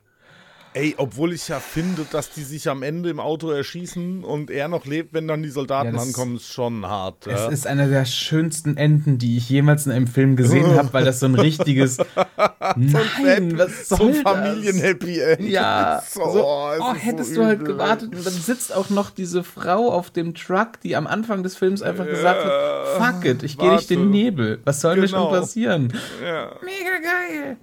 Ey, 0.74 0.96
obwohl 0.98 1.34
ich 1.34 1.50
ja 1.50 1.60
finde, 1.60 2.06
dass 2.10 2.30
die 2.30 2.44
sich 2.44 2.70
am 2.70 2.82
Ende 2.82 3.10
im 3.10 3.20
Auto 3.20 3.50
erschießen 3.52 4.24
und 4.24 4.50
er 4.50 4.70
noch 4.70 4.86
lebt, 4.86 5.14
wenn 5.14 5.28
dann 5.28 5.44
die 5.44 5.50
Soldaten 5.50 5.94
Ja, 5.96 6.02
ankommen, 6.02 6.38
ist 6.38 6.48
schon 6.54 6.86
hart. 6.86 7.28
Es 7.28 7.42
Ja. 7.42 7.48
ist 7.50 7.68
einer 7.68 7.88
der 7.88 8.06
schönsten 8.06 8.78
Enden, 8.78 9.18
die 9.18 9.36
ich 9.36 9.50
jemals 9.50 9.86
in 9.86 9.92
einem 9.92 10.08
Film 10.08 10.38
gesehen 10.38 10.74
habe, 10.78 10.94
weil 10.94 11.04
das 11.04 11.20
so 11.20 11.26
ein 11.26 11.36
richtiges 11.36 11.98
Nein, 12.78 13.58
was 13.58 13.90
soll 13.90 13.98
so 13.98 14.06
ein 14.06 14.14
das? 14.14 14.22
Familien-Happy 14.22 15.20
End. 15.20 15.42
Ja, 15.50 16.02
so, 16.10 16.22
so, 16.32 16.46
oh, 16.46 16.72
oh, 16.80 16.94
hättest 16.94 17.34
so 17.36 17.42
du 17.42 17.48
halt 17.48 17.66
gewartet 17.66 18.16
und 18.16 18.26
dann 18.26 18.34
sitzt 18.34 18.74
auch 18.74 18.90
noch 18.90 19.10
diese 19.10 19.44
Frau 19.44 19.92
auf 19.92 20.10
dem 20.10 20.34
Truck, 20.36 20.80
die 20.84 20.96
am 20.96 21.06
Anfang 21.06 21.44
des 21.44 21.58
Films 21.58 21.82
einfach 21.82 22.06
gesagt 22.06 22.46
hat, 22.46 22.88
fuck 23.16 23.26
it, 23.26 23.44
ich 23.44 23.58
gehe 23.58 23.70
durch 23.70 23.88
den. 23.88 24.10
Nebel. 24.10 24.60
Was 24.64 24.82
soll 24.82 24.96
mir 24.96 25.08
Genau. 25.08 25.30
schon 25.32 25.40
passieren? 25.42 25.94
Ja. 26.24 26.52
Mega 26.64 26.98
geil. 27.04 27.58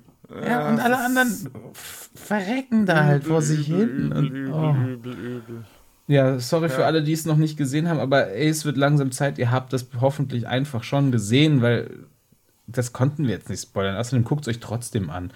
Ja, 0.46 0.68
und 0.68 0.78
alle 0.78 0.98
anderen 0.98 1.28
f- 1.72 2.07
verrecken 2.18 2.86
da 2.86 3.04
halt 3.04 3.24
vor 3.24 3.42
sich 3.42 3.66
hin. 3.66 4.12
Und, 4.12 4.26
Übel, 4.26 4.52
oh. 4.52 4.74
übel, 4.74 5.12
übel. 5.14 5.64
Ja, 6.06 6.38
sorry 6.40 6.70
für 6.70 6.86
alle, 6.86 7.02
die 7.02 7.12
es 7.12 7.26
noch 7.26 7.36
nicht 7.36 7.58
gesehen 7.58 7.86
haben, 7.88 8.00
aber 8.00 8.28
ey, 8.28 8.48
es 8.48 8.64
wird 8.64 8.78
langsam 8.78 9.10
Zeit. 9.12 9.36
Ihr 9.38 9.50
habt 9.50 9.72
das 9.74 9.86
hoffentlich 10.00 10.48
einfach 10.48 10.82
schon 10.82 11.12
gesehen, 11.12 11.60
weil 11.60 11.90
das 12.66 12.92
konnten 12.92 13.24
wir 13.24 13.34
jetzt 13.34 13.50
nicht 13.50 13.62
spoilern. 13.62 13.96
Außerdem 13.96 14.24
guckt 14.24 14.42
es 14.42 14.48
euch 14.48 14.60
trotzdem 14.60 15.10
an. 15.10 15.32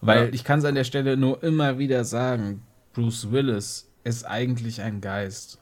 Weil 0.00 0.26
Ja. 0.26 0.32
ich 0.32 0.42
kann 0.44 0.58
es 0.58 0.64
an 0.64 0.74
der 0.74 0.84
Stelle 0.84 1.16
nur 1.16 1.42
immer 1.42 1.78
wieder 1.78 2.04
sagen, 2.04 2.62
Bruce 2.94 3.30
Willis 3.30 3.90
ist 4.04 4.24
eigentlich 4.24 4.80
ein 4.82 5.00
Geist. 5.00 5.57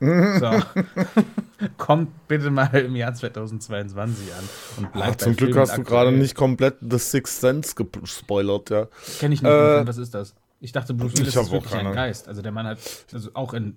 So. 0.00 0.50
Kommt 1.78 2.28
bitte 2.28 2.50
mal 2.50 2.66
im 2.74 2.96
Jahr 2.96 3.14
2022 3.14 4.32
an 4.34 4.44
und 4.76 4.92
bleibt 4.92 5.12
Ach, 5.22 5.24
zum 5.24 5.36
Glück 5.36 5.56
hast 5.56 5.76
du 5.78 5.82
gerade 5.84 6.12
nicht 6.12 6.34
komplett 6.34 6.76
The 6.80 6.98
Sixth 6.98 7.40
Sense 7.40 7.74
gespoilert, 7.74 8.70
ja. 8.70 8.88
Kenne 9.18 9.34
ich 9.34 9.42
nicht. 9.42 9.50
Äh, 9.50 9.86
was 9.86 9.96
ist 9.96 10.14
das? 10.14 10.34
Ich 10.60 10.72
dachte, 10.72 10.92
Bruce 10.94 11.16
Willis 11.18 11.34
ist 11.36 11.50
wirklich 11.50 11.72
ein 11.74 11.84
keine. 11.84 11.94
Geist. 11.94 12.28
Also 12.28 12.42
der 12.42 12.52
Mann 12.52 12.66
hat 12.66 12.78
also 13.12 13.30
auch 13.34 13.54
in 13.54 13.76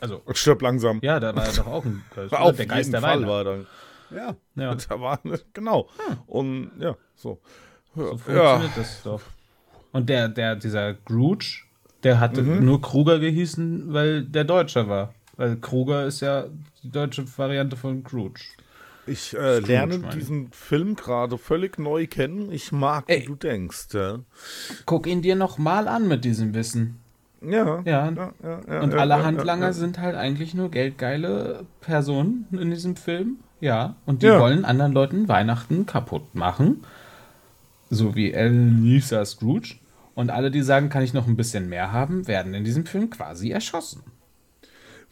also 0.00 0.20
Stirb 0.32 0.60
langsam. 0.62 0.98
ja, 1.02 1.20
da 1.20 1.34
war 1.34 1.46
er 1.46 1.52
doch 1.52 1.66
auch 1.66 1.84
ein 1.84 2.02
Geist. 2.14 2.32
Auf 2.34 2.56
der 2.56 2.66
Geist 2.66 2.88
jeden 2.88 2.92
der 2.92 3.00
Fall 3.00 3.26
war 3.26 3.44
dann. 3.44 3.66
Ja, 4.10 4.34
Ja. 4.56 4.74
da 4.88 5.00
war 5.00 5.18
genau. 5.52 5.88
Und 6.26 6.72
ja, 6.78 6.96
so. 7.14 7.40
So 7.94 8.02
ja, 8.04 8.58
funktioniert 8.58 8.70
das 8.76 9.02
doch. 9.02 9.20
Und 9.92 10.08
der, 10.08 10.28
der, 10.28 10.56
dieser 10.56 10.94
Scrooge, 10.94 11.62
der 12.02 12.18
hatte 12.20 12.42
Mhm. 12.42 12.64
nur 12.64 12.80
Kruger 12.80 13.18
gehießen, 13.18 13.92
weil 13.92 14.24
der 14.24 14.44
Deutscher 14.44 14.88
war. 14.88 15.14
Weil 15.36 15.56
Kruger 15.56 16.06
ist 16.06 16.20
ja 16.20 16.46
die 16.82 16.90
deutsche 16.90 17.24
Variante 17.38 17.76
von 17.76 18.02
Scrooge. 18.02 18.40
ich 19.06 19.34
äh, 19.36 19.60
lerne 19.60 19.98
meine 19.98 20.12
ich. 20.12 20.18
diesen 20.20 20.52
Film 20.52 20.94
gerade 20.96 21.38
völlig 21.38 21.78
neu 21.78 22.06
kennen. 22.06 22.52
Ich 22.52 22.70
mag, 22.72 23.08
wie 23.08 23.12
Ey. 23.12 23.24
du 23.24 23.34
denkst, 23.34 23.88
ja. 23.92 24.18
Guck 24.86 25.06
ihn 25.06 25.22
dir 25.22 25.34
noch 25.36 25.58
mal 25.58 25.88
an 25.88 26.06
mit 26.08 26.24
diesem 26.24 26.54
Wissen. 26.54 26.98
Ja. 27.40 27.82
Ja. 27.84 28.08
ja, 28.10 28.32
ja, 28.42 28.60
ja 28.68 28.80
Und 28.82 28.92
ja, 28.92 28.98
alle 28.98 29.14
ja, 29.14 29.24
Handlanger 29.24 29.66
ja, 29.66 29.72
sind 29.72 29.98
halt 29.98 30.14
eigentlich 30.14 30.54
nur 30.54 30.70
geldgeile 30.70 31.64
Personen 31.80 32.46
in 32.52 32.70
diesem 32.70 32.94
Film. 32.96 33.38
Ja. 33.60 33.96
Und 34.06 34.22
die 34.22 34.26
Ja. 34.26 34.38
wollen 34.38 34.64
anderen 34.64 34.92
Leuten 34.92 35.26
Weihnachten 35.28 35.86
kaputt 35.86 36.34
machen. 36.34 36.84
So 37.90 38.14
wie 38.14 38.32
Elisa 38.32 39.24
Scrooge. 39.24 39.76
Und 40.14 40.30
alle, 40.30 40.50
die 40.50 40.62
sagen, 40.62 40.88
kann 40.90 41.02
ich 41.02 41.14
noch 41.14 41.26
ein 41.26 41.36
bisschen 41.36 41.68
mehr 41.68 41.90
haben, 41.90 42.28
werden 42.28 42.54
in 42.54 42.64
diesem 42.64 42.84
Film 42.86 43.08
quasi 43.10 43.50
erschossen. 43.50 44.02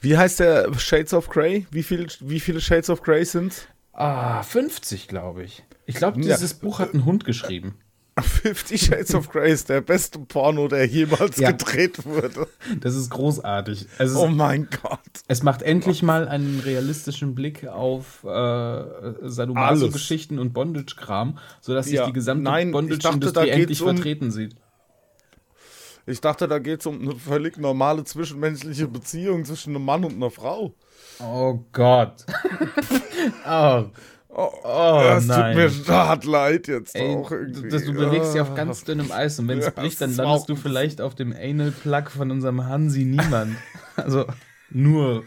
Wie 0.00 0.16
heißt 0.16 0.40
der 0.40 0.72
Shades 0.78 1.12
of 1.14 1.28
Grey? 1.28 1.66
Wie, 1.70 1.82
viel, 1.82 2.06
wie 2.20 2.40
viele 2.40 2.60
Shades 2.60 2.88
of 2.90 3.02
Grey 3.02 3.24
sind's? 3.24 3.66
Ah, 3.92 4.42
50, 4.42 5.08
glaube 5.08 5.42
ich. 5.44 5.62
Ich 5.86 5.96
glaube, 5.96 6.20
Ja. 6.20 6.34
dieses 6.36 6.54
Buch 6.54 6.78
hat 6.78 6.94
ein 6.94 7.04
Hund 7.04 7.24
geschrieben. 7.24 7.74
50 8.20 8.80
Shades 8.80 9.14
of 9.14 9.30
Grey 9.30 9.50
ist 9.52 9.68
der 9.68 9.80
beste 9.80 10.18
Porno, 10.18 10.68
der 10.68 10.86
jemals 10.86 11.36
Ja. 11.38 11.52
gedreht 11.52 12.04
wurde. 12.04 12.48
Das 12.80 12.94
ist 12.94 13.10
großartig. 13.10 13.86
Es, 13.98 14.14
Oh 14.14 14.26
mein 14.28 14.68
Gott. 14.82 15.00
es 15.28 15.42
macht 15.42 15.62
endlich 15.62 16.02
mal 16.02 16.28
einen 16.28 16.60
realistischen 16.60 17.34
Blick 17.34 17.66
auf 17.66 18.24
äh, 18.24 18.84
Sadomaso-Geschichten 19.22 20.38
und 20.38 20.52
Bondage-Kram, 20.52 21.38
sodass 21.60 21.86
sich 21.86 21.94
Ja, 21.94 22.06
die 22.06 22.12
gesamte 22.12 22.44
nein, 22.44 22.68
ich 22.68 22.72
dachte, 22.74 22.88
da 22.98 23.10
Bondage-Industrie 23.10 23.48
endlich 23.50 23.82
um- 23.82 23.96
vertreten 23.96 24.30
sieht. 24.30 24.56
Ich 26.06 26.20
dachte, 26.20 26.48
da 26.48 26.58
geht 26.58 26.80
es 26.80 26.86
um 26.86 27.00
eine 27.00 27.14
völlig 27.16 27.58
normale 27.58 28.04
zwischenmenschliche 28.04 28.88
Beziehung 28.88 29.44
zwischen 29.44 29.74
einem 29.76 29.84
Mann 29.84 30.04
und 30.04 30.14
einer 30.14 30.30
Frau. 30.30 30.74
Oh 31.20 31.64
Gott. 31.72 32.24
oh, 33.48 33.84
Oh, 34.32 34.48
oh 34.62 35.00
das 35.02 35.26
nein. 35.26 35.56
tut 35.56 35.88
mir 35.88 35.94
hart 35.94 36.24
leid 36.24 36.68
jetzt 36.68 36.94
Ey, 36.94 37.16
auch 37.16 37.32
irgendwie. 37.32 37.68
das, 37.68 37.84
du 37.84 37.92
bewegst 37.92 38.32
dich 38.32 38.40
auf 38.40 38.50
Ah. 38.52 38.54
ganz 38.54 38.84
dünnem 38.84 39.10
Eis 39.10 39.40
und 39.40 39.48
wenn 39.48 39.58
es 39.58 39.64
Ja, 39.66 39.70
bricht, 39.72 40.00
dann 40.00 40.14
landest 40.14 40.48
du 40.48 40.54
vielleicht 40.54 41.00
auf 41.00 41.16
dem 41.16 41.32
Anal-Plug 41.32 42.10
von 42.10 42.30
unserem 42.30 42.64
Hansi 42.64 43.04
Niemand. 43.04 43.56
also 43.96 44.26
nur, 44.70 45.24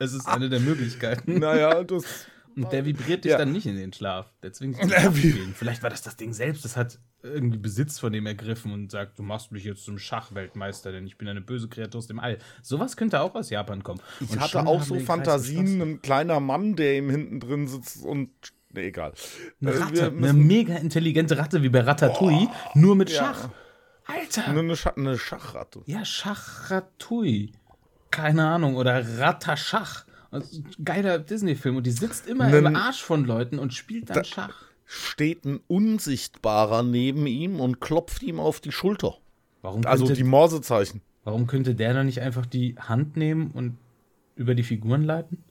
es 0.00 0.12
ist 0.14 0.26
eine 0.26 0.48
der 0.48 0.58
Möglichkeiten. 0.58 1.38
Naja, 1.38 1.84
das. 1.84 2.26
Und 2.56 2.72
der 2.72 2.84
vibriert 2.84 3.24
dich 3.24 3.30
Ja. 3.30 3.38
dann 3.38 3.52
nicht 3.52 3.66
in 3.66 3.76
den 3.76 3.92
Schlaf. 3.92 4.26
Der 4.42 4.52
zwingt 4.52 4.82
dich 4.82 4.92
Spielen. 5.16 5.54
Vielleicht 5.56 5.84
war 5.84 5.90
das 5.90 6.02
das 6.02 6.16
Ding 6.16 6.32
selbst, 6.32 6.64
das 6.64 6.76
hat 6.76 6.98
irgendwie 7.24 7.58
Besitz 7.58 7.98
von 7.98 8.12
dem 8.12 8.26
ergriffen 8.26 8.72
und 8.72 8.90
sagt, 8.90 9.18
du 9.18 9.22
machst 9.22 9.50
mich 9.50 9.64
jetzt 9.64 9.84
zum 9.84 9.98
Schachweltmeister, 9.98 10.92
denn 10.92 11.06
ich 11.06 11.16
bin 11.18 11.26
eine 11.26 11.40
böse 11.40 11.68
Kreatur 11.68 11.98
aus 11.98 12.06
dem 12.06 12.20
All. 12.20 12.38
Sowas 12.62 12.96
könnte 12.96 13.20
auch 13.20 13.34
aus 13.34 13.50
Japan 13.50 13.82
kommen. 13.82 14.00
Ich 14.20 14.30
Und 14.30 14.40
hatte 14.40 14.50
schon 14.52 14.66
auch 14.66 14.82
so 14.82 14.98
Fantasien, 15.00 15.80
ein 15.80 16.02
kleiner 16.02 16.38
Mann, 16.40 16.76
der 16.76 16.96
ihm 16.98 17.10
hinten 17.10 17.40
drin 17.40 17.66
sitzt 17.66 18.04
und. 18.04 18.30
Nee, 18.72 18.88
egal. 18.88 19.12
Eine 19.60 19.70
Äh, 19.72 19.78
Ratte, 19.78 20.06
eine 20.08 20.32
mega 20.32 20.76
intelligente 20.76 21.38
Ratte 21.38 21.62
wie 21.62 21.68
bei 21.68 21.80
Ratatouille, 21.80 22.48
nur 22.74 22.94
mit 22.96 23.10
Schach. 23.10 23.48
Alter! 24.06 24.48
Eine, 24.48 24.76
Scha 24.76 24.90
eine 24.90 25.16
Schachratte. 25.16 25.80
Ja, 25.86 26.04
Schachratouille. 26.04 27.52
Keine 28.10 28.46
Ahnung. 28.46 28.76
Oder 28.76 29.18
Rattaschach. 29.18 30.04
Also, 30.30 30.62
Geiler 30.84 31.18
Disney-Film. 31.20 31.76
Und 31.76 31.86
die 31.86 31.90
sitzt 31.92 32.26
immer 32.26 32.48
Nen- 32.48 32.66
im 32.66 32.76
Arsch 32.76 33.02
von 33.02 33.24
Leuten 33.24 33.58
und 33.58 33.72
spielt 33.72 34.10
dann 34.10 34.24
Schach. 34.24 34.63
Steht 34.84 35.44
ein 35.44 35.60
Unsichtbarer 35.66 36.82
neben 36.82 37.26
ihm 37.26 37.60
und 37.60 37.80
klopft 37.80 38.22
ihm 38.22 38.38
auf 38.40 38.60
die 38.60 38.72
Schulter. 38.72 39.16
Warum 39.62 39.86
Also 39.86 40.04
könnte, 40.06 40.18
die 40.22 40.28
Morsezeichen. 40.28 41.00
warum 41.24 41.46
könnte 41.46 41.74
der 41.74 41.94
dann 41.94 42.06
nicht 42.06 42.20
einfach 42.20 42.44
die 42.46 42.76
Hand 42.78 43.16
nehmen 43.16 43.50
und 43.52 43.78
über 44.36 44.54
die 44.54 44.62
Figuren 44.62 45.02
leiten? 45.04 45.42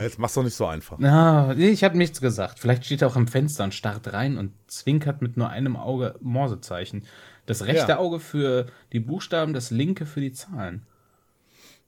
Jetzt 0.00 0.18
mach's 0.18 0.34
doch 0.34 0.42
nicht 0.42 0.56
so 0.56 0.66
einfach. 0.66 0.96
Na, 0.98 1.54
nee, 1.54 1.68
ich 1.68 1.84
habe 1.84 1.96
nichts 1.96 2.20
gesagt. 2.20 2.58
Vielleicht 2.58 2.84
steht 2.84 3.02
er 3.02 3.08
auch 3.08 3.14
am 3.14 3.28
Fenster 3.28 3.62
und 3.62 3.72
starrt 3.74 4.12
rein 4.12 4.36
und 4.36 4.50
zwinkert 4.66 5.22
mit 5.22 5.36
nur 5.36 5.50
einem 5.50 5.76
Auge 5.76 6.16
Morsezeichen. 6.20 7.04
Das 7.46 7.64
rechte 7.64 7.92
Ja. 7.92 7.98
Auge 7.98 8.18
für 8.18 8.66
die 8.92 8.98
Buchstaben, 8.98 9.52
das 9.52 9.70
linke 9.70 10.04
für 10.04 10.20
die 10.20 10.32
Zahlen. 10.32 10.84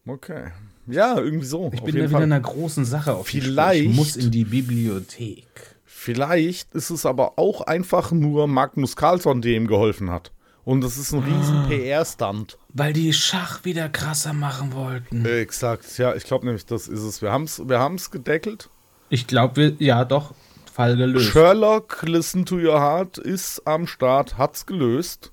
Okay. 0.06 0.52
Ja, 0.86 1.18
irgendwie 1.18 1.46
so. 1.46 1.70
Ich 1.72 1.82
bin 1.82 1.94
da 1.94 2.00
wieder 2.02 2.10
Fall. 2.10 2.22
in 2.24 2.32
einer 2.32 2.40
großen 2.42 2.84
Sache 2.84 3.14
auf. 3.14 3.28
Vielleicht- 3.28 3.84
Ich 3.90 3.94
muss 3.96 4.16
in 4.16 4.30
die 4.30 4.44
Bibliothek. 4.44 5.46
Vielleicht 5.84 6.74
ist 6.74 6.90
es 6.90 7.04
aber 7.06 7.38
auch 7.38 7.60
einfach 7.62 8.10
nur 8.12 8.46
Magnus 8.46 8.96
Carlsson, 8.96 9.42
der 9.42 9.52
ihm 9.52 9.66
geholfen 9.66 10.10
hat. 10.10 10.32
Und 10.64 10.82
das 10.82 10.96
ist 10.98 11.12
ein 11.12 11.20
riesen 11.20 11.56
Ah. 11.58 11.66
PR-Stunt. 11.68 12.58
Weil 12.72 12.92
die 12.92 13.12
Schach 13.12 13.64
wieder 13.64 13.88
krasser 13.88 14.32
machen 14.32 14.72
wollten. 14.72 15.24
Exakt, 15.24 15.98
ja, 15.98 16.14
ich 16.14 16.24
glaube 16.24 16.46
nämlich, 16.46 16.64
das 16.66 16.86
ist 16.88 17.02
es. 17.02 17.22
Wir 17.22 17.32
haben 17.32 17.44
es 17.44 17.66
wir 17.68 17.78
haben's 17.78 18.10
gedeckelt. 18.10 18.68
Ich 19.08 19.26
glaube, 19.26 19.56
wir, 19.56 19.72
ja 19.78 20.04
doch, 20.04 20.34
Fall 20.72 20.96
gelöst. 20.96 21.30
Sherlock, 21.32 22.02
Listen 22.02 22.46
to 22.46 22.56
Your 22.56 22.78
Heart 22.80 23.18
ist 23.18 23.66
am 23.66 23.86
Start, 23.86 24.38
hat's 24.38 24.66
gelöst. 24.66 25.32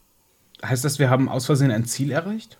heißt 0.66 0.84
das, 0.84 0.98
wir 0.98 1.10
haben 1.10 1.30
aus 1.30 1.45
Versehen 1.45 1.72
ein 1.72 1.86
Ziel 1.86 2.12
erreicht? 2.12 2.58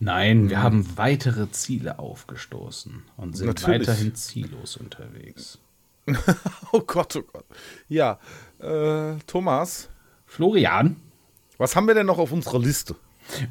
Nein, 0.00 0.50
wir 0.50 0.62
haben 0.62 0.96
weitere 0.96 1.50
Ziele 1.50 1.98
aufgestoßen 1.98 3.02
und 3.16 3.36
sind 3.36 3.46
Natürlich. 3.46 3.88
weiterhin 3.88 4.14
ziellos 4.14 4.76
unterwegs. 4.76 5.58
Oh 6.72 6.80
Gott, 6.80 7.16
oh 7.16 7.22
Gott. 7.22 7.44
Ja, 7.88 8.18
äh, 8.60 9.16
Thomas, 9.26 9.88
Florian? 10.26 10.96
was 11.58 11.76
haben 11.76 11.86
wir 11.86 11.94
denn 11.94 12.06
noch 12.06 12.18
auf 12.18 12.32
unserer 12.32 12.58
Liste? 12.60 12.94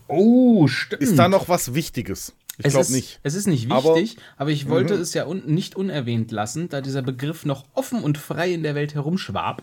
Oh, 0.07 0.67
stimmt. 0.67 1.01
Ist 1.03 1.17
da 1.19 1.27
noch 1.29 1.49
was 1.49 1.73
Wichtiges? 1.75 2.33
Ich 2.57 2.69
glaube 2.73 2.91
nicht. 2.91 3.19
Es 3.21 3.35
ist 3.35 3.45
nicht 3.47 3.69
Aber- 3.71 3.95
wichtig, 3.95 4.17
aber, 4.37 4.49
ich 4.49 4.67
wollte 4.67 4.95
es 4.95 5.13
ja 5.13 5.25
un 5.27 5.43
nicht 5.45 5.75
unerwähnt 5.75 6.31
lassen, 6.31 6.69
da 6.69 6.81
dieser 6.81 7.03
Begriff 7.03 7.45
noch 7.45 7.65
offen 7.73 8.01
und 8.01 8.17
frei 8.17 8.51
in 8.51 8.63
der 8.63 8.73
Welt 8.73 8.95
herumschwab. 8.95 9.61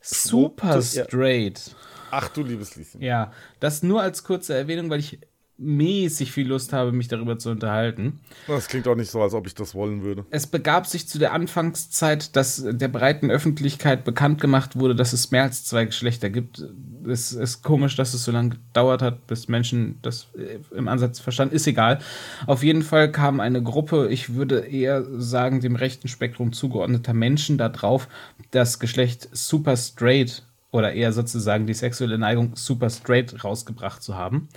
Super 0.00 0.80
straight. 0.80 1.74
Ach 2.10 2.28
du 2.28 2.42
liebes 2.42 2.76
Lieschen. 2.76 3.02
Ja, 3.02 3.32
das 3.60 3.82
nur 3.82 4.00
als 4.00 4.24
kurze 4.24 4.54
Erwähnung, 4.54 4.88
weil 4.88 5.00
ich 5.00 5.18
mäßig 5.58 6.30
viel 6.30 6.46
Lust 6.46 6.72
habe, 6.72 6.92
mich 6.92 7.08
darüber 7.08 7.38
zu 7.38 7.50
unterhalten. 7.50 8.20
Das 8.46 8.68
klingt 8.68 8.86
auch 8.86 8.94
nicht 8.94 9.10
so, 9.10 9.20
als 9.20 9.34
ob 9.34 9.46
ich 9.46 9.54
das 9.54 9.74
wollen 9.74 10.02
würde. 10.02 10.24
Es 10.30 10.46
begab 10.46 10.86
sich 10.86 11.08
zu 11.08 11.18
der 11.18 11.32
Anfangszeit, 11.32 12.36
dass 12.36 12.64
der 12.64 12.88
breiten 12.88 13.30
Öffentlichkeit 13.30 14.04
bekannt 14.04 14.40
gemacht 14.40 14.76
wurde, 14.76 14.94
dass 14.94 15.12
es 15.12 15.32
mehr 15.32 15.42
als 15.42 15.64
zwei 15.64 15.84
Geschlechter 15.84 16.30
gibt. 16.30 16.64
Es 17.06 17.32
ist 17.32 17.62
komisch, 17.62 17.96
dass 17.96 18.14
es 18.14 18.24
so 18.24 18.30
lange 18.30 18.50
gedauert 18.50 19.02
hat, 19.02 19.26
bis 19.26 19.48
Menschen 19.48 19.98
das 20.02 20.28
äh, 20.36 20.60
im 20.76 20.86
Ansatz 20.86 21.18
verstanden. 21.18 21.56
Ist 21.56 21.66
egal. 21.66 21.98
Auf 22.46 22.62
jeden 22.62 22.82
Fall 22.82 23.10
kam 23.10 23.40
eine 23.40 23.62
Gruppe, 23.62 24.08
ich 24.10 24.34
würde 24.34 24.60
eher 24.60 25.04
sagen, 25.20 25.60
dem 25.60 25.74
rechten 25.74 26.06
Spektrum 26.06 26.52
zugeordneter 26.52 27.14
Menschen 27.14 27.58
da 27.58 27.68
drauf, 27.68 28.08
das 28.52 28.78
Geschlecht 28.78 29.28
Super 29.32 29.76
Straight 29.76 30.44
oder 30.70 30.92
eher 30.92 31.12
sozusagen 31.12 31.66
die 31.66 31.74
sexuelle 31.74 32.18
Neigung 32.18 32.54
super 32.54 32.90
straight 32.90 33.42
rausgebracht 33.42 34.02
zu 34.02 34.16
haben, 34.16 34.48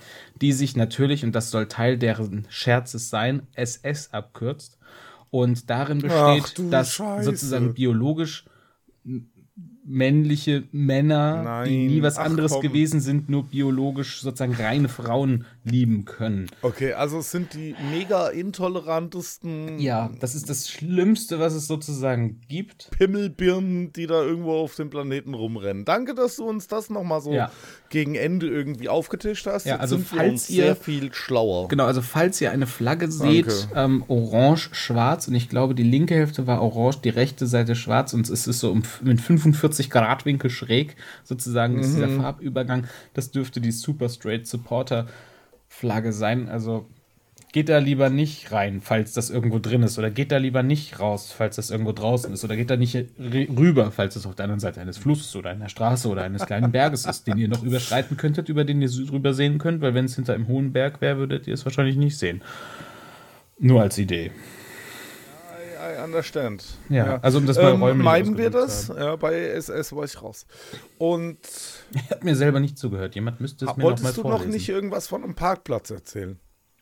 die 0.42 0.52
sich 0.52 0.76
natürlich, 0.76 1.24
und 1.24 1.32
das 1.34 1.50
soll 1.50 1.66
Teil 1.68 1.96
deren 1.96 2.46
Scherzes 2.50 3.08
sein, 3.08 3.46
SS 3.54 4.12
abkürzt 4.12 4.78
und 5.30 5.70
darin 5.70 5.98
besteht, 6.00 6.60
dass 6.70 6.92
Scheiße. 6.92 7.24
sozusagen 7.24 7.74
biologisch 7.74 8.44
männliche 9.84 10.64
Männer, 10.72 11.62
die 11.64 11.76
Nein, 11.76 11.86
nie 11.86 12.02
was 12.02 12.18
ach 12.18 12.24
anderes 12.26 12.52
komm. 12.52 12.62
gewesen 12.62 13.00
sind, 13.00 13.28
nur 13.28 13.44
biologisch 13.44 14.20
sozusagen 14.20 14.54
reine 14.54 14.88
Frauen 14.88 15.44
lieben 15.64 16.04
können. 16.04 16.48
Okay, 16.62 16.92
also 16.94 17.18
es 17.18 17.30
sind 17.30 17.54
die 17.54 17.74
mega 17.90 18.28
intolerantesten 18.28 19.78
Ja, 19.78 20.10
das 20.20 20.34
ist 20.34 20.50
das 20.50 20.68
Schlimmste, 20.68 21.38
was 21.38 21.54
es 21.54 21.66
sozusagen 21.66 22.40
gibt. 22.48 22.90
Pimmelbirnen, 22.90 23.92
die 23.92 24.06
da 24.06 24.22
irgendwo 24.22 24.52
auf 24.54 24.74
dem 24.74 24.90
Planeten 24.90 25.34
rumrennen. 25.34 25.84
Danke, 25.84 26.14
dass 26.14 26.36
du 26.36 26.44
uns 26.44 26.66
das 26.66 26.90
nochmal 26.90 27.20
so 27.20 27.32
Ja. 27.32 27.50
gegen 27.90 28.14
Ende 28.14 28.48
irgendwie 28.48 28.88
aufgetischt 28.88 29.46
hast. 29.46 29.66
Ja, 29.66 29.74
Jetzt 29.74 29.82
also 29.82 29.98
falls 29.98 30.50
ihr- 30.50 30.64
sehr 30.64 30.76
viel 30.76 31.12
schlauer. 31.14 31.68
Genau, 31.68 31.84
also 31.84 32.02
falls 32.02 32.40
ihr 32.40 32.50
eine 32.50 32.66
Flagge 32.66 33.10
seht, 33.10 33.68
ähm, 33.74 34.04
orange, 34.08 34.70
schwarz 34.72 35.28
und 35.28 35.34
ich 35.34 35.48
glaube, 35.48 35.74
die 35.74 35.82
linke 35.84 36.14
Hälfte 36.14 36.46
war 36.46 36.60
orange, 36.62 37.00
die 37.02 37.08
rechte 37.10 37.46
Seite 37.46 37.74
schwarz 37.76 38.14
und 38.14 38.28
es 38.28 38.46
ist 38.46 38.58
so 38.60 38.70
um, 38.72 38.82
mit 39.02 39.20
45 39.20 39.90
Grad 39.90 40.24
Winkel 40.26 40.50
schräg 40.50 40.96
sozusagen 41.24 41.78
ist 41.78 41.94
dieser 41.94 42.08
Farbübergang. 42.08 42.86
Das 43.14 43.30
dürfte 43.30 43.60
die 43.60 43.70
Super 43.72 44.08
Straight 44.08 44.46
Supporter 44.46 45.06
Flagge 45.72 46.12
sein. 46.12 46.48
Also 46.48 46.86
geht 47.52 47.68
da 47.68 47.78
lieber 47.78 48.10
nicht 48.10 48.52
rein, 48.52 48.80
falls 48.82 49.14
das 49.14 49.30
irgendwo 49.30 49.58
drin 49.58 49.82
ist 49.82 49.98
oder 49.98 50.10
geht 50.10 50.30
da 50.30 50.36
lieber 50.36 50.62
nicht 50.62 51.00
raus, 51.00 51.34
falls 51.36 51.56
das 51.56 51.70
irgendwo 51.70 51.92
draußen 51.92 52.32
ist 52.32 52.44
oder 52.44 52.56
geht 52.56 52.70
da 52.70 52.76
nicht 52.76 52.94
rüber, 53.18 53.90
falls 53.90 54.16
es 54.16 54.26
auf 54.26 54.34
der 54.34 54.44
anderen 54.44 54.60
Seite 54.60 54.80
eines 54.80 54.98
Flusses 54.98 55.34
oder 55.34 55.50
einer 55.50 55.68
Straße 55.68 56.08
oder 56.08 56.22
eines 56.22 56.46
kleinen 56.46 56.72
Berges 56.72 57.04
ist, 57.06 57.26
den 57.26 57.38
ihr 57.38 57.48
noch 57.48 57.62
überschreiten 57.62 58.16
könntet, 58.16 58.48
über 58.48 58.64
den 58.64 58.80
ihr 58.80 58.88
drüber 58.88 59.34
sehen 59.34 59.58
könnt, 59.58 59.80
weil 59.80 59.94
wenn 59.94 60.04
es 60.04 60.14
hinter 60.14 60.34
einem 60.34 60.48
hohen 60.48 60.72
Berg 60.72 61.00
wäre, 61.00 61.18
würdet 61.18 61.46
ihr 61.46 61.54
es 61.54 61.64
wahrscheinlich 61.64 61.96
nicht 61.96 62.16
sehen. 62.16 62.42
Nur 63.58 63.82
als 63.82 63.98
Idee. 63.98 64.30
I 65.82 66.02
understand. 66.04 66.64
Ja, 66.88 67.18
also 67.22 67.38
um 67.38 67.46
das 67.46 67.56
mal 67.56 67.72
ähm, 67.74 67.82
räumlich 67.82 68.04
Meiden 68.04 68.38
wir 68.38 68.50
das? 68.50 68.88
Ja, 68.88 69.16
bei 69.16 69.34
SS 69.48 69.92
war 69.94 70.04
ich 70.04 70.22
raus. 70.22 70.46
Und 70.98 71.38
Ich 71.94 72.10
habe 72.10 72.24
mir 72.24 72.36
selber 72.36 72.60
nicht 72.60 72.78
zugehört. 72.78 73.14
Jemand 73.16 73.40
müsste 73.40 73.64
es 73.64 73.70
mir 73.70 73.72
noch 73.72 73.76
mal 73.78 73.84
wolltest 73.84 74.16
du 74.16 74.22
noch 74.22 74.28
vorlesen. 74.30 74.50
nicht 74.52 74.68
irgendwas 74.68 75.08
von 75.08 75.24
einem 75.24 75.34
Parkplatz 75.34 75.90
erzählen? 75.90 76.38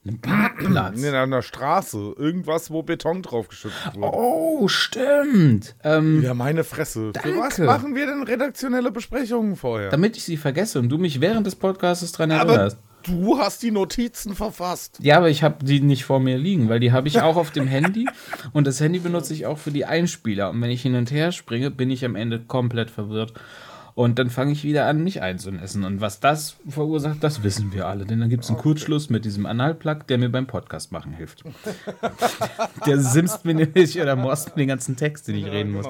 Ein 0.06 0.18
Parkplatz. 0.20 1.02
In 1.02 1.14
einer 1.14 1.42
Straße. 1.42 2.14
Irgendwas, 2.16 2.70
wo 2.70 2.82
Beton 2.82 3.22
draufgeschüttet 3.22 3.94
wurde. 3.96 4.16
Oh, 4.16 4.66
stimmt. 4.68 5.76
Ähm, 5.84 6.22
Ja, 6.22 6.32
meine 6.32 6.64
Fresse. 6.64 7.12
Für 7.22 7.36
was 7.38 7.56
Danke. 7.56 7.64
machen 7.64 7.94
wir 7.94 8.06
denn 8.06 8.22
redaktionelle 8.22 8.90
Besprechungen 8.92 9.56
vorher? 9.56 9.90
damit 9.90 10.16
ich 10.16 10.24
sie 10.24 10.36
vergesse 10.38 10.78
und 10.78 10.88
du 10.88 10.96
mich 10.98 11.20
während 11.20 11.46
des 11.46 11.54
Podcasts 11.56 12.10
dran 12.12 12.30
Aber 12.32 12.52
erinnerst. 12.52 12.78
Du 13.04 13.38
hast 13.38 13.62
die 13.62 13.70
Notizen 13.70 14.34
verfasst. 14.34 14.98
Ja, 15.02 15.16
aber 15.18 15.30
ich 15.30 15.42
habe 15.42 15.64
die 15.64 15.80
nicht 15.80 16.04
vor 16.04 16.20
mir 16.20 16.38
liegen, 16.38 16.68
weil 16.68 16.80
die 16.80 16.92
habe 16.92 17.08
ich 17.08 17.20
auch 17.20 17.36
auf 17.36 17.50
dem 17.50 17.66
Handy 17.68 18.06
und 18.52 18.66
das 18.66 18.80
Handy 18.80 18.98
benutze 18.98 19.34
ich 19.34 19.46
auch 19.46 19.58
für 19.58 19.70
die 19.70 19.84
Einspieler. 19.84 20.50
Und 20.50 20.60
wenn 20.60 20.70
ich 20.70 20.82
hin 20.82 20.94
und 20.94 21.10
her 21.10 21.32
springe, 21.32 21.70
bin 21.70 21.90
ich 21.90 22.04
am 22.04 22.16
Ende 22.16 22.40
komplett 22.40 22.90
verwirrt. 22.90 23.34
Und 23.94 24.18
dann 24.18 24.30
fange 24.30 24.52
ich 24.52 24.64
wieder 24.64 24.86
an, 24.86 25.02
mich 25.02 25.20
einzunessen. 25.20 25.84
Und 25.84 26.00
was 26.00 26.20
das 26.20 26.56
verursacht, 26.68 27.22
das 27.22 27.42
wissen 27.42 27.72
wir 27.72 27.86
alle. 27.86 28.06
Denn 28.06 28.20
dann 28.20 28.30
gibt 28.30 28.44
es 28.44 28.50
einen 28.50 28.58
Kurzschluss 28.58 29.10
mit 29.10 29.24
diesem 29.24 29.46
Analplug, 29.46 30.06
der 30.06 30.18
mir 30.18 30.30
beim 30.30 30.46
Podcast 30.46 30.92
machen 30.92 31.12
hilft. 31.12 31.44
der 32.86 32.98
simst 32.98 33.44
mir 33.44 33.54
nämlich 33.54 34.00
oder 34.00 34.16
morst 34.16 34.56
mir 34.56 34.62
den 34.62 34.68
ganzen 34.68 34.96
Text, 34.96 35.28
den 35.28 35.36
ich 35.36 35.46
reden 35.46 35.72
muss. 35.72 35.86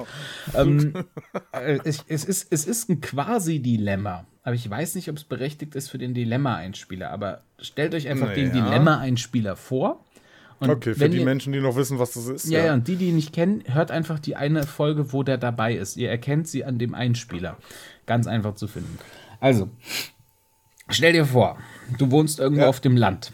Ähm, 0.53 0.93
äh, 1.51 1.79
es, 1.83 2.03
es, 2.07 2.25
ist, 2.25 2.47
es 2.51 2.65
ist 2.65 2.89
ein 2.89 3.01
quasi-Dilemma. 3.01 4.25
Aber 4.43 4.55
ich 4.55 4.67
weiß 4.69 4.95
nicht, 4.95 5.09
ob 5.09 5.17
es 5.17 5.23
berechtigt 5.23 5.75
ist 5.75 5.89
für 5.89 5.97
den 5.97 6.13
Dilemma-Einspieler. 6.13 7.11
Aber 7.11 7.41
stellt 7.59 7.93
euch 7.93 8.07
einfach 8.07 8.33
den 8.33 8.49
Naja. 8.49 8.65
Dilemma-Einspieler 8.65 9.55
vor. 9.55 10.03
Und 10.59 10.69
Okay, 10.69 10.93
für 10.95 11.09
die 11.09 11.17
ihr, 11.19 11.25
Menschen, 11.25 11.53
die 11.53 11.59
noch 11.59 11.75
wissen, 11.75 11.99
was 11.99 12.13
das 12.13 12.27
ist. 12.27 12.49
ja, 12.49 12.65
ja, 12.65 12.73
und 12.73 12.87
die, 12.87 12.95
die 12.95 13.09
ihn 13.09 13.15
nicht 13.15 13.33
kennen, 13.33 13.63
hört 13.67 13.91
einfach 13.91 14.19
die 14.19 14.35
eine 14.35 14.63
Folge, 14.63 15.11
wo 15.13 15.23
der 15.23 15.37
dabei 15.37 15.75
ist. 15.75 15.97
Ihr 15.97 16.09
erkennt 16.09 16.47
sie 16.47 16.63
an 16.65 16.77
dem 16.79 16.93
Einspieler. 16.95 17.57
Ganz 18.05 18.27
einfach 18.27 18.55
zu 18.55 18.67
finden. 18.67 18.97
Also, 19.39 19.69
stell 20.89 21.13
dir 21.13 21.25
vor, 21.25 21.57
du 21.97 22.11
wohnst 22.11 22.39
irgendwo 22.39 22.63
Ja. 22.63 22.69
auf 22.69 22.79
dem 22.79 22.95
Land. 22.97 23.31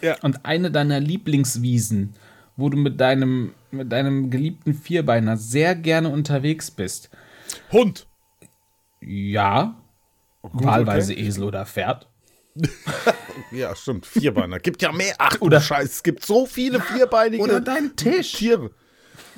Ja. 0.00 0.16
Und 0.22 0.44
eine 0.46 0.70
deiner 0.70 0.98
Lieblingswiesen, 1.00 2.14
wo 2.56 2.68
du 2.70 2.76
mit 2.76 3.00
deinem, 3.00 3.52
mit 3.70 3.92
deinem 3.92 4.30
geliebten 4.30 4.74
Vierbeiner 4.74 5.36
sehr 5.36 5.74
gerne 5.74 6.08
unterwegs 6.08 6.70
bist. 6.70 7.10
Hund. 7.70 8.06
Ja, 9.00 9.74
wahlweise 10.42 11.14
Esel 11.14 11.44
oder 11.44 11.66
Pferd. 11.66 12.08
Ja, 13.50 13.74
stimmt. 13.74 14.06
Vierbeiner. 14.06 14.58
Gibt 14.58 14.82
ja 14.82 14.92
mehr. 14.92 15.14
Ach, 15.18 15.34
Oder- 15.36 15.42
oder 15.42 15.60
Scheiß. 15.60 15.90
Es 15.90 16.02
gibt 16.02 16.24
so 16.24 16.46
viele 16.46 16.80
vierbeinige 16.80 17.42
Oder 17.42 17.60
dein 17.60 17.96
Tisch. 17.96 18.32
Tiere. 18.32 18.70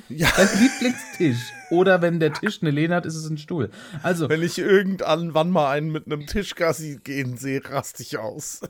Ja, 0.09 0.29
Dein 0.35 0.47
Lieblingstisch. 0.59 1.51
Oder 1.71 2.01
wenn 2.01 2.19
der 2.19 2.31
Tisch 2.33 2.59
eine 2.61 2.71
Lehne 2.71 2.95
hat, 2.95 3.05
ist 3.05 3.15
es 3.15 3.27
ein 3.29 3.37
Stuhl. 3.37 3.71
Also, 4.03 4.29
wenn 4.29 4.41
ich 4.43 4.57
irgendwann 4.59 5.49
mal 5.49 5.71
einen 5.71 5.91
mit 5.91 6.05
einem 6.05 6.27
Tischgassi 6.27 6.99
gehen 7.03 7.37
sehe, 7.37 7.61
raste 7.65 8.03
ich 8.03 8.17
aus. 8.17 8.61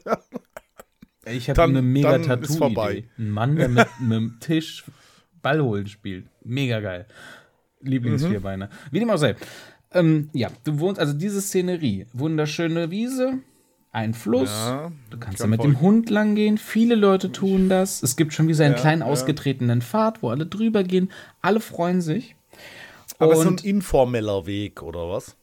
ich 1.26 1.50
habe 1.50 1.64
eine 1.64 1.82
mega. 1.82 2.18
Tattoo-Idee. 2.20 3.10
Ein 3.18 3.30
Mann, 3.30 3.56
der 3.58 3.70
mit 3.70 3.88
einem 4.00 4.38
Tisch 4.40 4.86
Ball 5.42 5.62
holen 5.62 5.88
spielt. 5.88 6.28
Mega 6.44 6.80
geil. 6.80 7.06
Lieblingsvierbeiner. 7.82 8.70
Wie 8.92 9.00
dem 9.00 9.10
auch 9.10 9.18
sei. 9.18 9.36
Ähm, 9.96 10.30
ja, 10.34 10.50
du 10.64 10.80
wohnst, 10.80 11.00
also 11.00 11.14
diese 11.14 11.42
Szenerie. 11.42 12.06
Wunderschöne 12.14 12.92
Wiese, 12.92 13.40
ein 13.92 14.14
Fluss. 14.14 14.50
Ja, 14.50 14.92
du 15.10 15.18
kannst 15.18 15.40
da 15.40 15.48
mit 15.48 15.64
dem 15.64 15.80
Hund 15.82 16.10
lang 16.10 16.36
gehen. 16.36 16.58
Viele 16.58 16.96
Leute 16.96 17.32
tun 17.32 17.70
das. 17.70 18.04
Es 18.04 18.16
gibt 18.16 18.34
schon 18.34 18.48
wie 18.48 18.54
so 18.54 18.62
einen 18.64 18.76
Ja, 18.76 18.80
kleinen 18.82 19.02
ja. 19.02 19.08
ausgetretenen 19.08 19.82
Pfad, 19.82 20.22
wo 20.22 20.30
alle 20.30 20.46
drüber 20.46 20.84
gehen. 20.84 21.12
Alle 21.42 21.60
freuen 21.62 22.02
sich. 22.02 22.36
Aber 23.20 23.36
so 23.36 23.42
ein 23.44 23.48
Und 23.48 23.64
informeller 23.66 24.46
Weg, 24.46 24.84
oder 24.84 25.10
was? 25.10 25.36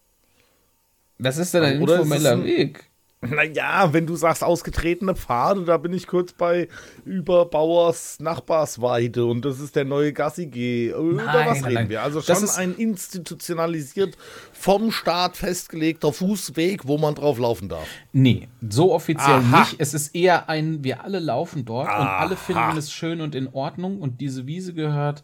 was 1.19 1.39
ist 1.39 1.55
denn 1.55 1.63
ein 1.63 1.81
Oder 1.81 1.95
ist 1.95 2.01
es 2.01 2.05
informeller 2.07 2.33
ein- 2.33 2.45
Weg? 2.45 2.85
Naja, 3.23 3.93
wenn 3.93 4.05
du 4.05 4.17
sagst 4.17 4.43
ausgetretene 4.43 5.15
Pfade, 5.15 5.65
da 5.65 5.77
bin 5.77 5.93
ich 5.93 6.09
kurz 6.09 6.33
bei 6.33 6.67
Überbauers 7.05 8.19
Nachbarsweide 8.19 9.25
und 9.25 9.45
das 9.45 9.61
ist 9.61 9.77
der 9.77 9.85
neue 9.85 10.13
Gassi-G. 10.13 10.89
Über 10.91 11.23
Nein, 11.25 11.49
was 11.49 11.65
reden 11.65 11.75
nein. 11.75 11.89
wir? 11.89 12.03
Also 12.03 12.21
schon 12.21 12.51
ein 12.57 12.75
institutionalisiert 12.75 14.19
vom 14.53 14.91
Staat 14.91 15.37
festgelegter 15.37 16.13
Fußweg, 16.13 16.89
wo 16.89 16.99
man 16.99 17.15
drauf 17.15 17.39
laufen 17.39 17.69
darf. 17.69 17.87
Nee, 18.13 18.49
so 18.69 18.93
offiziell 18.93 19.37
Aha. 19.37 19.61
nicht. 19.61 19.77
Es 19.79 19.95
ist 19.95 20.17
eher 20.17 20.49
ein, 20.49 20.83
wir 20.83 21.05
alle 21.05 21.21
laufen 21.21 21.65
dort 21.65 21.87
und 21.87 21.95
alle 21.95 22.35
Aha. 22.35 22.37
finden 22.37 22.77
es 22.77 22.93
schön 22.93 23.21
und 23.21 23.37
in 23.37 23.47
Ordnung 23.49 24.01
und 24.01 24.21
diese 24.21 24.47
Wiese 24.49 24.75
gehört. 24.75 25.23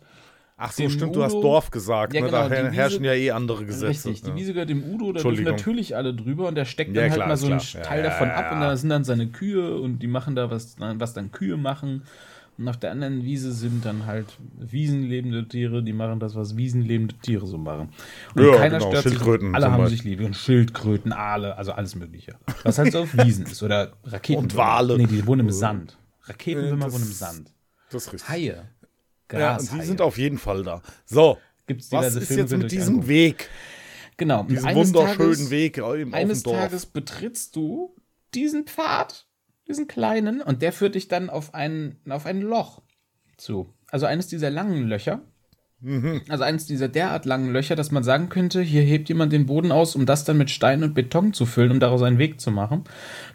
Ach 0.61 0.73
so, 0.73 0.83
Dem 0.83 0.91
stimmt, 0.91 1.15
du 1.15 1.23
hast 1.23 1.35
Udo- 1.35 1.43
Dorf 1.43 1.71
gesagt. 1.71 2.13
Ja, 2.15 2.21
ne? 2.21 2.27
genau, 2.27 2.43
da 2.43 2.49
her 2.49 2.69
die 2.71 2.77
herrschen 2.77 3.03
Wiese- 3.05 3.15
ja 3.15 3.15
eh 3.15 3.31
andere 3.31 3.65
Gesetze. 3.65 4.09
Richtig, 4.09 4.23
die 4.23 4.31
ja. 4.31 4.37
Wiese 4.37 4.53
gehört 4.55 4.69
dem 4.71 4.83
Udo, 4.83 5.13
da 5.13 5.23
dürfen 5.23 5.45
natürlich 5.45 5.95
alle 5.95 6.13
drüber 6.13 6.49
und 6.49 6.57
der 6.57 6.65
steckt 6.65 6.95
Ja, 6.97 7.03
dann 7.03 7.13
klar, 7.13 7.29
halt 7.29 7.29
mal 7.29 7.37
so 7.37 7.47
einen 7.47 7.61
klar. 7.61 7.83
Teil 7.85 7.99
Ja, 8.05 8.11
davon 8.11 8.29
ab 8.31 8.53
und 8.53 8.61
da 8.61 8.77
sind 8.77 8.91
dann 8.91 9.05
seine 9.05 9.29
Kühe 9.29 9.77
und 9.77 10.01
die 10.01 10.09
machen 10.09 10.35
da 10.35 10.51
was, 10.51 10.75
was 10.79 11.15
dann 11.15 11.31
Kühe 11.31 11.57
machen. 11.57 12.03
Und 12.59 12.67
auf 12.67 12.77
der 12.77 12.91
anderen 12.91 13.23
Wiese 13.25 13.53
sind 13.53 13.85
dann 13.85 14.07
halt 14.07 14.27
wiesenlebende 14.59 15.47
Tiere, 15.47 15.81
die 15.83 15.93
machen 15.93 16.19
das, 16.19 16.35
was 16.35 16.57
wiesenlebende 16.57 17.15
Tiere 17.23 17.47
so 17.47 17.57
machen. 17.57 17.91
Und 18.35 18.45
Ja, 18.45 18.57
keiner 18.57 18.79
genau, 18.79 18.91
stört 18.91 19.09
sich. 19.09 19.55
Alle 19.55 19.71
haben 19.71 19.87
sich 19.87 20.03
lieb. 20.03 20.21
Und 20.21 20.35
Schildkröten, 20.37 21.13
Aale, 21.13 21.57
also 21.57 21.71
alles 21.71 21.95
Mögliche. 21.95 22.35
Was 22.65 22.79
halt 22.79 22.91
so 22.93 23.03
auf 23.03 23.17
Wiesen 23.17 23.47
ist. 23.47 23.63
Oder 23.63 23.93
Raketen. 24.05 24.43
Und 24.43 24.57
Wale. 24.57 24.97
Nee, 24.99 25.07
die 25.07 25.25
wohnen 25.25 25.43
im 25.47 25.53
Sand. 25.53 25.97
Raketenwürmer 26.25 26.87
das- 26.87 26.95
wohnen 26.95 27.05
im 27.05 27.13
Sand. 27.13 27.53
Das 27.91 28.07
ist 28.07 28.13
richtig. 28.13 28.29
Haie. 28.29 28.63
Ja, 29.33 29.57
Grashaie. 29.57 29.73
und 29.73 29.81
die 29.83 29.87
sind 29.87 30.01
auf 30.01 30.19
jeden 30.19 30.39
Fall 30.39 30.63
da. 30.63 30.83
So, 31.05 31.39
Gibt's 31.67 31.93
was 31.93 32.15
ist 32.15 32.29
Filme, 32.29 32.43
jetzt 32.43 32.57
mit 32.57 32.73
diesem 32.73 32.95
angucken. 32.95 33.09
Weg? 33.09 33.51
Genau. 34.17 34.43
Diesen 34.45 34.75
wunderschönen 34.75 35.19
Tages- 35.19 35.51
Weg 35.51 35.79
im, 35.79 36.15
Eines. 36.15 36.43
Tages 36.43 36.87
betrittst 36.87 37.55
du 37.55 37.95
diesen 38.35 38.67
Pfad, 38.67 39.27
diesen 39.69 39.87
kleinen, 39.87 40.41
und 40.43 40.63
der 40.63 40.73
führt 40.73 40.95
dich 40.95 41.09
dann 41.09 41.31
auf 41.31 41.55
ein, 41.55 42.01
auf 42.09 42.27
ein 42.27 42.41
Loch 42.41 42.83
zu. 43.37 43.73
Also 43.91 44.07
eines 44.07 44.27
dieser 44.27 44.51
langen 44.51 44.87
Löcher. 44.89 45.23
Mhm. 45.81 46.23
Also 46.29 46.43
eines 46.43 46.67
dieser 46.67 46.89
derart 46.89 47.25
langen 47.25 47.53
Löcher, 47.53 47.77
dass 47.77 47.93
man 47.93 48.03
sagen 48.03 48.29
könnte, 48.29 48.61
hier 48.63 48.83
hebt 48.83 49.09
jemand 49.09 49.33
den 49.33 49.47
Boden 49.47 49.71
aus, 49.71 49.95
um 49.95 50.07
das 50.07 50.25
dann 50.25 50.37
mit 50.37 50.51
Stein 50.51 50.83
und 50.83 50.95
Beton 50.95 51.33
zu 51.33 51.47
füllen, 51.47 51.71
um 51.71 51.81
daraus 51.81 52.03
einen 52.03 52.19
Weg 52.19 52.41
zu 52.41 52.51
machen. 52.51 52.85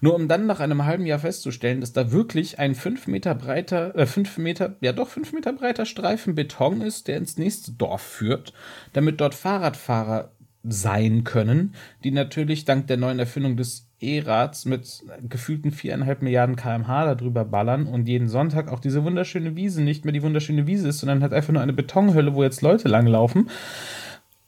Nur 0.01 0.15
um 0.15 0.27
dann 0.27 0.45
nach 0.45 0.59
einem 0.59 0.83
halben 0.83 1.05
Jahr 1.05 1.19
festzustellen, 1.19 1.79
dass 1.79 1.93
da 1.93 2.11
wirklich 2.11 2.59
ein 2.59 2.75
fünf 2.75 3.07
Meter 3.07 3.33
breiter, 3.33 3.95
äh, 3.95 4.05
fünf 4.05 4.37
Meter, 4.37 4.75
ja 4.81 4.91
doch 4.91 5.07
fünf 5.07 5.31
Meter 5.31 5.53
breiter 5.53 5.85
Streifen 5.85 6.35
Beton 6.35 6.81
ist, 6.81 7.07
der 7.07 7.17
ins 7.17 7.37
nächste 7.37 7.71
Dorf 7.71 8.01
führt, 8.01 8.53
damit 8.91 9.21
dort 9.21 9.35
Fahrradfahrer 9.35 10.31
sein 10.63 11.23
können, 11.23 11.75
die 12.03 12.11
natürlich 12.11 12.65
dank 12.65 12.87
der 12.87 12.97
neuen 12.97 13.19
Erfindung 13.19 13.57
des 13.57 13.89
E-Rads 14.03 14.65
mit 14.65 15.03
gefühlten 15.27 15.71
viereinhalb 15.71 16.21
Milliarden 16.21 16.55
kmh 16.55 17.15
darüber 17.15 17.45
ballern 17.45 17.87
und 17.87 18.07
jeden 18.07 18.27
Sonntag 18.27 18.71
auch 18.71 18.79
diese 18.79 19.03
wunderschöne 19.03 19.55
Wiese 19.55 19.81
nicht 19.81 20.05
mehr 20.05 20.13
die 20.13 20.23
wunderschöne 20.23 20.67
Wiese 20.67 20.89
ist, 20.89 20.99
sondern 20.99 21.21
halt 21.21 21.33
einfach 21.33 21.53
nur 21.53 21.61
eine 21.61 21.73
Betonhölle, 21.73 22.35
wo 22.35 22.43
jetzt 22.43 22.61
Leute 22.61 22.87
langlaufen. 22.89 23.49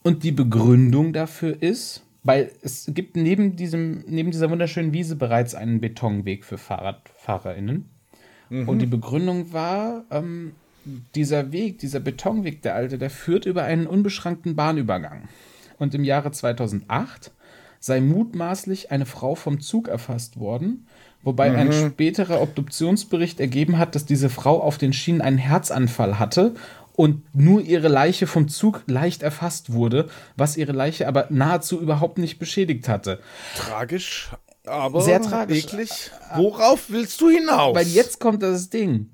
Und 0.03 0.23
die 0.23 0.31
Begründung 0.31 1.13
dafür 1.13 1.61
ist, 1.61 2.03
Weil 2.25 2.51
es 2.63 2.89
gibt 2.91 3.15
neben, 3.15 3.55
diesem, 3.55 4.03
neben 4.07 4.31
dieser 4.31 4.49
wunderschönen 4.49 4.93
Wiese 4.93 5.15
bereits 5.15 5.53
einen 5.53 5.79
Betonweg 5.79 6.43
für 6.43 6.57
FahrradfahrerInnen. 6.57 7.85
Und 8.49 8.79
die 8.79 8.87
Begründung 8.87 9.53
war, 9.53 10.05
ähm, 10.09 10.53
dieser 11.13 11.51
Weg, 11.51 11.77
dieser 11.77 11.99
Betonweg, 11.99 12.63
der 12.63 12.73
alte, 12.73 12.97
der 12.97 13.11
führt 13.11 13.45
über 13.45 13.63
einen 13.63 13.85
unbeschrankten 13.85 14.55
Bahnübergang. 14.55 15.27
Und 15.77 15.93
im 15.93 16.03
Jahre 16.03 16.31
2008 16.31 17.31
sei 17.85 18.01
mutmaßlich 18.01 18.89
eine 18.89 19.05
Frau 19.05 19.35
vom 19.35 19.59
Zug 19.61 19.87
erfasst 19.89 20.39
worden, 20.39 20.87
wobei 21.21 21.55
ein 21.55 21.71
späterer 21.71 22.41
Obduktionsbericht 22.41 23.39
ergeben 23.39 23.77
hat, 23.77 23.93
dass 23.93 24.05
diese 24.05 24.31
Frau 24.31 24.59
auf 24.59 24.79
den 24.79 24.91
Schienen 24.91 25.21
einen 25.21 25.37
Herzanfall 25.37 26.17
hatte 26.17 26.55
und 26.95 27.21
nur 27.35 27.61
ihre 27.61 27.87
Leiche 27.87 28.25
vom 28.25 28.47
Zug 28.47 28.81
leicht 28.87 29.21
erfasst 29.21 29.71
wurde, 29.71 30.09
was 30.35 30.57
ihre 30.57 30.71
Leiche 30.71 31.07
aber 31.07 31.27
nahezu 31.29 31.79
überhaupt 31.79 32.17
nicht 32.17 32.39
beschädigt 32.39 32.89
hatte. 32.89 33.19
Tragisch, 33.55 34.31
aber 34.65 35.01
Sehr 35.01 35.21
tragisch. 35.21 35.65
eklig. 35.65 36.09
Worauf 36.35 36.89
willst 36.89 37.21
du 37.21 37.29
hinaus? 37.29 37.75
Weil 37.75 37.85
jetzt 37.85 38.19
kommt 38.19 38.41
das 38.41 38.71
Ding. 38.71 39.11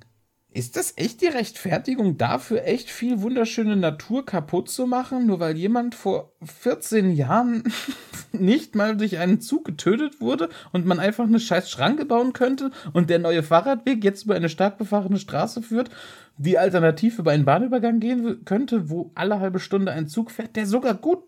Ist 0.53 0.75
das 0.75 0.93
echt 0.97 1.21
die 1.21 1.27
Rechtfertigung 1.27 2.17
dafür, 2.17 2.65
echt 2.65 2.89
viel 2.89 3.21
wunderschöne 3.21 3.77
Natur 3.77 4.25
kaputt 4.25 4.69
zu 4.69 4.85
machen, 4.85 5.25
nur 5.25 5.39
weil 5.39 5.55
jemand 5.55 5.95
vor 5.95 6.33
14 6.43 7.13
Jahren 7.13 7.63
nicht 8.33 8.75
mal 8.75 8.97
durch 8.97 9.17
einen 9.17 9.39
Zug 9.39 9.63
getötet 9.63 10.19
wurde 10.19 10.49
und 10.73 10.85
man 10.85 10.99
einfach 10.99 11.23
eine 11.23 11.39
scheiß 11.39 11.69
Schranke 11.69 12.03
bauen 12.03 12.33
könnte 12.33 12.71
und 12.91 13.09
der 13.09 13.19
neue 13.19 13.43
Fahrradweg 13.43 14.03
jetzt 14.03 14.25
über 14.25 14.35
eine 14.35 14.49
stark 14.49 14.77
befahrene 14.77 15.19
Straße 15.19 15.61
führt, 15.61 15.89
die 16.37 16.57
alternativ 16.57 17.17
über 17.17 17.31
einen 17.31 17.45
Bahnübergang 17.45 18.01
gehen 18.01 18.43
könnte, 18.43 18.89
wo 18.89 19.11
alle 19.15 19.39
halbe 19.39 19.59
Stunde 19.61 19.93
ein 19.93 20.09
Zug 20.09 20.31
fährt, 20.31 20.57
der 20.57 20.65
sogar 20.65 20.95
gut 20.95 21.19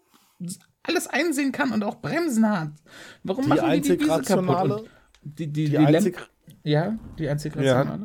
alles 0.84 1.08
einsehen 1.08 1.54
kann 1.54 1.72
und 1.72 1.82
auch 1.86 2.02
Bremsen 2.02 2.50
hat. 2.50 2.72
Warum 3.24 3.44
Die 3.46 3.50
machen 3.52 3.72
die 3.72 3.82
die 3.82 3.90
Wiese 3.92 3.98
kaputt? 4.10 4.20
rationale- 4.50 4.76
Und 5.24 5.40
die, 5.40 5.48
die, 5.48 5.64
die, 5.64 5.70
die 5.70 5.78
einzig, 5.78 6.18
ja, 6.64 6.98
die 7.18 7.30
einzig 7.30 7.56
Ja. 7.56 8.00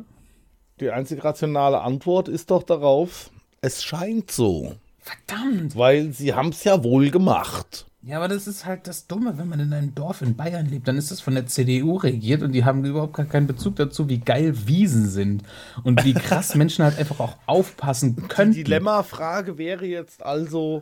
Die 0.79 0.91
einzig 0.91 1.23
rationale 1.23 1.81
Antwort 1.81 2.27
ist 2.27 2.51
doch 2.51 2.63
darauf, 2.63 3.29
es 3.61 3.83
scheint 3.83 4.31
so. 4.31 4.75
Verdammt. 4.99 5.75
Weil 5.75 6.11
sie 6.11 6.33
haben 6.33 6.49
es 6.49 6.63
ja 6.63 6.83
wohl 6.83 7.09
gemacht. 7.09 7.85
Ja, 8.01 8.17
aber 8.17 8.29
das 8.29 8.47
ist 8.47 8.65
halt 8.65 8.87
das 8.87 9.07
Dumme, 9.07 9.37
wenn 9.37 9.49
man 9.49 9.59
in 9.59 9.73
einem 9.73 9.93
Dorf 9.93 10.21
in 10.21 10.37
Bayern 10.37 10.67
lebt, 10.67 10.87
dann 10.87 10.97
ist 10.97 11.11
das 11.11 11.19
von 11.19 11.35
der 11.35 11.47
CDU 11.47 11.97
regiert 11.97 12.43
und 12.43 12.53
die 12.53 12.63
haben 12.63 12.85
überhaupt 12.85 13.13
gar 13.13 13.25
keinen 13.25 13.45
Bezug 13.45 13.75
dazu, 13.75 14.07
wie 14.07 14.19
geil 14.19 14.53
Wiesen 14.67 15.09
sind 15.09 15.43
und 15.83 16.05
wie 16.05 16.13
krass 16.13 16.55
Menschen 16.55 16.85
halt 16.85 16.97
einfach 16.97 17.19
auch 17.19 17.35
aufpassen 17.45 18.27
können. 18.29 18.53
Die 18.53 18.63
Dilemma-Frage 18.63 19.57
wäre 19.57 19.85
jetzt 19.85 20.23
also 20.23 20.81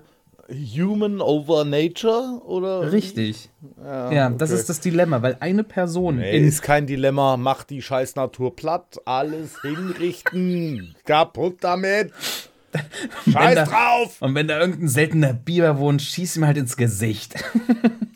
Human 0.50 1.20
over 1.22 1.66
Nature 1.66 2.42
oder? 2.46 2.92
Richtig. 2.92 3.50
Ja, 3.84 4.30
das 4.30 4.50
okay. 4.52 4.60
ist 4.60 4.70
das 4.70 4.80
Dilemma, 4.80 5.22
weil 5.22 5.36
eine 5.42 5.64
Person 5.64 6.18
Nee, 6.18 6.38
ist 6.38 6.62
kein 6.62 6.88
Dilemma, 6.88 7.36
mach 7.38 7.64
die 7.64 7.82
scheiß 7.82 8.16
Natur 8.16 8.56
platt, 8.56 8.98
alles 9.06 9.62
hinrichten, 9.62 10.96
kaputt 11.06 11.58
damit. 11.62 12.12
Scheiß 13.32 13.56
da- 13.56 13.66
drauf! 13.66 14.22
und 14.22 14.36
wenn 14.36 14.48
da 14.48 14.60
irgendein 14.60 14.88
seltener 14.90 15.34
Biber 15.34 15.80
wohnt, 15.80 16.02
schieß 16.02 16.38
ihm 16.38 16.46
halt 16.46 16.58
ins 16.58 16.78
Gesicht. 16.78 17.36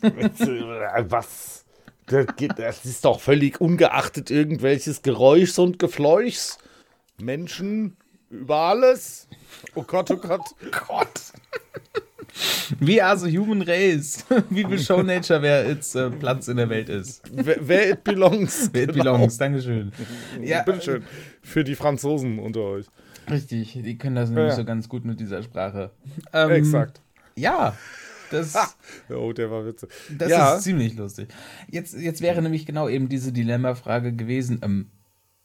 Was? 1.08 1.64
Das 2.06 2.26
geht- 2.36 2.58
das 2.58 2.84
ist 2.84 3.04
doch 3.04 3.20
völlig 3.20 3.60
ungeachtet 3.60 4.30
irgendwelches 4.30 5.02
Geräuschs 5.02 5.58
und 5.58 5.78
Gefleuchs. 5.78 6.58
Menschen 7.18 7.96
über 8.30 8.56
alles. 8.56 9.28
Oh 9.74 9.82
Gott, 9.82 10.10
oh 10.10 10.16
Gott. 10.16 10.42
Gott. 10.88 11.20
Wie 12.80 13.00
also 13.02 13.26
Human 13.26 13.62
Race. 13.62 14.24
Wie 14.50 14.64
viel 14.64 14.78
Show 14.78 15.02
Nature 15.02 15.42
wer 15.42 15.68
jetzt 15.68 15.94
äh, 15.94 16.10
Platz 16.10 16.48
in 16.48 16.56
der 16.56 16.68
Welt 16.70 16.88
ist. 16.88 17.22
Wer, 17.32 17.90
it 17.90 18.04
belongs. 18.04 18.70
Wer 18.72 18.84
it 18.84 18.92
belongs. 18.94 19.36
Dankeschön. 19.38 19.92
Ja, 20.40 20.62
Bitteschön. 20.62 21.04
Für 21.42 21.64
die 21.64 21.74
Franzosen 21.74 22.38
unter 22.38 22.60
euch. 22.60 22.86
Richtig, 23.30 23.72
die 23.84 23.98
können 23.98 24.16
das 24.16 24.30
nämlich 24.30 24.50
Ja. 24.50 24.56
so 24.56 24.64
ganz 24.64 24.88
gut 24.88 25.04
mit 25.04 25.20
dieser 25.20 25.42
Sprache. 25.42 25.90
Ähm, 26.32 26.50
Exakt. 26.50 27.00
Ja, 27.36 27.76
das, 28.30 28.54
Oh, 29.10 29.32
der 29.32 29.50
war 29.50 29.64
witzig. 29.66 29.90
das 30.18 30.30
ja, 30.30 30.54
ist 30.56 30.64
ziemlich 30.64 30.94
lustig. 30.96 31.28
Jetzt, 31.70 31.94
jetzt 31.94 32.20
wäre 32.22 32.40
nämlich 32.42 32.64
genau 32.66 32.88
eben 32.88 33.08
diese 33.08 33.30
Dilemma-Frage 33.32 34.12
gewesen, 34.14 34.60
ähm, 34.62 34.88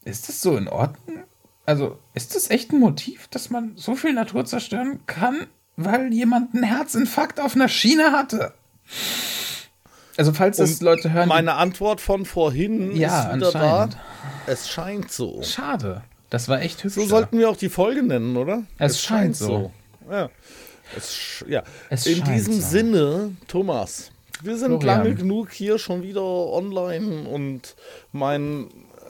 ist 0.05 0.29
das 0.29 0.41
so 0.41 0.55
in 0.57 0.67
Ordnung? 0.69 1.23
Also, 1.65 1.99
ist 2.13 2.33
das 2.33 2.49
echt 2.49 2.71
ein 2.71 2.79
Motiv, 2.79 3.27
dass 3.27 3.49
man 3.49 3.73
so 3.75 3.95
viel 3.95 4.13
Natur 4.13 4.45
zerstören 4.45 5.01
kann, 5.05 5.47
weil 5.77 6.11
jemand 6.13 6.53
einen 6.53 6.63
Herzinfarkt 6.63 7.39
auf 7.39 7.55
einer 7.55 7.69
Schiene 7.69 8.11
hatte? 8.11 8.53
Also, 10.17 10.33
falls 10.33 10.57
das 10.57 10.71
Und 10.73 10.81
Leute 10.81 11.13
hören, 11.13 11.29
meine 11.29 11.53
Antwort 11.53 12.01
von 12.01 12.25
vorhin 12.25 12.95
Ja, 12.95 13.29
ist 13.29 13.35
wieder 13.35 13.51
da. 13.51 13.89
Es 14.47 14.69
scheint 14.69 15.11
so. 15.11 15.41
schade. 15.43 16.01
Das 16.29 16.49
war 16.49 16.61
echt 16.61 16.83
hübsch. 16.83 16.95
So 16.95 17.05
sollten 17.05 17.37
wir 17.39 17.49
auch 17.49 17.55
die 17.55 17.69
Folge 17.69 18.03
nennen, 18.03 18.35
oder? 18.35 18.63
Es 18.79 19.01
scheint 19.01 19.35
so. 19.37 19.71
Ja. 20.09 20.29
Es, 20.95 21.43
ja. 21.47 21.63
Es 21.89 22.05
In 22.05 22.17
scheint 22.17 22.27
diesem 22.35 22.53
so. 22.55 22.67
Sinne, 22.67 23.31
Thomas, 23.47 24.11
wir 24.41 24.57
sind 24.57 24.81
Florian. 24.81 25.03
lange 25.03 25.15
genug 25.15 25.51
hier 25.51 25.77
schon 25.79 26.01
wieder 26.03 26.23
online 26.23 27.27
und 27.29 27.75
mein 28.11 28.67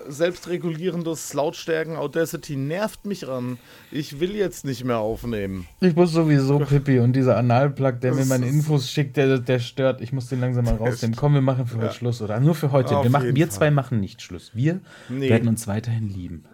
selbstregulierendes 0.08 1.34
Lautstärken 1.34 1.96
Audacity 1.96 2.56
nervt 2.56 3.06
mich 3.06 3.28
an. 3.28 3.58
Ich 3.92 4.20
will 4.20 4.36
jetzt 4.36 4.66
nicht 4.66 4.84
mehr 4.84 4.98
aufnehmen. 5.00 5.68
Ich 5.82 5.96
muss 5.96 6.12
sowieso 6.12 6.60
Pippi 6.60 7.00
und 7.00 7.14
dieser 7.14 7.38
Analplug, 7.38 8.00
der 8.02 8.12
mir 8.14 8.20
Das 8.20 8.28
meine 8.30 8.46
ist- 8.48 8.54
Infos 8.54 8.90
schickt, 8.92 9.18
der, 9.18 9.40
der 9.40 9.60
stört. 9.60 10.02
Ich 10.02 10.14
muss 10.14 10.28
den 10.28 10.40
langsam 10.40 10.66
mal 10.66 10.76
rausnehmen. 10.76 11.16
Komm, 11.16 11.34
wir 11.34 11.42
machen 11.42 11.66
für 11.68 11.78
heute 11.78 11.94
Schluss, 11.94 12.22
oder? 12.22 12.40
Nur 12.40 12.56
für 12.56 12.72
heute. 12.72 12.98
Auf 12.98 13.04
wir 13.04 13.12
machen, 13.12 13.36
wir 13.36 13.50
zwei 13.50 13.72
machen 13.72 14.00
nicht 14.00 14.22
Schluss. 14.22 14.52
Wir 14.54 14.80
Nee. 15.10 15.30
werden 15.30 15.48
uns 15.48 15.68
weiterhin 15.68 16.10
lieben. 16.10 16.46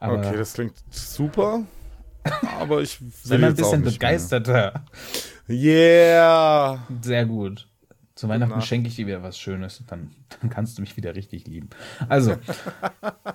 Aber 0.00 0.18
okay, 0.18 0.36
das 0.36 0.52
klingt 0.54 0.74
super. 0.90 1.62
Aber 2.60 2.80
ich 2.82 2.98
mal 3.28 3.44
ein 3.44 3.54
bisschen 3.54 3.82
begeisterter. 3.82 4.84
Mehr. 5.46 5.56
Yeah. 5.58 6.86
Sehr 7.02 7.26
gut. 7.26 7.68
Zu 8.14 8.28
Weihnachten 8.28 8.52
Nacht. 8.54 8.66
schenke 8.68 8.88
ich 8.88 8.94
dir 8.96 9.06
wieder 9.08 9.22
was 9.24 9.38
Schönes. 9.38 9.82
Dann, 9.88 10.10
dann 10.40 10.48
kannst 10.50 10.78
du 10.78 10.82
mich 10.82 10.96
wieder 10.96 11.16
richtig 11.16 11.46
lieben. 11.48 11.68
Also, 12.08 12.36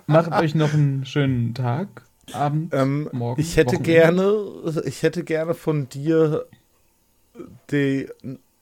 macht 0.06 0.32
euch 0.32 0.54
noch 0.54 0.72
einen 0.72 1.04
schönen 1.04 1.52
Tag, 1.54 1.88
Abend, 2.32 2.72
Ähm, 2.72 3.08
morgen. 3.12 3.40
ich 3.40 3.56
hätte 3.56 3.76
Wochenende. 3.76 4.62
gerne, 4.64 4.82
ich 4.86 5.02
hätte 5.02 5.24
gerne 5.24 5.54
von 5.54 5.88
dir 5.88 6.46
die. 7.70 8.08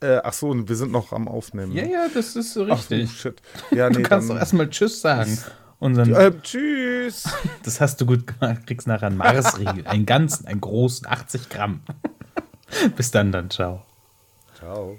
Äh, 0.01 0.21
ach 0.23 0.33
so, 0.33 0.69
wir 0.69 0.77
sind 0.77 0.93
noch 0.93 1.13
am 1.13 1.27
Aufnehmen. 1.29 1.73
Ja, 1.73 1.85
ja, 1.85 2.07
das 2.13 2.37
ist 2.37 2.53
so 2.55 2.65
Ach, 2.69 2.79
richtig. 2.79 3.11
shit. 3.13 3.41
Ja, 3.73 3.89
nee, 3.89 3.97
du 3.97 4.03
kannst 4.03 4.29
dann, 4.29 4.37
doch 4.37 4.41
erstmal 4.41 4.71
Tschüss 4.71 5.01
sagen. 5.01 5.37
Unseren 5.81 6.15
Ähm, 6.15 6.43
tschüss. 6.43 7.25
Das 7.65 7.81
hast 7.81 8.01
du 8.01 8.07
gut 8.07 8.27
gemacht. 8.27 8.67
Kriegst 8.67 8.87
nachher 8.89 9.07
einen 9.09 9.17
Marsriegel. 9.17 9.87
einen 9.87 10.07
ganzen, 10.07 10.47
einen 10.47 10.61
großen, 10.61 11.07
80 11.07 11.49
Gramm. 11.49 11.81
Bis 12.97 13.11
dann, 13.13 13.31
dann, 13.33 13.51
ciao. 13.51 13.85
Ciao. 14.57 14.99